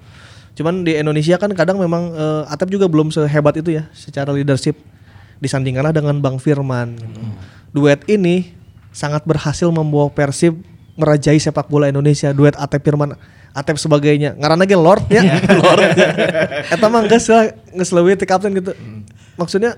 Cuman 0.52 0.82
di 0.82 0.94
Indonesia 0.94 1.36
kan 1.36 1.52
kadang 1.52 1.76
memang 1.76 2.10
eh, 2.10 2.42
Atep 2.46 2.68
juga 2.68 2.86
belum 2.86 3.08
sehebat 3.08 3.54
itu 3.56 3.70
ya 3.72 3.86
secara 3.92 4.30
leadership 4.30 4.74
disandingkanlah 5.36 5.92
dengan 5.92 6.18
Bang 6.18 6.36
Firman. 6.36 6.96
gitu. 6.96 7.20
Duet 7.72 8.02
ini 8.06 8.56
sangat 8.90 9.22
berhasil 9.22 9.68
membawa 9.68 10.08
Persib 10.08 10.58
merajai 10.96 11.36
sepak 11.36 11.68
bola 11.68 11.86
Indonesia. 11.86 12.32
Duet 12.32 12.56
Atep 12.56 12.80
Firman, 12.80 13.14
Atep 13.52 13.76
sebagainya. 13.76 14.32
Ngaranna 14.34 14.64
ge 14.64 14.74
Lord 14.74 15.04
ya. 15.06 15.22
Lord. 15.60 15.86
Eta 16.66 16.86
mah 16.88 17.04
geus 17.04 17.28
geus 17.28 17.90
leuwih 17.92 18.16
kapten 18.18 18.56
gitu. 18.56 18.72
Maksudnya 19.36 19.76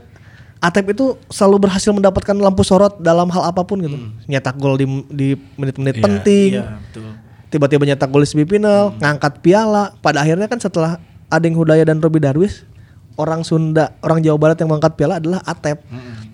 Atep 0.59 0.91
itu 0.91 1.15
selalu 1.31 1.71
berhasil 1.71 1.91
mendapatkan 1.95 2.35
lampu 2.35 2.67
sorot 2.67 2.99
dalam 2.99 3.31
hal 3.31 3.47
apa 3.47 3.63
pun 3.63 3.79
gitu. 3.79 3.95
Nyetak 4.27 4.59
gol 4.59 4.75
di 4.75 4.87
di 5.07 5.29
menit-menit 5.55 6.03
penting 6.03 6.59
Iya, 6.59 6.83
betul. 6.83 7.15
tiba-tiba 7.47 7.85
nyetak 7.87 8.11
gol 8.11 8.27
di 8.27 8.31
semifinal, 8.31 8.91
ngangkat 8.99 9.39
piala. 9.39 9.95
Pada 10.03 10.27
akhirnya 10.27 10.51
kan 10.51 10.59
setelah 10.59 10.99
Adeng 11.31 11.55
Hudaya 11.55 11.87
dan 11.87 12.03
Robi 12.03 12.19
Darwis, 12.19 12.67
orang 13.15 13.47
Sunda, 13.47 13.95
orang 14.03 14.19
Jawa 14.19 14.39
Barat 14.39 14.59
yang 14.59 14.71
mengangkat 14.75 14.99
piala 14.99 15.23
adalah 15.23 15.39
Atep. 15.47 15.79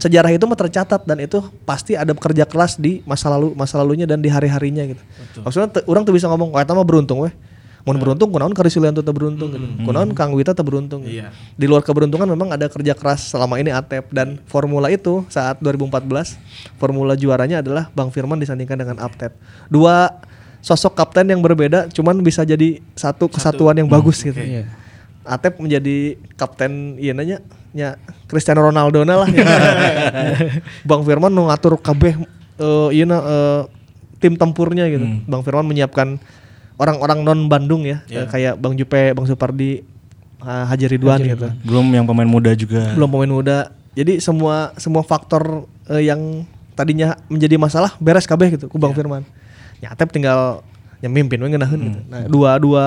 Sejarah 0.00 0.32
itu 0.32 0.44
mah 0.44 0.56
tercatat 0.56 1.04
dan 1.04 1.20
itu 1.20 1.44
pasti 1.68 1.92
ada 1.96 2.12
kerja 2.16 2.44
keras 2.48 2.76
di 2.80 3.04
masa 3.04 3.28
lalu 3.32 3.52
masa 3.52 3.76
lalunya 3.80 4.08
dan 4.08 4.20
di 4.24 4.32
hari-harinya 4.32 4.84
gitu. 4.88 5.02
Maksudnya 5.44 5.68
te- 5.68 5.84
orang 5.84 6.04
tuh 6.04 6.12
bisa 6.16 6.28
ngomong, 6.28 6.52
"Wah, 6.52 6.64
mah 6.64 6.84
beruntung 6.84 7.24
weh." 7.24 7.32
Mun 7.84 8.00
beruntung, 8.00 8.32
kunaon 8.32 8.56
Karisulian 8.56 8.96
tuh 8.96 9.04
beruntung 9.04 9.52
gitu. 9.52 9.66
Kunaon 9.84 10.16
Kang 10.16 10.32
Wita 10.32 10.56
tuh 10.56 10.64
beruntung. 10.64 11.04
gitu. 11.04 11.20
Iya. 11.20 11.36
Di 11.52 11.68
luar 11.68 11.84
keberuntungan 11.84 12.24
memang 12.24 12.48
ada 12.48 12.64
kerja 12.72 12.96
keras 12.96 13.28
selama 13.28 13.60
ini 13.60 13.68
Atep 13.68 14.08
dan 14.08 14.40
formula 14.48 14.88
itu 14.88 15.20
saat 15.28 15.60
2014 15.60 16.40
formula 16.80 17.12
juaranya 17.12 17.60
adalah 17.60 17.92
Bang 17.92 18.08
Firman 18.08 18.40
disandingkan 18.40 18.80
dengan 18.80 18.96
Atep. 19.04 19.36
Dua 19.68 20.08
sosok 20.64 20.96
kapten 20.96 21.28
yang 21.28 21.44
berbeda 21.44 21.92
cuman 21.92 22.24
bisa 22.24 22.40
jadi 22.40 22.80
satu 22.96 23.28
kesatuan 23.28 23.76
yang 23.76 23.88
bagus 23.92 24.24
gitu. 24.24 24.40
Iya. 24.40 24.64
Atep 25.20 25.60
menjadi 25.60 26.16
kapten 26.40 26.96
iya 26.96 27.12
nanya 27.12 27.44
nya 27.76 28.00
Cristiano 28.24 28.64
Ronaldo 28.64 29.04
na 29.04 29.24
lah. 29.24 29.28
Bang 30.88 31.04
Firman 31.04 31.36
ngatur 31.36 31.76
kabeh 31.76 32.16
eh 32.56 32.88
ieu 32.96 33.04
na 33.04 33.20
eh, 33.20 33.62
tim 34.24 34.40
tempurnya 34.40 34.88
gitu. 34.88 35.04
Bang 35.28 35.44
Firman 35.44 35.68
menyiapkan 35.68 36.16
orang-orang 36.78 37.22
non 37.22 37.40
Bandung 37.46 37.86
ya, 37.86 38.02
eh, 38.10 38.26
kayak 38.26 38.58
Bang 38.58 38.74
Jupe, 38.74 39.14
Bang 39.14 39.26
Supardi, 39.26 39.82
eh, 40.42 40.64
Haji 40.66 40.86
Ridwan 40.90 41.20
gitu. 41.22 41.48
belum 41.62 41.86
yang 41.94 42.06
pemain 42.06 42.26
muda 42.26 42.50
juga 42.54 42.92
Belum 42.94 43.08
pemain 43.10 43.30
muda. 43.30 43.58
Jadi 43.94 44.18
semua 44.18 44.74
semua 44.74 45.06
faktor 45.06 45.70
eh, 45.86 46.10
yang 46.10 46.42
tadinya 46.74 47.14
menjadi 47.30 47.54
masalah 47.54 47.94
beres 48.02 48.26
kabeh 48.26 48.58
gitu 48.58 48.66
ku 48.66 48.76
Bang 48.76 48.94
Firman. 48.94 49.22
Ya 49.78 49.94
Atep 49.94 50.10
tinggal 50.10 50.66
yang 50.98 51.12
mimpin 51.14 51.38
we 51.38 51.46
ngeunaheun 51.52 51.80
gitu. 51.80 52.00
Nah, 52.10 52.26
dua 52.26 52.50
dua 52.58 52.84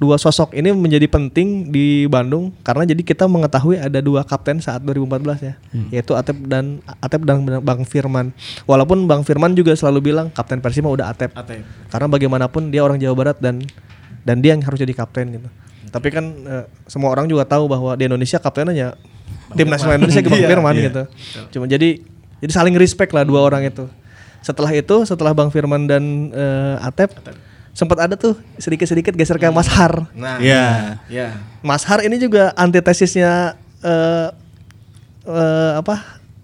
dua 0.00 0.16
sosok 0.16 0.56
ini 0.56 0.72
menjadi 0.72 1.04
penting 1.12 1.68
di 1.68 2.08
Bandung 2.08 2.56
karena 2.64 2.88
jadi 2.88 3.04
kita 3.04 3.28
mengetahui 3.28 3.76
ada 3.76 4.00
dua 4.00 4.24
kapten 4.24 4.56
saat 4.56 4.80
2014 4.80 5.44
ya, 5.44 5.54
yaitu 5.92 6.16
Atep 6.16 6.40
dan 6.48 6.80
Atep 7.04 7.20
dan 7.28 7.44
Bang 7.60 7.84
Firman. 7.84 8.32
Walaupun 8.64 9.04
Bang 9.04 9.28
Firman 9.28 9.52
juga 9.52 9.76
selalu 9.76 10.08
bilang 10.08 10.32
kapten 10.32 10.64
Persima 10.64 10.88
udah 10.88 11.12
Atep. 11.12 11.36
Atep. 11.36 11.60
Karena 11.92 12.08
bagaimanapun 12.08 12.72
dia 12.72 12.80
orang 12.80 12.96
Jawa 12.96 13.12
Barat 13.12 13.36
dan 13.44 13.60
dan 14.24 14.40
dia 14.40 14.56
yang 14.56 14.64
harus 14.64 14.80
jadi 14.80 14.96
kapten 14.96 15.36
gitu. 15.36 15.48
Tapi 15.92 16.08
kan 16.08 16.24
eh, 16.48 16.64
semua 16.88 17.12
orang 17.12 17.28
juga 17.28 17.44
tahu 17.44 17.68
bahwa 17.68 17.92
di 17.92 18.08
Indonesia 18.08 18.40
kaptennya 18.40 18.96
tim 19.52 19.68
nasional 19.68 20.00
Indonesia 20.00 20.24
Bang 20.24 20.40
Iya, 20.40 20.48
Firman 20.48 20.74
iya. 20.80 20.84
gitu. 20.88 21.02
Cuma 21.52 21.64
jadi 21.68 22.00
jadi 22.40 22.52
saling 22.56 22.72
respect 22.80 23.12
lah 23.12 23.28
dua 23.28 23.44
orang 23.44 23.68
itu. 23.68 23.84
Setelah 24.40 24.72
itu, 24.72 25.04
setelah 25.04 25.36
Bang 25.36 25.52
Firman 25.52 25.84
dan 25.84 26.32
eh, 26.32 26.88
Atep, 26.88 27.12
sempat 27.72 27.98
ada 28.00 28.14
tuh 28.14 28.34
sedikit-sedikit 28.56 29.12
geser 29.12 29.36
ke 29.36 29.46
Mas 29.48 29.68
Har. 29.68 30.10
Nah, 30.12 30.36
Iya. 30.36 30.98
ya. 31.06 31.38
Mas 31.60 31.82
Har 31.82 32.00
ini 32.00 32.16
juga 32.16 32.50
antitesisnya 32.54 33.54
eh 33.80 34.28
eh, 35.24 35.72
apa 35.76 35.94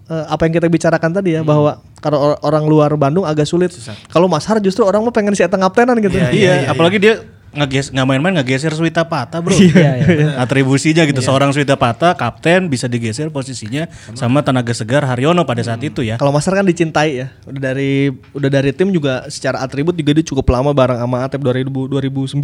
eh, 0.07 0.25
apa 0.25 0.41
yang 0.43 0.53
kita 0.55 0.67
bicarakan 0.67 1.11
tadi 1.11 1.35
ya 1.35 1.41
bahwa 1.41 1.77
kalau 1.97 2.17
or- 2.23 2.39
orang 2.41 2.63
luar 2.63 2.91
Bandung 2.93 3.23
agak 3.23 3.43
sulit. 3.43 3.73
Kalau 4.07 4.25
Mas 4.25 4.45
Har 4.45 4.57
justru 4.59 4.81
orang 4.81 5.01
mah 5.01 5.11
pengen 5.11 5.33
si 5.33 5.41
eta 5.41 5.55
ngaptenan 5.55 5.97
gitu. 5.99 6.15
Iya, 6.15 6.29
Iya, 6.31 6.53
apalagi 6.69 6.97
dia 6.97 7.21
ngeges 7.57 7.89
nggak 7.89 8.05
main-main 8.05 8.33
ngegeser 8.37 8.69
Swita 8.77 9.01
Pata 9.09 9.41
bro. 9.41 9.51
Iya, 9.57 9.91
iya. 9.97 10.27
Atribusinya 10.43 11.01
gitu 11.09 11.19
seorang 11.25 11.49
Swita 11.49 11.73
Pata 11.73 12.13
kapten 12.13 12.69
bisa 12.69 12.85
digeser 12.85 13.33
posisinya 13.33 13.89
sama, 14.13 14.45
tenaga 14.45 14.71
segar 14.77 15.01
Haryono 15.03 15.41
pada 15.43 15.65
saat 15.65 15.81
itu 15.81 16.05
ya. 16.05 16.21
Kalau 16.21 16.29
Mas 16.29 16.45
Har 16.45 16.61
kan 16.61 16.67
dicintai 16.69 17.25
ya. 17.25 17.27
Udah 17.49 17.61
dari 17.73 18.13
udah 18.37 18.49
dari 18.53 18.69
tim 18.71 18.93
juga 18.93 19.25
secara 19.27 19.65
atribut 19.65 19.97
juga 19.97 20.13
dia 20.13 20.25
cukup 20.25 20.45
lama 20.53 20.69
bareng 20.71 21.01
sama 21.01 21.25
Atep 21.25 21.41
2000 21.41 21.65
2009 21.67 22.37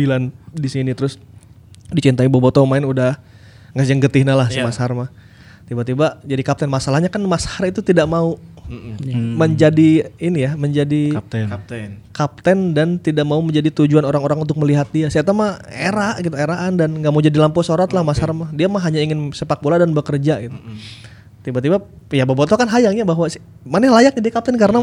di 0.57 0.70
sini 0.70 0.91
terus 0.97 1.22
dicintai 1.93 2.26
Boboto 2.26 2.66
main 2.66 2.82
udah 2.82 3.22
ngajeng 3.78 4.01
getihna 4.01 4.34
lah 4.34 4.49
si 4.49 4.57
Iya. 4.57 4.66
Mas 4.66 4.82
Har 4.82 4.91
mah. 4.97 5.09
Tiba-tiba 5.64 6.20
jadi 6.22 6.41
kapten. 6.41 6.68
Masalahnya 6.68 7.07
kan 7.07 7.24
Mas 7.24 7.45
Har 7.45 7.64
itu 7.64 7.80
tidak 7.80 8.05
mau 8.05 8.36
menjadi 9.36 10.07
ini 10.18 10.39
ya, 10.39 10.55
menjadi 10.55 11.14
Kapten. 11.14 11.45
Kapten. 11.47 11.89
kapten 12.11 12.57
dan 12.72 12.95
tidak 12.95 13.24
mau 13.24 13.39
menjadi 13.39 13.68
tujuan 13.70 14.03
orang-orang 14.03 14.39
untuk 14.39 14.55
melihat 14.55 14.88
dia. 14.88 15.11
Saya 15.11 15.22
tahu 15.22 15.36
mah 15.36 15.59
era 15.68 16.16
gitu, 16.18 16.32
eraan 16.32 16.76
dan 16.76 16.95
nggak 16.95 17.11
mau 17.11 17.20
jadi 17.20 17.38
lampu 17.38 17.59
sorot 17.59 17.91
lah 17.91 18.01
Mas 18.01 18.20
Har 18.20 18.32
mah. 18.32 18.49
Dia 18.51 18.72
mah 18.72 18.80
hanya 18.80 18.99
ingin 18.99 19.32
sepak 19.32 19.59
bola 19.59 19.76
dan 19.76 19.91
bekerja 19.91 20.39
gitu. 20.39 20.55
Tiba-tiba 21.43 21.84
ya 22.07 22.24
Boboto 22.24 22.55
kan 22.55 22.72
hayangnya 22.72 23.03
bahwa 23.03 23.28
si- 23.28 23.43
mana 23.68 23.91
layak 23.91 24.16
jadi 24.16 24.32
kapten 24.32 24.55
karena 24.55 24.80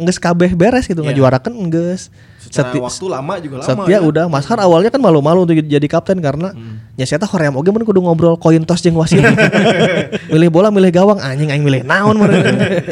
nges 0.00 0.16
kabeh 0.16 0.56
beres 0.56 0.88
gitu, 0.88 1.04
Iya. 1.04 1.12
ngajuarakan 1.12 1.52
nges. 1.68 2.08
Secara 2.40 2.72
Seti- 2.72 2.80
waktu 2.80 3.04
lama 3.06 3.34
juga 3.36 3.54
lama. 3.60 3.68
Setia 3.68 3.92
ya. 3.92 3.98
udah 4.00 4.24
Mas 4.26 4.48
Har 4.48 4.56
awalnya 4.58 4.88
kan 4.88 4.98
malu-malu 4.98 5.44
untuk 5.44 5.54
jadi 5.54 5.86
kapten 5.86 6.18
karena 6.18 6.56
ya 6.96 7.04
saya 7.04 7.20
tahu 7.20 7.36
hoream 7.36 7.52
oge 7.54 7.68
mun 7.68 7.84
kudu 7.84 8.00
ngobrol 8.00 8.34
koin 8.34 8.64
tos 8.64 8.80
jeung 8.80 8.96
wasit. 8.96 9.20
milih 10.32 10.48
bola 10.48 10.72
milih 10.72 10.88
gawang 10.88 11.20
anjing 11.20 11.46
aing 11.46 11.60
milih 11.60 11.84
naon 11.84 12.16
mun. 12.16 12.32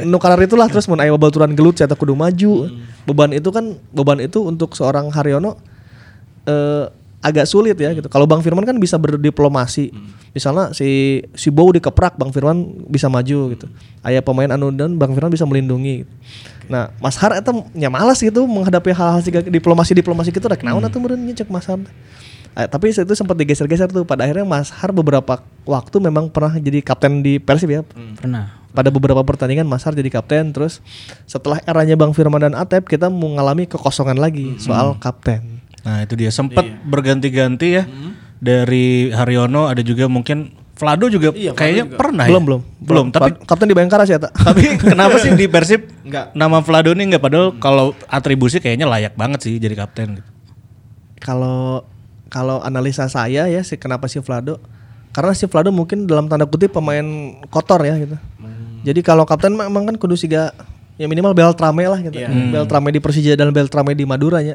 nu 0.04 0.16
kalar 0.16 0.38
itulah 0.38 0.68
terus 0.68 0.84
mun 0.84 1.00
aya 1.00 1.10
babaturan 1.10 1.56
gelut 1.56 1.74
saya 1.74 1.88
kudu 1.88 2.12
maju. 2.12 2.68
Beban 3.02 3.32
itu 3.32 3.48
kan 3.48 3.72
beban 3.88 4.20
itu 4.20 4.44
untuk 4.44 4.76
seorang 4.76 5.08
Haryono 5.08 5.56
eh 6.44 6.84
agak 7.18 7.46
sulit 7.50 7.74
ya 7.74 7.90
gitu. 7.94 8.06
Kalau 8.06 8.26
Bang 8.30 8.42
Firman 8.42 8.62
kan 8.62 8.78
bisa 8.78 8.94
berdiplomasi. 8.94 9.90
Misalnya 10.30 10.70
si 10.70 11.20
si 11.34 11.50
Bow 11.50 11.74
dikeprak 11.74 12.14
Bang 12.14 12.30
Firman 12.30 12.86
bisa 12.86 13.10
maju 13.10 13.38
gitu. 13.54 13.66
Aya 14.06 14.22
pemain 14.22 14.50
anu 14.50 14.70
dan 14.70 14.94
Bang 14.94 15.14
Firman 15.14 15.32
bisa 15.32 15.42
melindungi. 15.42 16.06
gitu. 16.06 16.12
Nah, 16.68 16.92
Mas 17.00 17.16
Har 17.16 17.32
eta 17.32 17.50
nya 17.72 17.88
malas 17.88 18.20
gitu 18.20 18.44
menghadapi 18.44 18.92
hal-hal 18.92 19.24
diplomasi-diplomasi 19.48 20.30
gitu 20.30 20.46
rek 20.46 20.60
naon 20.62 20.84
atuh 20.84 21.00
meureun 21.00 21.18
nya 21.18 21.34
cek 21.34 21.48
Mas 21.48 21.66
Har. 21.66 21.80
Eh, 22.58 22.66
tapi 22.66 22.90
itu 22.90 23.14
sempat 23.14 23.38
digeser-geser 23.38 23.88
tuh. 23.90 24.02
Pada 24.02 24.26
akhirnya 24.26 24.46
Mas 24.46 24.70
Har 24.70 24.90
beberapa 24.94 25.42
waktu 25.64 25.96
memang 25.98 26.30
pernah 26.30 26.54
jadi 26.58 26.84
kapten 26.84 27.24
di 27.24 27.40
Persib 27.42 27.70
ya. 27.72 27.82
Pernah. 28.18 28.58
Pada 28.68 28.92
beberapa 28.92 29.24
pertandingan 29.24 29.64
Mas 29.64 29.82
Har 29.82 29.96
jadi 29.96 30.12
kapten 30.12 30.52
terus 30.52 30.84
setelah 31.24 31.58
eranya 31.64 31.96
Bang 31.96 32.12
Firman 32.12 32.38
dan 32.42 32.54
Atep 32.54 32.86
kita 32.86 33.08
mengalami 33.08 33.64
kekosongan 33.64 34.20
lagi 34.20 34.54
soal 34.60 34.94
kapten. 35.00 35.57
Nah 35.88 36.04
itu 36.04 36.14
dia 36.14 36.28
sempat 36.28 36.68
berganti-ganti 36.84 37.68
ya 37.72 37.88
dari 38.36 39.08
Haryono 39.08 39.64
ada 39.64 39.80
juga 39.80 40.04
mungkin 40.04 40.52
Vlado 40.76 41.10
juga 41.10 41.34
Iya, 41.34 41.50
kayaknya 41.50 41.84
juga. 41.88 41.96
pernah 41.96 42.24
belum, 42.24 42.38
ya? 42.38 42.46
belum 42.46 42.60
belum 42.78 43.06
tapi 43.10 43.30
Pa- 43.34 43.50
kapten 43.50 43.66
di 43.66 43.74
Bayangkara 43.74 44.04
sih 44.04 44.14
eta. 44.14 44.30
tapi 44.30 44.62
kenapa 44.84 45.18
sih 45.18 45.34
di 45.34 45.50
Persib 45.50 45.90
Enggak. 46.04 46.30
nama 46.32 46.62
Vlado 46.62 46.92
ini 46.92 47.08
enggak 47.08 47.18
padahal 47.18 47.56
kalau 47.56 47.98
atribusi 48.06 48.60
kayaknya 48.60 48.86
layak 48.86 49.16
banget 49.16 49.42
sih 49.42 49.58
jadi 49.58 49.74
kapten 49.74 50.22
gitu. 50.22 50.28
kalau 51.18 51.82
kalau 52.28 52.60
analisa 52.60 53.08
saya 53.08 53.48
ya 53.48 53.60
sih 53.60 53.74
kenapa 53.74 54.06
si 54.06 54.20
Vlado 54.20 54.60
karena 55.10 55.32
si 55.32 55.48
Vlado 55.48 55.72
mungkin 55.72 56.06
dalam 56.06 56.28
tanda 56.28 56.44
kutip 56.44 56.70
pemain 56.70 57.02
kotor 57.48 57.82
ya 57.82 57.96
gitu. 57.96 58.14
Jadi 58.78 59.00
kalau 59.02 59.26
kapten 59.26 59.50
mah 59.50 59.66
emang 59.66 59.82
kan 59.82 59.96
kudu 59.96 60.14
siga 60.14 60.54
ya 60.94 61.10
minimal 61.10 61.34
Beltrame 61.34 61.88
lah 61.88 61.98
gitu. 61.98 62.14
Beltrame 62.52 62.92
di 62.92 63.00
Persija 63.00 63.34
dan 63.34 63.50
Beltrame 63.50 63.96
di 63.96 64.06
Madura 64.06 64.38
nya. 64.38 64.54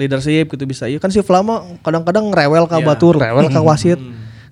Leadership 0.00 0.48
gitu 0.52 0.64
bisa. 0.64 0.88
Iya 0.88 0.98
kan 0.98 1.12
si 1.12 1.20
Vlamo 1.20 1.78
kadang-kadang 1.84 2.32
rewel 2.32 2.64
ka 2.68 2.80
batur, 2.80 3.20
rewel 3.20 3.52
ka 3.52 3.60
wasit. 3.60 4.00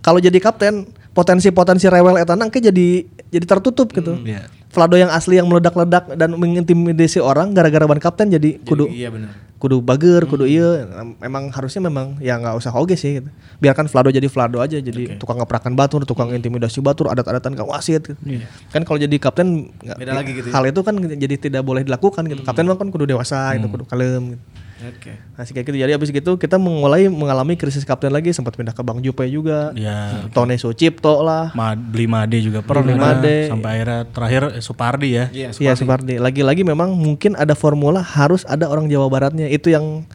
Kalau 0.01 0.17
jadi 0.17 0.37
kapten 0.41 0.89
potensi-potensi 1.13 1.91
rewel 1.91 2.17
eta 2.17 2.33
nang 2.39 2.49
ke 2.49 2.63
jadi 2.63 3.05
jadi 3.29 3.45
tertutup 3.45 3.91
gitu. 3.93 4.17
iya. 4.25 4.49
Vlado 4.71 4.95
yang 4.95 5.11
asli 5.11 5.35
yang 5.35 5.51
meledak-ledak 5.51 6.15
dan 6.15 6.31
mengintimidasi 6.39 7.19
orang 7.19 7.51
gara-gara 7.51 7.91
ban 7.91 7.99
kapten 7.99 8.31
jadi 8.31 8.63
kudu 8.63 8.87
Iya 8.87 9.11
benar. 9.11 9.35
kudu 9.59 9.83
bager, 9.83 10.31
kudu 10.31 10.47
iya. 10.47 10.87
Memang 11.19 11.51
harusnya 11.51 11.83
memang 11.85 12.17
ya 12.23 12.39
nggak 12.39 12.55
usah 12.55 12.71
oge 12.79 12.95
sih. 12.95 13.19
Gitu. 13.19 13.29
Biarkan 13.59 13.91
Vlado 13.91 14.09
jadi 14.15 14.25
Vlado 14.31 14.63
aja, 14.63 14.79
jadi 14.79 15.19
tukang 15.19 15.43
ngeprakan 15.43 15.75
batur, 15.75 16.07
tukang 16.07 16.31
intimidasi 16.31 16.79
batur, 16.81 17.11
adat-adatan 17.11 17.59
ke 17.59 17.65
wasit. 17.67 18.15
Gitu. 18.15 18.47
Kan 18.71 18.87
kalau 18.87 19.03
jadi 19.03 19.13
kapten 19.19 19.75
Beda 19.99 20.15
lagi 20.15 20.39
gitu 20.39 20.49
ya. 20.49 20.55
Hal 20.55 20.65
itu 20.71 20.81
kan 20.87 20.95
jadi 20.97 21.35
tidak 21.35 21.63
boleh 21.67 21.83
dilakukan 21.83 22.23
gitu. 22.31 22.47
Kapten 22.47 22.71
mah 22.71 22.79
kan 22.79 22.89
kudu 22.95 23.11
dewasa, 23.11 23.59
gitu, 23.59 23.67
kudu 23.69 23.85
kalem. 23.91 24.39
Gitu. 24.39 24.43
Oke. 24.81 25.13
Nah, 25.37 25.43
sih 25.45 25.53
kayak 25.53 25.69
gitu. 25.69 25.77
Jadi 25.77 25.93
abis 25.93 26.09
gitu 26.09 26.33
kita 26.37 26.57
mulai 26.57 27.07
mengalami 27.07 27.55
krisis 27.55 27.85
kapten 27.85 28.09
lagi, 28.09 28.33
sempat 28.33 28.57
pindah 28.57 28.73
ke 28.73 28.81
Bang 28.81 29.05
Jupe 29.05 29.29
juga. 29.29 29.77
Ya, 29.77 30.25
Tone 30.33 30.57
Sucipto 30.57 31.21
lah. 31.21 31.53
Ma- 31.53 31.77
beli 31.77 32.09
Made 32.09 32.41
juga 32.41 32.65
pernah 32.65 32.97
Made. 32.97 33.49
sampai 33.49 33.69
akhirnya 33.77 34.01
terakhir 34.09 34.43
eh, 34.57 34.63
Supardi 34.65 35.09
ya. 35.13 35.25
Iya, 35.29 35.49
Iya 35.53 35.73
Supardi. 35.77 36.17
Lagi-lagi 36.17 36.65
memang 36.65 36.97
mungkin 36.97 37.37
ada 37.37 37.53
formula 37.53 38.01
harus 38.01 38.49
ada 38.49 38.67
orang 38.67 38.89
Jawa 38.89 39.13
Baratnya. 39.13 39.47
Itu 39.47 39.69
yang 39.69 40.09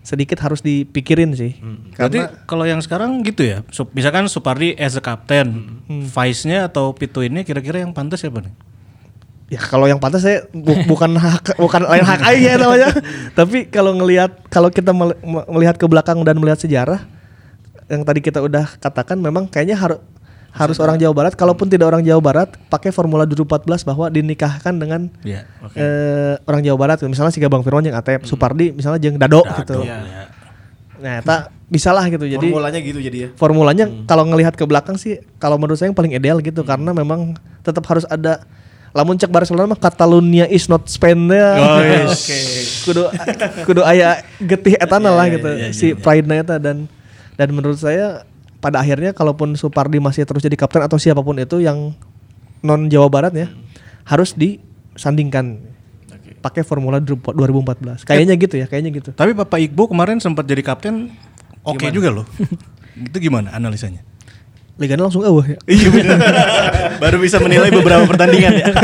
sedikit 0.00 0.40
harus 0.40 0.64
dipikirin 0.64 1.36
sih. 1.36 1.60
Berarti 1.92 2.24
Karena 2.24 2.44
kalau 2.48 2.64
yang 2.64 2.80
sekarang 2.80 3.20
gitu 3.20 3.44
ya. 3.44 3.60
Sup- 3.68 3.92
misalkan 3.92 4.26
Supardi 4.26 4.72
as 4.74 4.96
a 4.96 5.02
captain, 5.04 5.80
vice-nya 5.86 6.66
atau 6.66 6.96
pituinnya 6.96 7.44
kira-kira 7.44 7.84
yang 7.84 7.92
pantas 7.92 8.24
siapa 8.24 8.40
nih? 8.40 8.54
Ya 9.50 9.60
kalau 9.60 9.84
yang 9.84 9.98
pantas 9.98 10.22
saya 10.22 10.46
bu- 10.50 10.86
bukan 10.86 11.10
hak 11.12 11.58
bukan 11.58 11.82
lain 11.84 12.06
hak 12.06 12.20
aja 12.22 12.50
namanya. 12.56 12.88
Tapi 13.38 13.66
kalau 13.66 13.92
ngelihat 13.92 14.30
kalau 14.46 14.70
kita 14.70 14.94
mel- 14.94 15.18
me- 15.20 15.46
melihat 15.50 15.74
ke 15.74 15.84
belakang 15.84 16.22
dan 16.22 16.38
melihat 16.38 16.56
sejarah 16.56 17.02
yang 17.86 18.06
tadi 18.06 18.22
kita 18.22 18.38
udah 18.38 18.78
katakan 18.78 19.18
memang 19.18 19.44
kayaknya 19.44 19.74
harus 19.74 19.98
harus 20.50 20.78
orang 20.78 20.98
Jawa 20.98 21.14
Barat 21.14 21.34
kalaupun 21.34 21.66
tidak 21.66 21.90
orang 21.90 22.02
Jawa 22.02 22.18
Barat 22.18 22.48
pakai 22.66 22.90
formula 22.90 23.22
2014 23.22 23.82
bahwa 23.82 24.06
dinikahkan 24.06 24.74
dengan 24.74 25.06
Iya. 25.22 25.46
eh, 25.74 26.34
orang 26.42 26.62
Jawa 26.62 26.74
Barat 26.76 26.98
misalnya 27.02 27.30
si 27.30 27.38
Bang 27.40 27.62
Firman 27.62 27.86
yang 27.86 27.94
ATP 27.94 28.26
Supardi 28.26 28.70
misalnya 28.70 28.98
jeung 28.98 29.14
Dado, 29.14 29.42
gitu. 29.42 29.82
Iya. 29.82 30.26
Nah, 31.00 31.22
tak 31.22 31.40
bisa 31.66 31.90
lah 31.90 32.02
gitu. 32.06 32.26
Jadi 32.26 32.50
Formulanya 32.50 32.78
gitu 32.78 32.98
jadi 32.98 33.18
ya. 33.24 33.28
formulanya 33.32 33.86
kalau 34.04 34.26
ngelihat 34.26 34.52
ke 34.52 34.66
belakang 34.66 34.94
sih 34.94 35.22
kalau 35.38 35.54
menurut 35.54 35.78
saya 35.78 35.88
yang 35.88 35.96
paling 35.96 36.12
ideal 36.12 36.38
gitu 36.38 36.60
karena 36.60 36.90
memang 36.90 37.34
tetap 37.62 37.86
harus 37.86 38.02
ada 38.06 38.42
lamun 38.90 39.14
cek 39.14 39.30
Barcelona 39.30 39.70
mah 39.70 39.78
Catalunya 39.78 40.50
is 40.50 40.66
not 40.66 40.86
Spain 40.90 41.30
ya. 41.30 41.50
Oke. 42.10 42.38
kudu 42.86 43.02
kudu 43.66 43.82
aya 43.86 44.22
getih 44.42 44.74
etana 44.78 45.14
lah 45.14 45.30
gitu 45.30 45.48
si 45.70 45.94
pride-nya 45.94 46.42
eta. 46.42 46.56
Dan 46.58 46.90
dan 47.38 47.48
menurut 47.54 47.78
saya 47.78 48.26
pada 48.58 48.82
akhirnya 48.82 49.14
kalaupun 49.14 49.54
Supardi 49.56 50.02
masih 50.02 50.26
terus 50.26 50.42
jadi 50.42 50.58
kapten 50.58 50.82
atau 50.84 50.98
siapa 50.98 51.22
pun 51.22 51.38
itu 51.38 51.62
yang 51.62 51.94
non 52.60 52.90
Jawa 52.90 53.08
Barat 53.08 53.32
ya 53.34 53.48
harus 54.06 54.34
disandingkan. 54.34 55.78
Pakai 56.40 56.64
formula 56.64 56.96
2014 57.04 58.08
kayaknya 58.08 58.32
gitu 58.40 58.56
ya 58.56 58.64
kayaknya 58.64 58.96
gitu. 58.96 59.10
Tapi 59.12 59.36
Bapak 59.36 59.60
Iqbo 59.60 59.92
kemarin 59.92 60.24
sempat 60.24 60.48
jadi 60.48 60.64
kapten 60.64 61.12
oke 61.60 61.84
juga 61.92 62.08
loh. 62.08 62.24
itu 63.12 63.18
gimana 63.20 63.52
analisanya? 63.52 64.00
Liganya 64.78 65.08
langsung 65.08 65.24
eueuh 65.24 65.56
ya 65.56 65.58
Iya 65.66 65.88
benar. 65.90 66.18
Baru 67.02 67.18
bisa 67.18 67.40
menilai 67.42 67.72
beberapa 67.72 68.04
pertandingan 68.06 68.52
ya. 68.60 68.66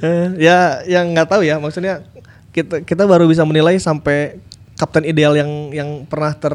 Eh, 0.00 0.28
ya 0.40 0.80
yang 0.88 1.12
nggak 1.12 1.28
tahu 1.28 1.42
ya 1.44 1.60
maksudnya 1.60 2.00
kita 2.54 2.80
kita 2.86 3.04
baru 3.04 3.28
bisa 3.28 3.44
menilai 3.44 3.76
sampai 3.76 4.40
kapten 4.78 5.04
ideal 5.04 5.36
yang 5.36 5.50
yang 5.74 5.88
pernah 6.08 6.32
ter 6.32 6.54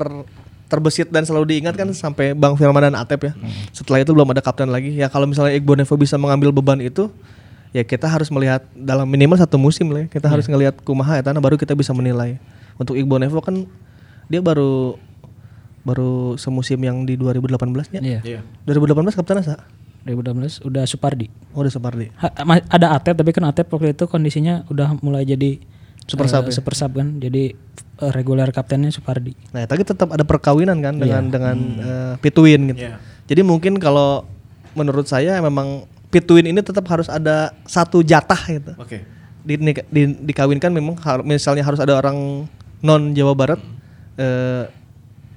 terbesit 0.65 1.13
dan 1.13 1.21
selalu 1.23 1.53
diingat 1.53 1.77
kan 1.77 1.85
sampai 1.93 2.33
Bang 2.33 2.57
Firman 2.57 2.89
dan 2.89 2.97
Atep 2.97 3.29
ya. 3.29 3.33
Setelah 3.69 4.01
itu 4.01 4.11
belum 4.11 4.33
ada 4.33 4.41
kapten 4.41 4.67
lagi. 4.73 4.97
Ya 4.97 5.07
kalau 5.13 5.29
misalnya 5.29 5.53
Iqbal 5.53 5.77
Nevo 5.77 5.93
bisa 5.93 6.17
mengambil 6.17 6.49
beban 6.49 6.81
itu 6.81 7.13
ya 7.69 7.85
kita 7.85 8.09
harus 8.09 8.33
melihat 8.33 8.65
dalam 8.73 9.05
minimal 9.05 9.37
satu 9.37 9.61
musim 9.61 9.93
lah. 9.93 10.09
ya. 10.09 10.17
Kita 10.17 10.25
harus 10.25 10.49
ngelihat 10.49 10.81
kumaha 10.81 11.21
ya 11.21 11.23
baru 11.37 11.55
kita 11.55 11.77
bisa 11.77 11.93
menilai. 11.93 12.41
Untuk 12.81 12.97
Iqbal 12.97 13.21
Nevo 13.21 13.39
kan 13.45 13.69
dia 14.25 14.41
baru 14.41 14.97
baru 15.85 16.13
semusim 16.35 16.81
yang 16.81 17.05
di 17.05 17.13
2018 17.15 17.93
ya. 17.93 18.01
Iya. 18.01 18.19
Iya. 18.25 18.39
2018 18.65 19.13
kapten 19.13 19.37
asa? 19.37 19.61
2018 20.03 20.61
udah 20.61 20.83
Supardi. 20.83 21.29
Oh 21.53 21.61
udah 21.61 21.71
Supardi. 21.71 22.09
Ha- 22.15 22.33
ada 22.67 22.87
Atep 22.91 23.15
tapi 23.15 23.31
kan 23.31 23.45
Atep 23.45 23.65
waktu 23.67 23.93
itu 23.93 24.05
kondisinya 24.05 24.65
udah 24.67 24.97
mulai 24.99 25.23
jadi 25.23 25.61
Super 26.05 26.29
sub 26.29 26.45
ya? 26.45 26.53
super 26.53 26.73
sub 26.73 26.93
kan. 26.93 27.17
Jadi 27.17 27.53
eh, 27.95 28.11
reguler 28.11 28.45
kaptennya 28.49 28.89
Supardi. 28.89 29.33
Nah, 29.49 29.65
tapi 29.65 29.81
tetap 29.81 30.09
ada 30.09 30.21
perkawinan 30.21 30.77
kan 30.77 30.93
dengan 30.95 31.23
Iya. 31.23 31.31
dengan 31.31 31.57
eh, 31.79 32.13
Pituin 32.19 32.61
gitu. 32.69 32.81
Iya. 32.83 33.01
Jadi 33.25 33.41
mungkin 33.41 33.77
kalau 33.77 34.25
menurut 34.73 35.05
saya 35.05 35.37
memang 35.39 35.85
Pituin 36.07 36.45
ini 36.45 36.61
tetap 36.61 36.85
harus 36.85 37.09
ada 37.09 37.53
satu 37.63 38.01
jatah 38.01 38.37
gitu. 38.47 38.73
Oke. 38.77 39.01
Di, 39.41 39.57
di, 39.89 40.01
dikawinkan 40.23 40.69
memang 40.69 40.97
har- 40.99 41.21
misalnya 41.21 41.61
harus 41.61 41.77
ada 41.77 41.93
orang 41.93 42.45
non 42.79 43.09
Jawa 43.11 43.33
Barat 43.33 43.57
eh, 44.15 44.69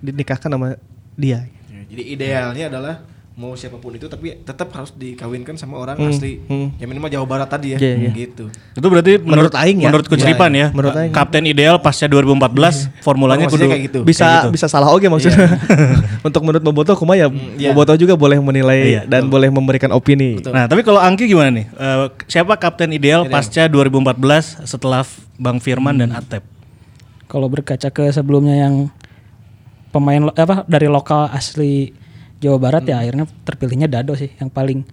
dinikahkan 0.01 0.49
sama 0.49 0.77
dia. 1.15 1.47
Ya, 1.67 1.81
Jadi 1.89 2.03
idealnya 2.09 2.65
adalah 2.69 2.97
mau 3.33 3.55
siapa 3.55 3.79
pun 3.79 3.95
itu 3.95 4.03
tapi 4.05 4.35
tetap 4.37 4.67
harus 4.73 4.91
dikawinkan 4.91 5.55
sama 5.55 5.79
orang 5.79 5.95
Hmm, 5.95 6.11
asli. 6.11 6.43
hmm. 6.43 6.75
Ya 6.75 6.85
minimal 6.85 7.07
Jawa 7.07 7.23
Barat 7.25 7.47
tadi 7.47 7.71
ya. 7.71 7.79
Iya, 7.79 7.95
iya. 7.97 8.11
Gitu. 8.11 8.51
Itu 8.51 8.83
berarti 8.85 9.15
menurut 9.17 9.47
Menurut 9.47 9.55
Aing 9.55 9.79
ya. 9.79 9.89
Menurut 9.89 10.07
Coach 10.07 10.21
Iya, 10.21 10.29
Ripan 10.29 10.51
ya. 10.53 10.67
menurut 10.69 10.91
Aing. 10.93 11.13
Kapten 11.13 11.47
ideal 11.47 11.79
pasca 11.79 12.05
2014 12.05 12.91
formulanya 12.99 13.47
Formasinya 13.47 13.47
kudu 13.47 13.65
kayak 13.71 13.83
gitu. 13.87 14.01
Bisa 14.03 14.51
bisa 14.51 14.67
salah 14.67 14.91
oke 14.91 15.07
maksudnya. 15.07 15.55
Untuk 16.27 16.43
menurut 16.43 16.59
Boboto 16.61 16.99
kuma 16.99 17.15
ya 17.15 17.31
iya. 17.55 17.71
Boboto 17.71 17.95
juga 17.95 18.19
boleh 18.19 18.43
menilai 18.43 18.79
Iya, 18.99 19.03
dan 19.07 19.27
boleh 19.27 19.47
memberikan 19.49 19.91
opini. 19.91 20.43
Nah, 20.43 20.67
tapi 20.67 20.83
kalau 20.83 20.99
Angki 20.99 21.25
gimana 21.25 21.55
nih? 21.55 21.67
Eh, 21.71 22.07
siapa 22.27 22.55
kapten 22.55 22.91
ideal 22.91 23.23
pasca 23.25 23.65
2014 23.65 24.19
setelah 24.63 25.07
Bang 25.37 25.63
Firman 25.63 25.95
dan 25.97 26.11
Atep? 26.11 26.43
Kalau 27.25 27.47
berkaca 27.47 27.87
ke 27.87 28.11
sebelumnya 28.11 28.59
yang 28.59 28.91
pemain 29.89 30.21
lo- 30.23 30.35
apa 30.35 30.65
dari 30.65 30.87
lokal 30.87 31.29
asli 31.29 31.93
Jawa 32.39 32.57
Barat 32.57 32.85
ya 32.85 32.99
akhirnya 32.99 33.27
terpilihnya 33.43 33.87
Dado 33.87 34.15
sih 34.15 34.31
yang 34.35 34.49
paling 34.49 34.87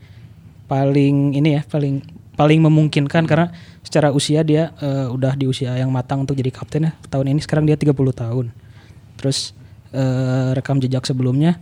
paling 0.65 1.33
ini 1.33 1.55
ya 1.55 1.63
paling 1.63 2.01
paling 2.33 2.59
memungkinkan 2.59 3.23
karena 3.23 3.47
secara 3.79 4.09
usia 4.09 4.41
dia 4.41 4.73
eh, 4.77 5.07
udah 5.07 5.33
di 5.33 5.45
usia 5.45 5.71
yang 5.73 5.87
matang 5.87 6.21
untuk 6.21 6.33
jadi 6.33 6.49
kapten 6.49 6.83
ya. 6.83 6.91
Tahun 7.07 7.23
ini 7.23 7.39
sekarang 7.39 7.63
dia 7.63 7.77
30 7.77 7.95
tahun. 8.11 8.51
Terus 9.15 9.53
eh, 9.91 10.51
rekam 10.51 10.75
jejak 10.75 11.05
sebelumnya 11.05 11.55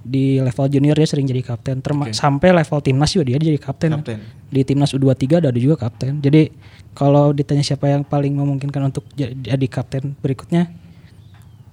di 0.00 0.40
level 0.40 0.66
junior 0.66 0.96
dia 0.96 1.06
sering 1.06 1.22
jadi 1.24 1.44
kapten. 1.44 1.78
Terma- 1.78 2.10
sampai 2.10 2.50
level 2.52 2.78
timnas 2.80 3.12
juga 3.12 3.28
dia 3.28 3.38
jadi 3.38 3.60
kapten, 3.60 3.94
Kapten. 3.94 4.18
di 4.48 4.60
timnas 4.64 4.90
U23 4.90 5.38
Dado 5.40 5.54
juga 5.54 5.76
kapten. 5.78 6.18
Jadi 6.18 6.50
kalau 6.94 7.30
ditanya 7.30 7.62
siapa 7.62 7.86
yang 7.86 8.02
paling 8.02 8.32
memungkinkan 8.32 8.88
untuk 8.88 9.06
ja- 9.12 9.30
jadi 9.30 9.66
kapten 9.68 10.16
berikutnya 10.16 10.72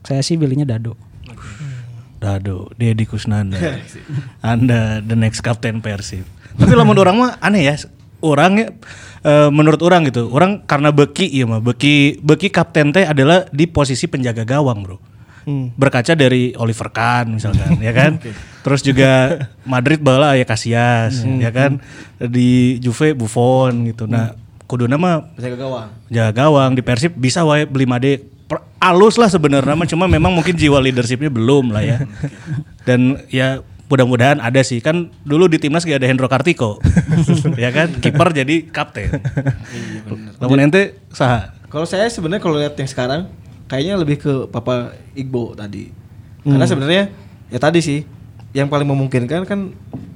saya 0.05 0.21
sih 0.21 0.37
pilihnya 0.37 0.63
Dado 0.63 0.93
Dado, 2.15 2.73
Deddy 2.79 3.05
Kusnanda. 3.05 3.59
Anda 4.41 4.97
the 5.03 5.13
next 5.13 5.45
captain 5.45 5.77
Persib. 5.77 6.25
Tapi 6.57 6.73
lamun 6.73 6.97
orang 7.03 7.15
mah 7.21 7.31
aneh 7.37 7.69
ya. 7.69 7.75
Orangnya 8.23 8.73
eh, 9.21 9.49
menurut 9.53 9.77
orang 9.85 10.09
gitu. 10.09 10.33
Orang 10.33 10.65
karena 10.65 10.89
beki 10.89 11.29
iya 11.29 11.45
mah 11.45 11.61
beki 11.61 12.23
beki 12.25 12.49
kapten 12.49 12.89
teh 12.89 13.05
adalah 13.05 13.45
di 13.53 13.69
posisi 13.69 14.09
penjaga 14.09 14.41
gawang, 14.41 14.81
Bro. 14.81 14.97
Berkaca 15.77 16.17
dari 16.17 16.57
Oliver 16.57 16.89
Kahn 16.89 17.37
misalkan, 17.37 17.77
ya 17.77 17.93
kan? 17.93 18.17
Terus 18.65 18.81
juga 18.81 19.45
Madrid 19.61 20.01
bala 20.01 20.33
ya 20.33 20.41
Casillas, 20.41 21.21
ya 21.21 21.53
kan? 21.53 21.77
Di 22.17 22.81
Juve 22.81 23.13
Buffon 23.13 23.85
gitu. 23.85 24.09
Nah, 24.09 24.33
kuduna 24.65 24.97
mah 24.97 25.29
Bisa 25.37 25.53
ke 25.53 25.57
gawang. 25.61 25.93
jaga 26.09 26.33
gawang 26.33 26.73
di 26.73 26.81
Persib 26.81 27.13
bisa 27.13 27.45
wae 27.45 27.69
beli 27.69 27.85
Made 27.85 28.33
alus 28.85 29.17
lah 29.17 29.29
sebenarnya 29.31 29.73
cuma 29.89 30.05
memang 30.05 30.29
mungkin 30.29 30.53
jiwa 30.53 30.77
leadershipnya 30.77 31.33
belum 31.33 31.73
lah 31.73 31.81
ya. 31.81 31.97
Dan 32.87 33.25
ya 33.33 33.65
mudah-mudahan 33.89 34.37
ada 34.37 34.61
sih. 34.61 34.77
Kan 34.81 35.09
dulu 35.25 35.49
di 35.49 35.57
timnas 35.57 35.85
gak 35.85 36.01
ada 36.01 36.07
Hendro 36.09 36.29
Kartiko. 36.29 36.77
Ya 37.61 37.73
kan? 37.73 37.89
Kiper 37.97 38.29
jadi 38.35 38.69
kapten. 38.69 39.09
Namun 40.37 40.69
ente 40.69 40.99
sah 41.09 41.55
Kalau 41.71 41.87
saya 41.87 42.07
sebenarnya 42.07 42.43
kalau 42.43 42.55
lihat 42.61 42.77
yang 42.77 42.89
sekarang 42.89 43.21
kayaknya 43.65 43.97
lebih 43.97 44.21
ke 44.21 44.33
Papa 44.53 44.93
Igbo 45.17 45.57
tadi. 45.57 45.89
Karena 46.45 46.65
sebenarnya 46.69 47.03
ya 47.49 47.57
tadi 47.57 47.81
sih 47.81 48.05
yang 48.55 48.69
paling 48.69 48.87
memungkinkan 48.87 49.43
kan 49.43 49.73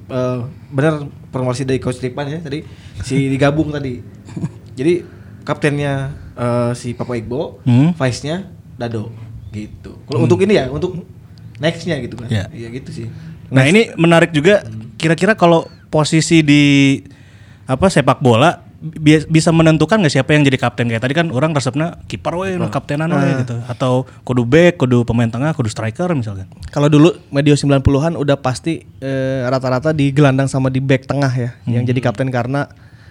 eh, 0.08 0.38
benar 0.72 1.04
promosi 1.28 1.66
dari 1.66 1.82
coach 1.82 2.00
Ripan 2.00 2.26
ya 2.30 2.38
tadi 2.40 2.62
si 3.02 3.28
digabung 3.28 3.74
tadi. 3.74 3.98
Jadi 4.78 5.04
kaptennya 5.42 6.14
eh, 6.40 6.72
si 6.72 6.92
Papa 6.92 7.14
Igbo, 7.14 7.60
Hmm. 7.62 7.92
vice-nya 7.92 8.48
Dado 8.74 9.12
gitu. 9.50 10.00
Kalau 10.02 10.24
untuk 10.24 10.40
ini 10.40 10.56
ya 10.56 10.66
untuk 10.66 11.04
nextnya 11.56 12.00
gitu 12.00 12.16
kan. 12.16 12.26
Ya. 12.26 12.48
Iya 12.48 12.72
gitu 12.72 12.90
sih. 12.90 13.06
nah 13.48 13.62
ini 13.62 13.90
menarik 13.94 14.30
juga 14.30 14.62
kira-kira 14.94 15.34
kalau 15.34 15.66
posisi 15.88 16.38
di 16.40 16.62
apa 17.66 17.86
sepak 17.86 18.18
bola 18.18 18.62
bi- 18.78 19.26
bisa 19.26 19.50
menentukan 19.50 19.98
nggak 19.98 20.10
siapa 20.12 20.30
yang 20.30 20.42
jadi 20.42 20.54
kapten 20.56 20.86
kayak 20.86 21.02
tadi 21.02 21.12
kan 21.12 21.28
orang 21.28 21.50
resepnya 21.50 21.98
kiper 22.06 22.30
we 22.32 22.54
nu 22.54 22.70
kaptenan 22.70 23.10
we 23.10 23.42
gitu 23.42 23.58
atau 23.66 24.06
kudu 24.22 24.42
back 24.42 24.78
kudu 24.78 25.02
pemain 25.02 25.26
tengah 25.26 25.50
kudu 25.50 25.66
striker 25.66 26.08
misalkan 26.12 26.46
Kalau 26.70 26.86
dulu 26.86 27.10
medio 27.28 27.52
90-an 27.52 28.14
udah 28.14 28.38
pasti 28.38 28.86
eh, 28.98 29.42
rata-rata 29.44 29.90
digelandang 29.90 30.46
sama 30.46 30.70
di 30.70 30.78
back 30.78 31.04
tengah 31.04 31.30
ya 31.30 31.50
yang 31.66 31.82
jadi 31.82 31.98
kapten 32.00 32.30
karena 32.30 32.70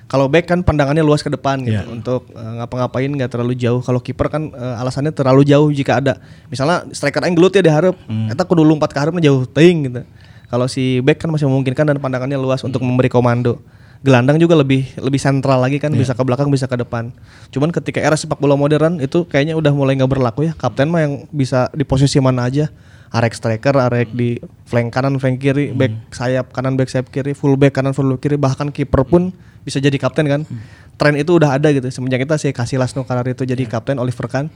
kalau 0.10 0.26
back 0.26 0.50
kan 0.50 0.66
pandangannya 0.66 1.06
luas 1.06 1.22
ke 1.22 1.30
depan 1.30 1.62
gitu 1.62 1.86
untuk 1.94 2.26
eh, 2.34 2.54
ngapa-ngapain 2.58 3.14
nggak 3.14 3.30
terlalu 3.30 3.54
jauh. 3.54 3.78
Kalau 3.86 4.02
kiper 4.02 4.26
kan 4.34 4.50
eh, 4.50 4.82
alasannya 4.82 5.14
terlalu 5.14 5.46
jauh 5.46 5.70
jika 5.70 6.02
ada. 6.02 6.18
Misalnya 6.50 6.90
striker 6.90 7.22
aing 7.22 7.38
gelut 7.38 7.54
ya 7.54 7.62
diharap, 7.62 7.94
eta 8.34 8.42
kudu 8.42 8.66
lompat 8.66 8.90
ke 8.90 8.98
hareup 8.98 9.14
jauh 9.22 9.46
teuing 9.46 9.86
gitu. 9.86 10.02
Kalau 10.50 10.66
si 10.66 10.98
back 11.06 11.22
kan 11.22 11.30
masih 11.30 11.46
memungkinkan 11.46 11.94
dan 11.94 11.98
pandangannya 12.02 12.42
luas 12.42 12.66
untuk 12.66 12.82
memberi 12.82 13.06
komando. 13.06 13.62
Gelandang 14.02 14.42
juga 14.42 14.58
lebih 14.58 14.98
lebih 14.98 15.22
sentral 15.22 15.62
lagi 15.62 15.78
kan 15.78 15.94
bisa 15.94 16.18
ke 16.18 16.24
belakang 16.26 16.50
bisa 16.50 16.66
ke 16.66 16.74
depan. 16.74 17.14
Cuman 17.54 17.70
ketika 17.70 18.02
era 18.02 18.18
sepak 18.18 18.42
bola 18.42 18.58
modern 18.58 18.98
itu 18.98 19.30
kayaknya 19.30 19.54
udah 19.54 19.70
mulai 19.78 19.94
nggak 19.94 20.10
berlaku 20.10 20.50
ya. 20.50 20.58
Kapten 20.58 20.90
mah 20.90 21.06
yang 21.06 21.14
bisa 21.30 21.70
di 21.78 21.86
posisi 21.86 22.18
mana 22.18 22.50
aja. 22.50 22.74
Arek 23.14 23.34
striker, 23.38 23.74
arek 23.78 24.14
di 24.14 24.38
flank 24.70 24.94
kanan, 24.94 25.18
flank 25.18 25.42
kiri, 25.42 25.74
back 25.74 26.14
sayap 26.14 26.54
kanan, 26.54 26.78
back 26.78 26.94
sayap 26.94 27.10
kiri, 27.10 27.34
full 27.34 27.58
back 27.58 27.74
kanan, 27.74 27.94
full 27.94 28.06
back 28.06 28.22
kiri, 28.22 28.38
bahkan 28.38 28.70
kiper 28.70 29.02
pun 29.02 29.34
bisa 29.64 29.78
jadi 29.80 29.96
kapten 29.96 30.26
kan. 30.28 30.42
Tren 31.00 31.16
itu 31.16 31.32
udah 31.36 31.56
ada 31.56 31.72
gitu. 31.72 31.88
Semenjak 31.88 32.28
kita 32.28 32.36
si 32.36 32.52
Casillas 32.52 32.92
no 32.96 33.08
karar 33.08 33.24
itu 33.28 33.48
jadi 33.48 33.64
kapten 33.64 33.96
Oliver 33.98 34.28
Kahn. 34.28 34.52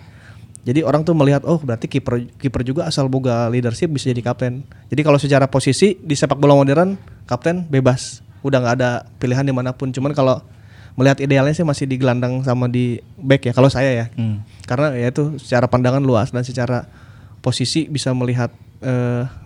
Jadi 0.64 0.80
orang 0.80 1.04
tuh 1.04 1.12
melihat 1.12 1.44
oh 1.44 1.60
berarti 1.60 1.92
kiper 1.92 2.24
kiper 2.40 2.64
juga 2.64 2.88
asal 2.88 3.12
boga 3.12 3.52
leadership 3.52 3.92
bisa 3.92 4.12
jadi 4.12 4.24
kapten. 4.24 4.64
Jadi 4.88 5.02
kalau 5.04 5.20
secara 5.20 5.48
posisi 5.52 6.00
di 6.00 6.16
sepak 6.16 6.40
bola 6.40 6.56
modern 6.56 6.96
kapten 7.28 7.68
bebas, 7.68 8.24
udah 8.48 8.64
nggak 8.64 8.76
ada 8.80 9.04
pilihan 9.20 9.44
di 9.44 9.52
mana 9.52 9.76
pun. 9.76 9.92
Cuman 9.92 10.16
kalau 10.16 10.40
melihat 10.96 11.20
idealnya 11.20 11.52
sih 11.52 11.68
masih 11.68 11.84
di 11.84 12.00
gelandang 12.00 12.48
sama 12.48 12.72
di 12.72 13.04
back 13.20 13.52
ya 13.52 13.54
kalau 13.56 13.68
saya 13.68 13.92
ya. 13.92 14.06
Karena 14.64 14.96
ya 14.96 15.12
itu 15.12 15.36
secara 15.36 15.68
pandangan 15.68 16.00
luas 16.00 16.32
dan 16.32 16.48
secara 16.48 16.88
posisi 17.44 17.92
bisa 17.92 18.16
melihat 18.16 18.48
eh 18.80 19.43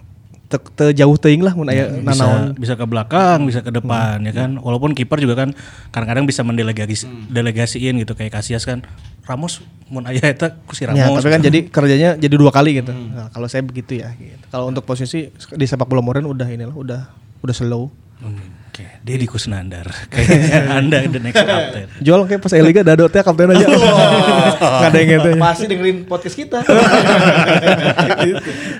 te, 0.48 0.58
te 0.60 0.86
jauh 0.96 1.16
teuing 1.20 1.44
lah 1.44 1.52
mun 1.54 1.68
aya 1.68 1.92
bisa 1.92 2.24
nanaon. 2.24 2.56
bisa 2.56 2.74
ke 2.80 2.86
belakang 2.88 3.40
bisa 3.44 3.60
ke 3.60 3.72
depan 3.72 4.24
ya 4.24 4.32
kan 4.32 4.56
walaupun 4.58 4.96
kiper 4.96 5.20
juga 5.20 5.36
kan 5.44 5.52
kadang-kadang 5.92 6.24
bisa 6.24 6.42
mendelegasi 6.48 7.08
delegasiin 7.28 8.00
gitu 8.00 8.16
kayak 8.16 8.40
Casillas 8.40 8.64
kan 8.64 8.84
Ramos 9.28 9.60
mun 9.92 10.08
aya 10.08 10.24
eta 10.24 10.56
ku 10.64 10.72
si 10.72 10.88
Ya, 10.88 10.96
Ramos 10.96 11.20
tapi 11.20 11.36
kan 11.36 11.44
jadi 11.44 11.60
kerjanya 11.68 12.10
jadi 12.16 12.36
dua 12.40 12.52
kali 12.52 12.80
gitu. 12.80 12.96
Nah, 12.96 13.28
kalau 13.32 13.52
saya 13.52 13.60
begitu 13.64 14.00
ya. 14.00 14.16
Gitu. 14.16 14.40
Kalau 14.48 14.72
untuk 14.72 14.88
posisi 14.88 15.28
di 15.32 15.66
sepak 15.68 15.84
bola 15.84 16.00
modern 16.00 16.32
udah 16.32 16.48
inilah 16.48 16.72
udah 16.72 17.02
udah 17.44 17.56
slow. 17.56 17.92
Hmm, 18.24 18.40
Oke, 18.78 18.86
Deddy 19.02 19.26
Kusnandar. 19.26 19.90
Kayaknya 20.14 20.70
Anda 20.70 20.98
the 21.10 21.18
next 21.18 21.42
captain. 21.42 21.90
Jual 22.06 22.30
kayak 22.30 22.46
pas 22.46 22.54
Eliga 22.54 22.86
dado 22.86 23.10
teh 23.10 23.26
kapten 23.26 23.50
aja. 23.50 23.66
Nggak 23.74 24.90
ada 24.94 24.98
yang 25.02 25.10
gitu. 25.18 25.30
Pasti 25.42 25.66
dengerin 25.66 26.06
podcast 26.06 26.38
kita. 26.38 26.62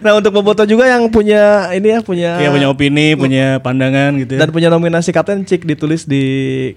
Nah 0.06 0.22
untuk 0.22 0.38
Boboto 0.38 0.70
juga 0.70 0.86
yang 0.86 1.10
punya 1.10 1.74
ini 1.74 1.98
ya 1.98 2.06
punya 2.06 2.38
Iya 2.38 2.54
punya 2.54 2.70
opini, 2.70 3.18
punya 3.18 3.58
pandangan 3.58 4.14
gitu 4.22 4.38
ya. 4.38 4.46
dan 4.46 4.54
punya 4.54 4.70
nominasi 4.70 5.10
kapten 5.10 5.42
cik 5.50 5.66
ditulis 5.66 6.06
di 6.06 6.24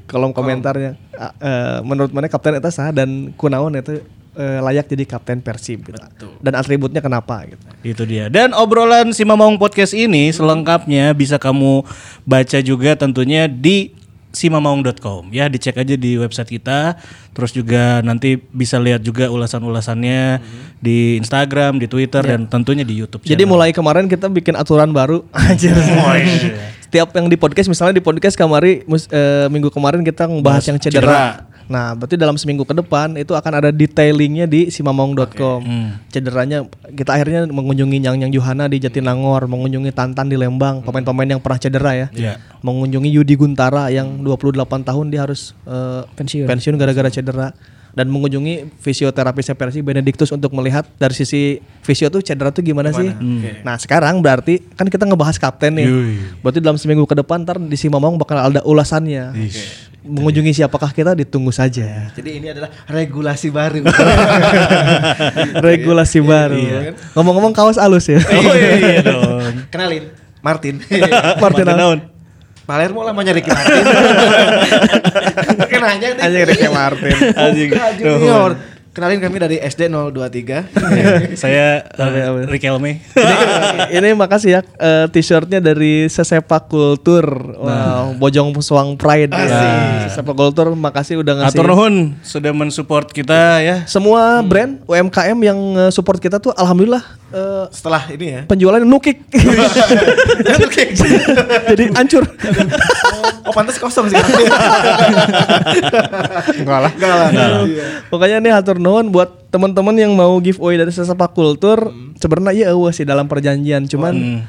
kolom 0.08 0.32
komentarnya. 0.32 0.96
Ah, 1.12 1.36
eh, 1.36 1.78
menurut 1.84 2.16
mana 2.16 2.32
kapten 2.32 2.56
itu 2.56 2.72
sah 2.72 2.88
dan 2.88 3.36
kunaon 3.36 3.76
itu 3.76 4.00
eh, 4.40 4.58
layak 4.58 4.88
jadi 4.88 5.04
kapten 5.04 5.38
Persib 5.38 5.84
gitu. 5.84 6.00
Dan 6.40 6.56
atributnya 6.56 6.98
kenapa 6.98 7.44
gitu. 7.44 7.60
Itu 7.84 8.02
dia. 8.02 8.26
Dan 8.26 8.50
obrolan 8.50 9.12
si 9.12 9.22
Mamong 9.22 9.54
Podcast 9.54 9.92
ini 9.92 10.32
selengkapnya 10.32 11.12
bisa 11.12 11.36
kamu 11.36 11.84
baca 12.24 12.58
juga 12.58 12.96
tentunya 12.96 13.44
di 13.44 13.92
simamaung.com 14.30 15.26
ya 15.30 15.50
dicek 15.50 15.74
aja 15.74 15.98
di 15.98 16.14
website 16.14 16.54
kita 16.54 16.94
terus 17.30 17.50
juga 17.50 17.98
nanti 18.00 18.38
bisa 18.38 18.78
lihat 18.78 19.02
juga 19.02 19.26
ulasan-ulasannya 19.26 20.38
di 20.78 21.18
Instagram 21.18 21.76
di 21.76 21.90
Twitter 21.90 22.22
dan 22.22 22.46
tentunya 22.46 22.86
di 22.86 22.94
YouTube 22.94 23.22
Jadi 23.22 23.34
channel. 23.34 23.50
mulai 23.50 23.74
kemarin 23.74 24.06
kita 24.06 24.30
bikin 24.30 24.54
aturan 24.54 24.94
baru 24.94 25.26
anjir. 25.34 25.74
Setiap 26.86 27.10
yang 27.10 27.26
di 27.26 27.34
podcast 27.34 27.66
misalnya 27.66 27.98
di 27.98 28.02
podcast 28.02 28.34
kamari 28.34 28.86
mus- 28.86 29.10
eh, 29.10 29.50
minggu 29.50 29.66
kemarin 29.66 30.02
kita 30.02 30.26
ngebahas 30.26 30.62
yang 30.64 30.78
cedera. 30.78 31.02
cedera. 31.02 31.26
Nah, 31.70 31.94
berarti 31.94 32.18
dalam 32.18 32.34
seminggu 32.34 32.66
ke 32.66 32.74
depan 32.74 33.14
itu 33.14 33.30
akan 33.30 33.62
ada 33.62 33.70
detailingnya 33.70 34.50
di 34.50 34.74
simamong.com. 34.74 35.62
Cederanya 36.10 36.66
kita 36.90 37.14
akhirnya 37.14 37.46
mengunjungi 37.46 38.02
Yang 38.02 38.26
Yang 38.26 38.32
Johana 38.34 38.66
di 38.66 38.82
Jatinangor, 38.82 39.46
mengunjungi 39.46 39.94
Tantan 39.94 40.26
di 40.26 40.34
Lembang, 40.34 40.82
pemain-pemain 40.82 41.38
yang 41.38 41.40
pernah 41.40 41.62
cedera 41.62 41.94
ya. 41.94 42.06
Iya. 42.10 42.34
Mengunjungi 42.66 43.06
Yudi 43.14 43.38
Guntara 43.38 43.86
yang 43.94 44.18
28 44.18 44.58
tahun 44.82 45.14
dia 45.14 45.22
harus 45.22 45.54
Pensiun. 46.18 46.50
pensiun 46.50 46.74
gara-gara 46.74 47.06
cedera 47.06 47.54
dan 47.90 48.06
mengunjungi 48.06 48.78
fisioterapisnya 48.78 49.58
Persi 49.58 49.82
Benedictus 49.82 50.30
untuk 50.30 50.54
melihat 50.54 50.86
dari 50.96 51.14
sisi 51.14 51.58
fisio 51.82 52.06
tuh 52.08 52.22
cedera 52.22 52.54
tuh 52.54 52.62
gimana, 52.62 52.94
sih. 52.94 53.10
Nah 53.66 53.76
sekarang 53.76 54.22
berarti 54.22 54.62
kan 54.78 54.86
kita 54.86 55.06
ngebahas 55.06 55.36
kapten 55.38 55.74
nih. 55.76 55.88
Berarti 56.40 56.58
dalam 56.62 56.78
seminggu 56.78 57.04
ke 57.06 57.18
depan 57.18 57.42
ntar 57.42 57.58
di 57.58 57.76
Simamong 57.78 58.18
bakal 58.20 58.38
ada 58.38 58.60
ulasannya. 58.62 59.34
Mengunjungi 60.00 60.56
siapakah 60.56 60.96
kita 60.96 61.12
ditunggu 61.12 61.52
saja. 61.52 62.08
Jadi 62.16 62.40
ini 62.40 62.48
adalah 62.48 62.72
regulasi 62.88 63.52
baru. 63.52 63.84
Regulasi 65.68 66.24
baru. 66.24 66.96
Ngomong-ngomong 67.12 67.52
kaos 67.52 67.76
alus 67.76 68.08
ya. 68.08 68.16
Oh 68.16 68.54
iya, 68.56 68.70
iya 68.80 69.00
dong. 69.04 69.60
Kenalin, 69.72 70.08
Martin. 70.40 70.80
Martin 71.36 71.68
Naon. 71.68 72.00
Palermo 72.70 73.02
lah 73.02 73.10
mau 73.10 73.20
nyari 73.20 73.42
Martin. 73.42 73.82
Kenanya 75.80 76.08
nih. 76.12 76.22
Anjing 76.22 76.44
Ricky 76.44 76.68
Martin. 76.68 77.16
Anjing. 77.48 77.70
Junior. 77.96 78.52
Kenalin 78.90 79.22
kami 79.22 79.38
dari 79.38 79.56
SD 79.62 79.86
023. 79.86 80.74
Saya 81.42 81.86
uh, 81.94 82.42
Riquelme. 82.50 82.98
ini, 82.98 83.80
ini 84.02 84.08
makasih 84.18 84.58
ya 84.58 84.60
eh, 84.66 85.06
t-shirtnya 85.06 85.62
dari 85.62 86.10
Sesepak 86.10 86.66
Kultur. 86.66 87.22
Wow, 87.54 88.18
Bojong 88.18 88.50
Suang 88.58 88.98
Pride. 88.98 89.30
Ya. 89.30 90.10
Sesepak 90.10 90.34
Kultur 90.34 90.74
makasih 90.74 91.22
udah 91.22 91.38
ngasih. 91.38 91.62
Atur 91.62 91.70
nuhun 91.70 92.18
sudah 92.26 92.50
mensupport 92.50 93.06
kita 93.06 93.62
ya. 93.62 93.86
Semua 93.86 94.42
brand 94.42 94.82
UMKM 94.90 95.38
yang 95.38 95.58
eh, 95.86 95.90
support 95.94 96.18
kita 96.18 96.42
tuh 96.42 96.50
alhamdulillah 96.58 97.19
eh, 97.30 97.64
Setelah 97.70 98.02
ini 98.10 98.26
ya. 98.28 98.40
penjualannya 98.44 98.86
nukik. 98.94 99.16
Jadi 101.70 101.84
hancur. 101.94 102.24
Oh 103.42 103.52
pantas 103.52 103.78
kosong 103.78 104.06
sih. 104.06 104.16
Enggak 106.60 106.80
lah. 106.80 106.92
Enggak 106.92 107.14
lah. 107.16 107.28
Iya. 107.64 107.86
Pokoknya 108.08 108.36
nih 108.38 108.52
hatur 108.52 108.76
nuhun 108.78 109.08
buat 109.08 109.50
teman-teman 109.50 109.94
yang 109.94 110.12
mau 110.14 110.38
giveaway 110.38 110.78
dari 110.78 110.90
Sesepak 110.90 111.34
Kultur, 111.34 111.90
sebenarnya 112.16 112.52
iya 112.52 112.66
eueuh 112.70 112.90
sih 112.90 113.02
dalam 113.02 113.26
perjanjian, 113.26 113.86
cuman 113.86 114.44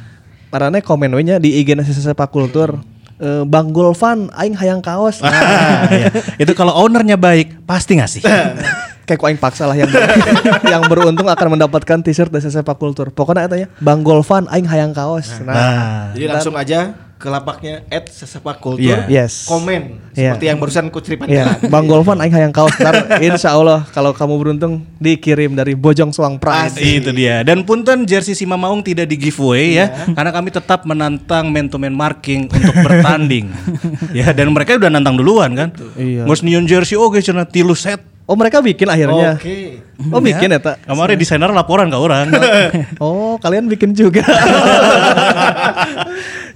marane 0.50 0.84
komen 0.84 1.10
we 1.16 1.24
nya 1.24 1.38
di 1.38 1.58
IG 1.58 1.74
na 1.74 1.82
Sesepak 1.82 2.30
Kultur. 2.30 2.78
eh, 3.18 3.46
Bang 3.46 3.70
Golfan 3.70 4.34
aing 4.34 4.58
hayang 4.58 4.82
kaos. 4.82 5.22
Ah, 5.22 5.86
iya. 5.94 6.10
Itu 6.38 6.54
kalau 6.54 6.74
ownernya 6.74 7.18
baik 7.18 7.66
pasti 7.66 7.98
ngasih. 7.98 8.26
Kayak 9.12 9.28
aing 9.28 9.42
paksa 9.44 9.68
lah 9.68 9.76
yang 9.76 9.92
yang 10.72 10.88
beruntung 10.88 11.28
akan 11.28 11.60
mendapatkan 11.60 12.00
t-shirt 12.00 12.32
dari 12.32 12.48
Sesepak 12.48 12.80
Kultur. 12.80 13.12
Pokoknya 13.12 13.44
eta 13.44 13.60
ya, 13.60 13.68
Bang 13.84 14.08
Golfan 14.08 14.48
aing 14.48 14.72
hayang 14.72 14.96
kaos. 14.96 15.44
Nah, 15.44 16.16
Jadi 16.16 16.32
langsung 16.32 16.56
aja 16.56 16.96
ke 17.22 17.30
lapaknya 17.30 17.86
at 17.94 18.10
sesepak 18.10 18.58
kultur. 18.58 18.82
Iya. 18.82 19.06
Yes. 19.06 19.46
Komen 19.46 20.02
Iya. 20.18 20.34
seperti 20.36 20.46
yang 20.50 20.58
barusan 20.58 20.90
ku 20.90 21.00
ceripan 21.06 21.30
Iya, 21.30 21.62
Bang 21.70 21.86
Golfan 21.86 22.18
aing 22.18 22.34
hayang 22.34 22.50
kaos. 22.50 22.74
Ntar 22.82 23.14
insya 23.26 23.54
Allah 23.54 23.86
kalau 23.94 24.10
kamu 24.12 24.34
beruntung 24.42 24.82
dikirim 24.98 25.54
dari 25.54 25.78
Bojong 25.78 26.10
Suang 26.10 26.42
Pride. 26.42 26.82
Itu 26.82 27.14
dia. 27.14 27.46
Dan 27.46 27.62
punten 27.62 28.10
jersey 28.10 28.34
Sima 28.34 28.58
Maung 28.58 28.82
tidak 28.82 29.06
di 29.06 29.22
giveaway 29.22 29.78
ya, 29.78 30.10
karena 30.18 30.34
kami 30.34 30.50
tetap 30.50 30.82
menantang 30.90 31.54
man 31.54 31.70
to 31.70 31.78
man 31.78 31.94
marking 31.94 32.50
untuk 32.50 32.76
bertanding. 32.82 33.54
ya, 34.18 34.34
dan 34.34 34.50
mereka 34.50 34.82
udah 34.82 34.90
nantang 34.90 35.22
duluan 35.22 35.54
kan. 35.54 35.70
Iya. 35.94 36.26
Mus 36.26 36.42
neon 36.42 36.66
jersey 36.66 36.98
oke 36.98 37.22
cenah 37.22 37.46
tilu 37.46 37.78
set. 37.78 38.11
Oh 38.32 38.40
mereka 38.40 38.64
bikin 38.64 38.88
akhirnya. 38.88 39.36
Oke. 39.36 39.84
Oh 40.08 40.24
bikin 40.24 40.56
ya 40.56 40.60
tak? 40.64 40.88
Kemarin 40.88 41.20
desainer 41.20 41.52
laporan 41.52 41.92
ke 41.92 42.00
orang. 42.00 42.32
Oh 43.04 43.36
kalian 43.44 43.68
bikin 43.68 43.92
juga. 43.92 44.24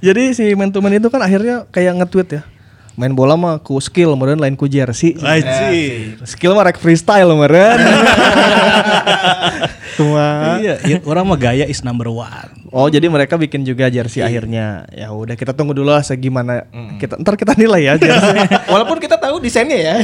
Jadi 0.05 0.31
si 0.31 0.55
man 0.55 0.71
to 0.71 0.79
man 0.79 0.95
itu 0.95 1.11
kan 1.11 1.19
akhirnya 1.19 1.67
kayak 1.75 1.99
nge-tweet 1.99 2.39
ya. 2.39 2.41
Main 2.95 3.11
bola 3.11 3.35
mah 3.35 3.59
ku 3.59 3.75
skill, 3.83 4.15
kemudian 4.15 4.39
lain 4.39 4.55
ku 4.55 4.71
jersey. 4.71 5.19
Aji. 5.19 6.15
Skill 6.23 6.55
mah 6.55 6.71
rek 6.71 6.79
freestyle 6.79 7.27
meren. 7.35 7.75
Cuma 9.99 10.55
Iya, 10.63 10.79
iya, 10.87 10.97
orang 11.03 11.27
mah 11.27 11.35
gaya 11.35 11.67
is 11.67 11.83
number 11.83 12.07
one. 12.07 12.64
Oh 12.75 12.91
jadi 12.91 13.07
mereka 13.07 13.39
bikin 13.39 13.63
juga 13.63 13.87
jersey 13.87 14.19
akhirnya. 14.19 14.83
Ya 14.91 15.07
udah 15.07 15.39
kita 15.39 15.55
tunggu 15.55 15.71
dulu 15.71 15.95
lah 15.95 16.03
segimana 16.03 16.67
kita 16.99 17.15
ntar 17.23 17.39
kita 17.39 17.55
nilai 17.55 17.87
ya 17.87 17.95
jersey. 17.95 18.35
Walaupun 18.75 18.99
kita 18.99 19.15
tahu 19.15 19.39
desainnya 19.39 19.79
ya. 19.79 19.95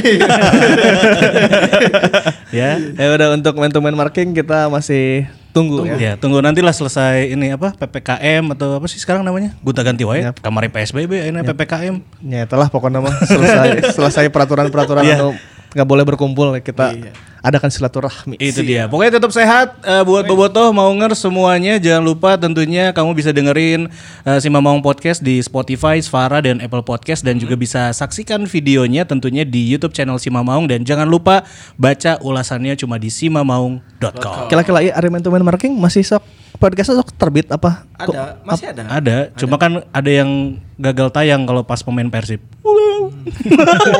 ya. 2.64 2.70
ya 2.80 3.06
udah 3.12 3.36
untuk 3.36 3.60
man 3.60 3.68
to 3.68 3.84
man 3.84 3.92
marking 3.92 4.32
kita 4.32 4.72
masih 4.72 5.28
Tunggu, 5.52 5.84
ya. 5.84 6.00
Ya, 6.00 6.12
tunggu 6.16 6.40
nantilah 6.40 6.72
selesai 6.72 7.28
ini 7.28 7.52
apa 7.52 7.76
PPKM 7.76 8.56
atau 8.56 8.80
apa 8.80 8.88
sih 8.88 8.96
sekarang 8.96 9.20
namanya? 9.20 9.52
Gonta 9.60 9.84
ganti 9.84 10.00
wae. 10.00 10.24
Yap. 10.24 10.40
Kamari 10.40 10.72
PSBB 10.72 11.28
ini 11.28 11.44
PPKM. 11.44 12.00
Ya 12.24 12.48
itulah 12.48 12.72
pokoknya 12.72 13.04
mah 13.04 13.12
selesai 13.20 13.84
selesai 14.00 14.32
peraturan-peraturan 14.32 15.04
Iya. 15.04 15.20
anu 15.20 15.36
nggak 15.76 15.88
boleh 15.88 16.04
berkumpul 16.08 16.56
kita 16.64 16.96
adakan 17.42 17.68
silaturahmi. 17.68 18.38
Itu 18.38 18.62
dia. 18.62 18.86
Pokoknya 18.86 19.18
tetap 19.18 19.34
sehat 19.34 19.82
eh, 19.82 20.02
buat 20.06 20.24
Bobotoh, 20.24 20.70
Maungers 20.70 21.18
semuanya. 21.18 21.76
Jangan 21.82 22.02
lupa 22.06 22.38
tentunya 22.38 22.94
kamu 22.94 23.18
bisa 23.18 23.34
dengerin 23.34 23.90
eh, 24.22 24.38
si 24.38 24.46
Mamaung 24.46 24.80
Podcast 24.80 25.20
di 25.20 25.42
Spotify, 25.42 25.98
Svara 25.98 26.38
dan 26.38 26.62
Apple 26.62 26.86
Podcast 26.86 27.26
dan 27.26 27.42
juga 27.42 27.58
bisa 27.58 27.90
saksikan 27.90 28.46
videonya 28.46 29.02
tentunya 29.02 29.42
di 29.42 29.66
YouTube 29.66 29.92
channel 29.92 30.22
si 30.22 30.30
Mamaung 30.30 30.70
dan 30.70 30.86
jangan 30.86 31.10
lupa 31.10 31.42
baca 31.74 32.22
ulasannya 32.22 32.78
cuma 32.78 32.96
di 32.96 33.10
simamaung.com. 33.10 34.46
Kira-kira 34.46 34.78
iya 34.86 34.94
Arimen 34.94 35.20
Tumen 35.20 35.42
Marking 35.42 35.74
masih 35.74 36.06
sok 36.06 36.22
podcast 36.62 36.94
sok 36.94 37.10
terbit 37.18 37.50
apa? 37.50 37.82
Ada, 37.98 38.38
masih 38.46 38.70
ada. 38.70 38.82
Ada, 38.86 39.16
cuma 39.34 39.58
kan 39.58 39.82
ada 39.90 40.10
yang 40.10 40.62
gagal 40.82 41.14
tayang 41.14 41.46
kalau 41.46 41.62
pas 41.62 41.78
pemain 41.86 42.10
Persib. 42.10 42.42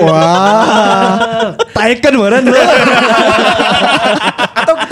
Wah. 0.02 1.54
Taikan 1.78 2.14
meren. 2.18 2.50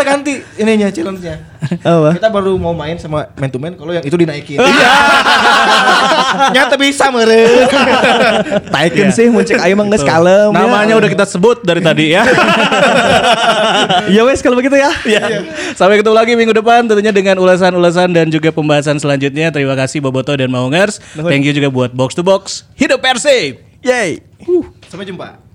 Kita 0.00 0.16
ganti 0.16 0.40
ininya 0.56 0.88
challenge-nya. 0.88 1.36
Apa? 1.84 2.16
Kita 2.16 2.32
baru 2.32 2.56
mau 2.56 2.72
main 2.72 2.96
sama 2.96 3.28
man 3.36 3.52
to 3.52 3.60
man 3.60 3.76
kalau 3.76 3.92
yang 3.92 4.00
itu 4.00 4.16
dinaikin. 4.16 4.56
Iya. 4.56 4.92
Nyata 6.56 6.80
bisa 6.80 7.12
meren. 7.12 7.68
Taikan 8.72 9.12
Iya. 9.12 9.12
sih 9.12 9.28
muncik 9.28 9.60
ayo 9.60 9.76
mah 9.76 9.84
geus 9.92 10.00
kalem. 10.00 10.56
Namanya 10.56 10.96
udah 10.96 11.04
kita 11.04 11.28
sebut 11.28 11.60
dari 11.60 11.84
tadi 11.84 12.16
ya. 12.16 12.24
Ya 14.08 14.24
wes 14.24 14.40
kalau 14.40 14.56
begitu 14.56 14.72
ya. 14.72 14.88
Ya. 15.04 15.44
Sampai 15.76 16.00
ketemu 16.00 16.16
lagi 16.16 16.32
minggu 16.32 16.56
depan 16.56 16.88
tentunya 16.88 17.12
dengan 17.12 17.36
ulasan-ulasan 17.36 18.08
dan 18.08 18.32
juga 18.32 18.48
pembahasan 18.48 18.96
selanjutnya. 18.96 19.52
Terima 19.52 19.76
kasih 19.76 20.00
Boboto 20.00 20.32
dan 20.32 20.48
Maungers. 20.48 20.96
Thank 21.12 21.44
you 21.44 21.52
juga 21.52 21.68
buat 21.68 21.92
Box 21.92 22.16
to 22.16 22.24
Box. 22.24 22.64
Hidup 22.72 23.04
Persib. 23.04 23.60
Yay. 23.84 24.24
Sampai 24.88 25.04
jumpa. 25.04 25.49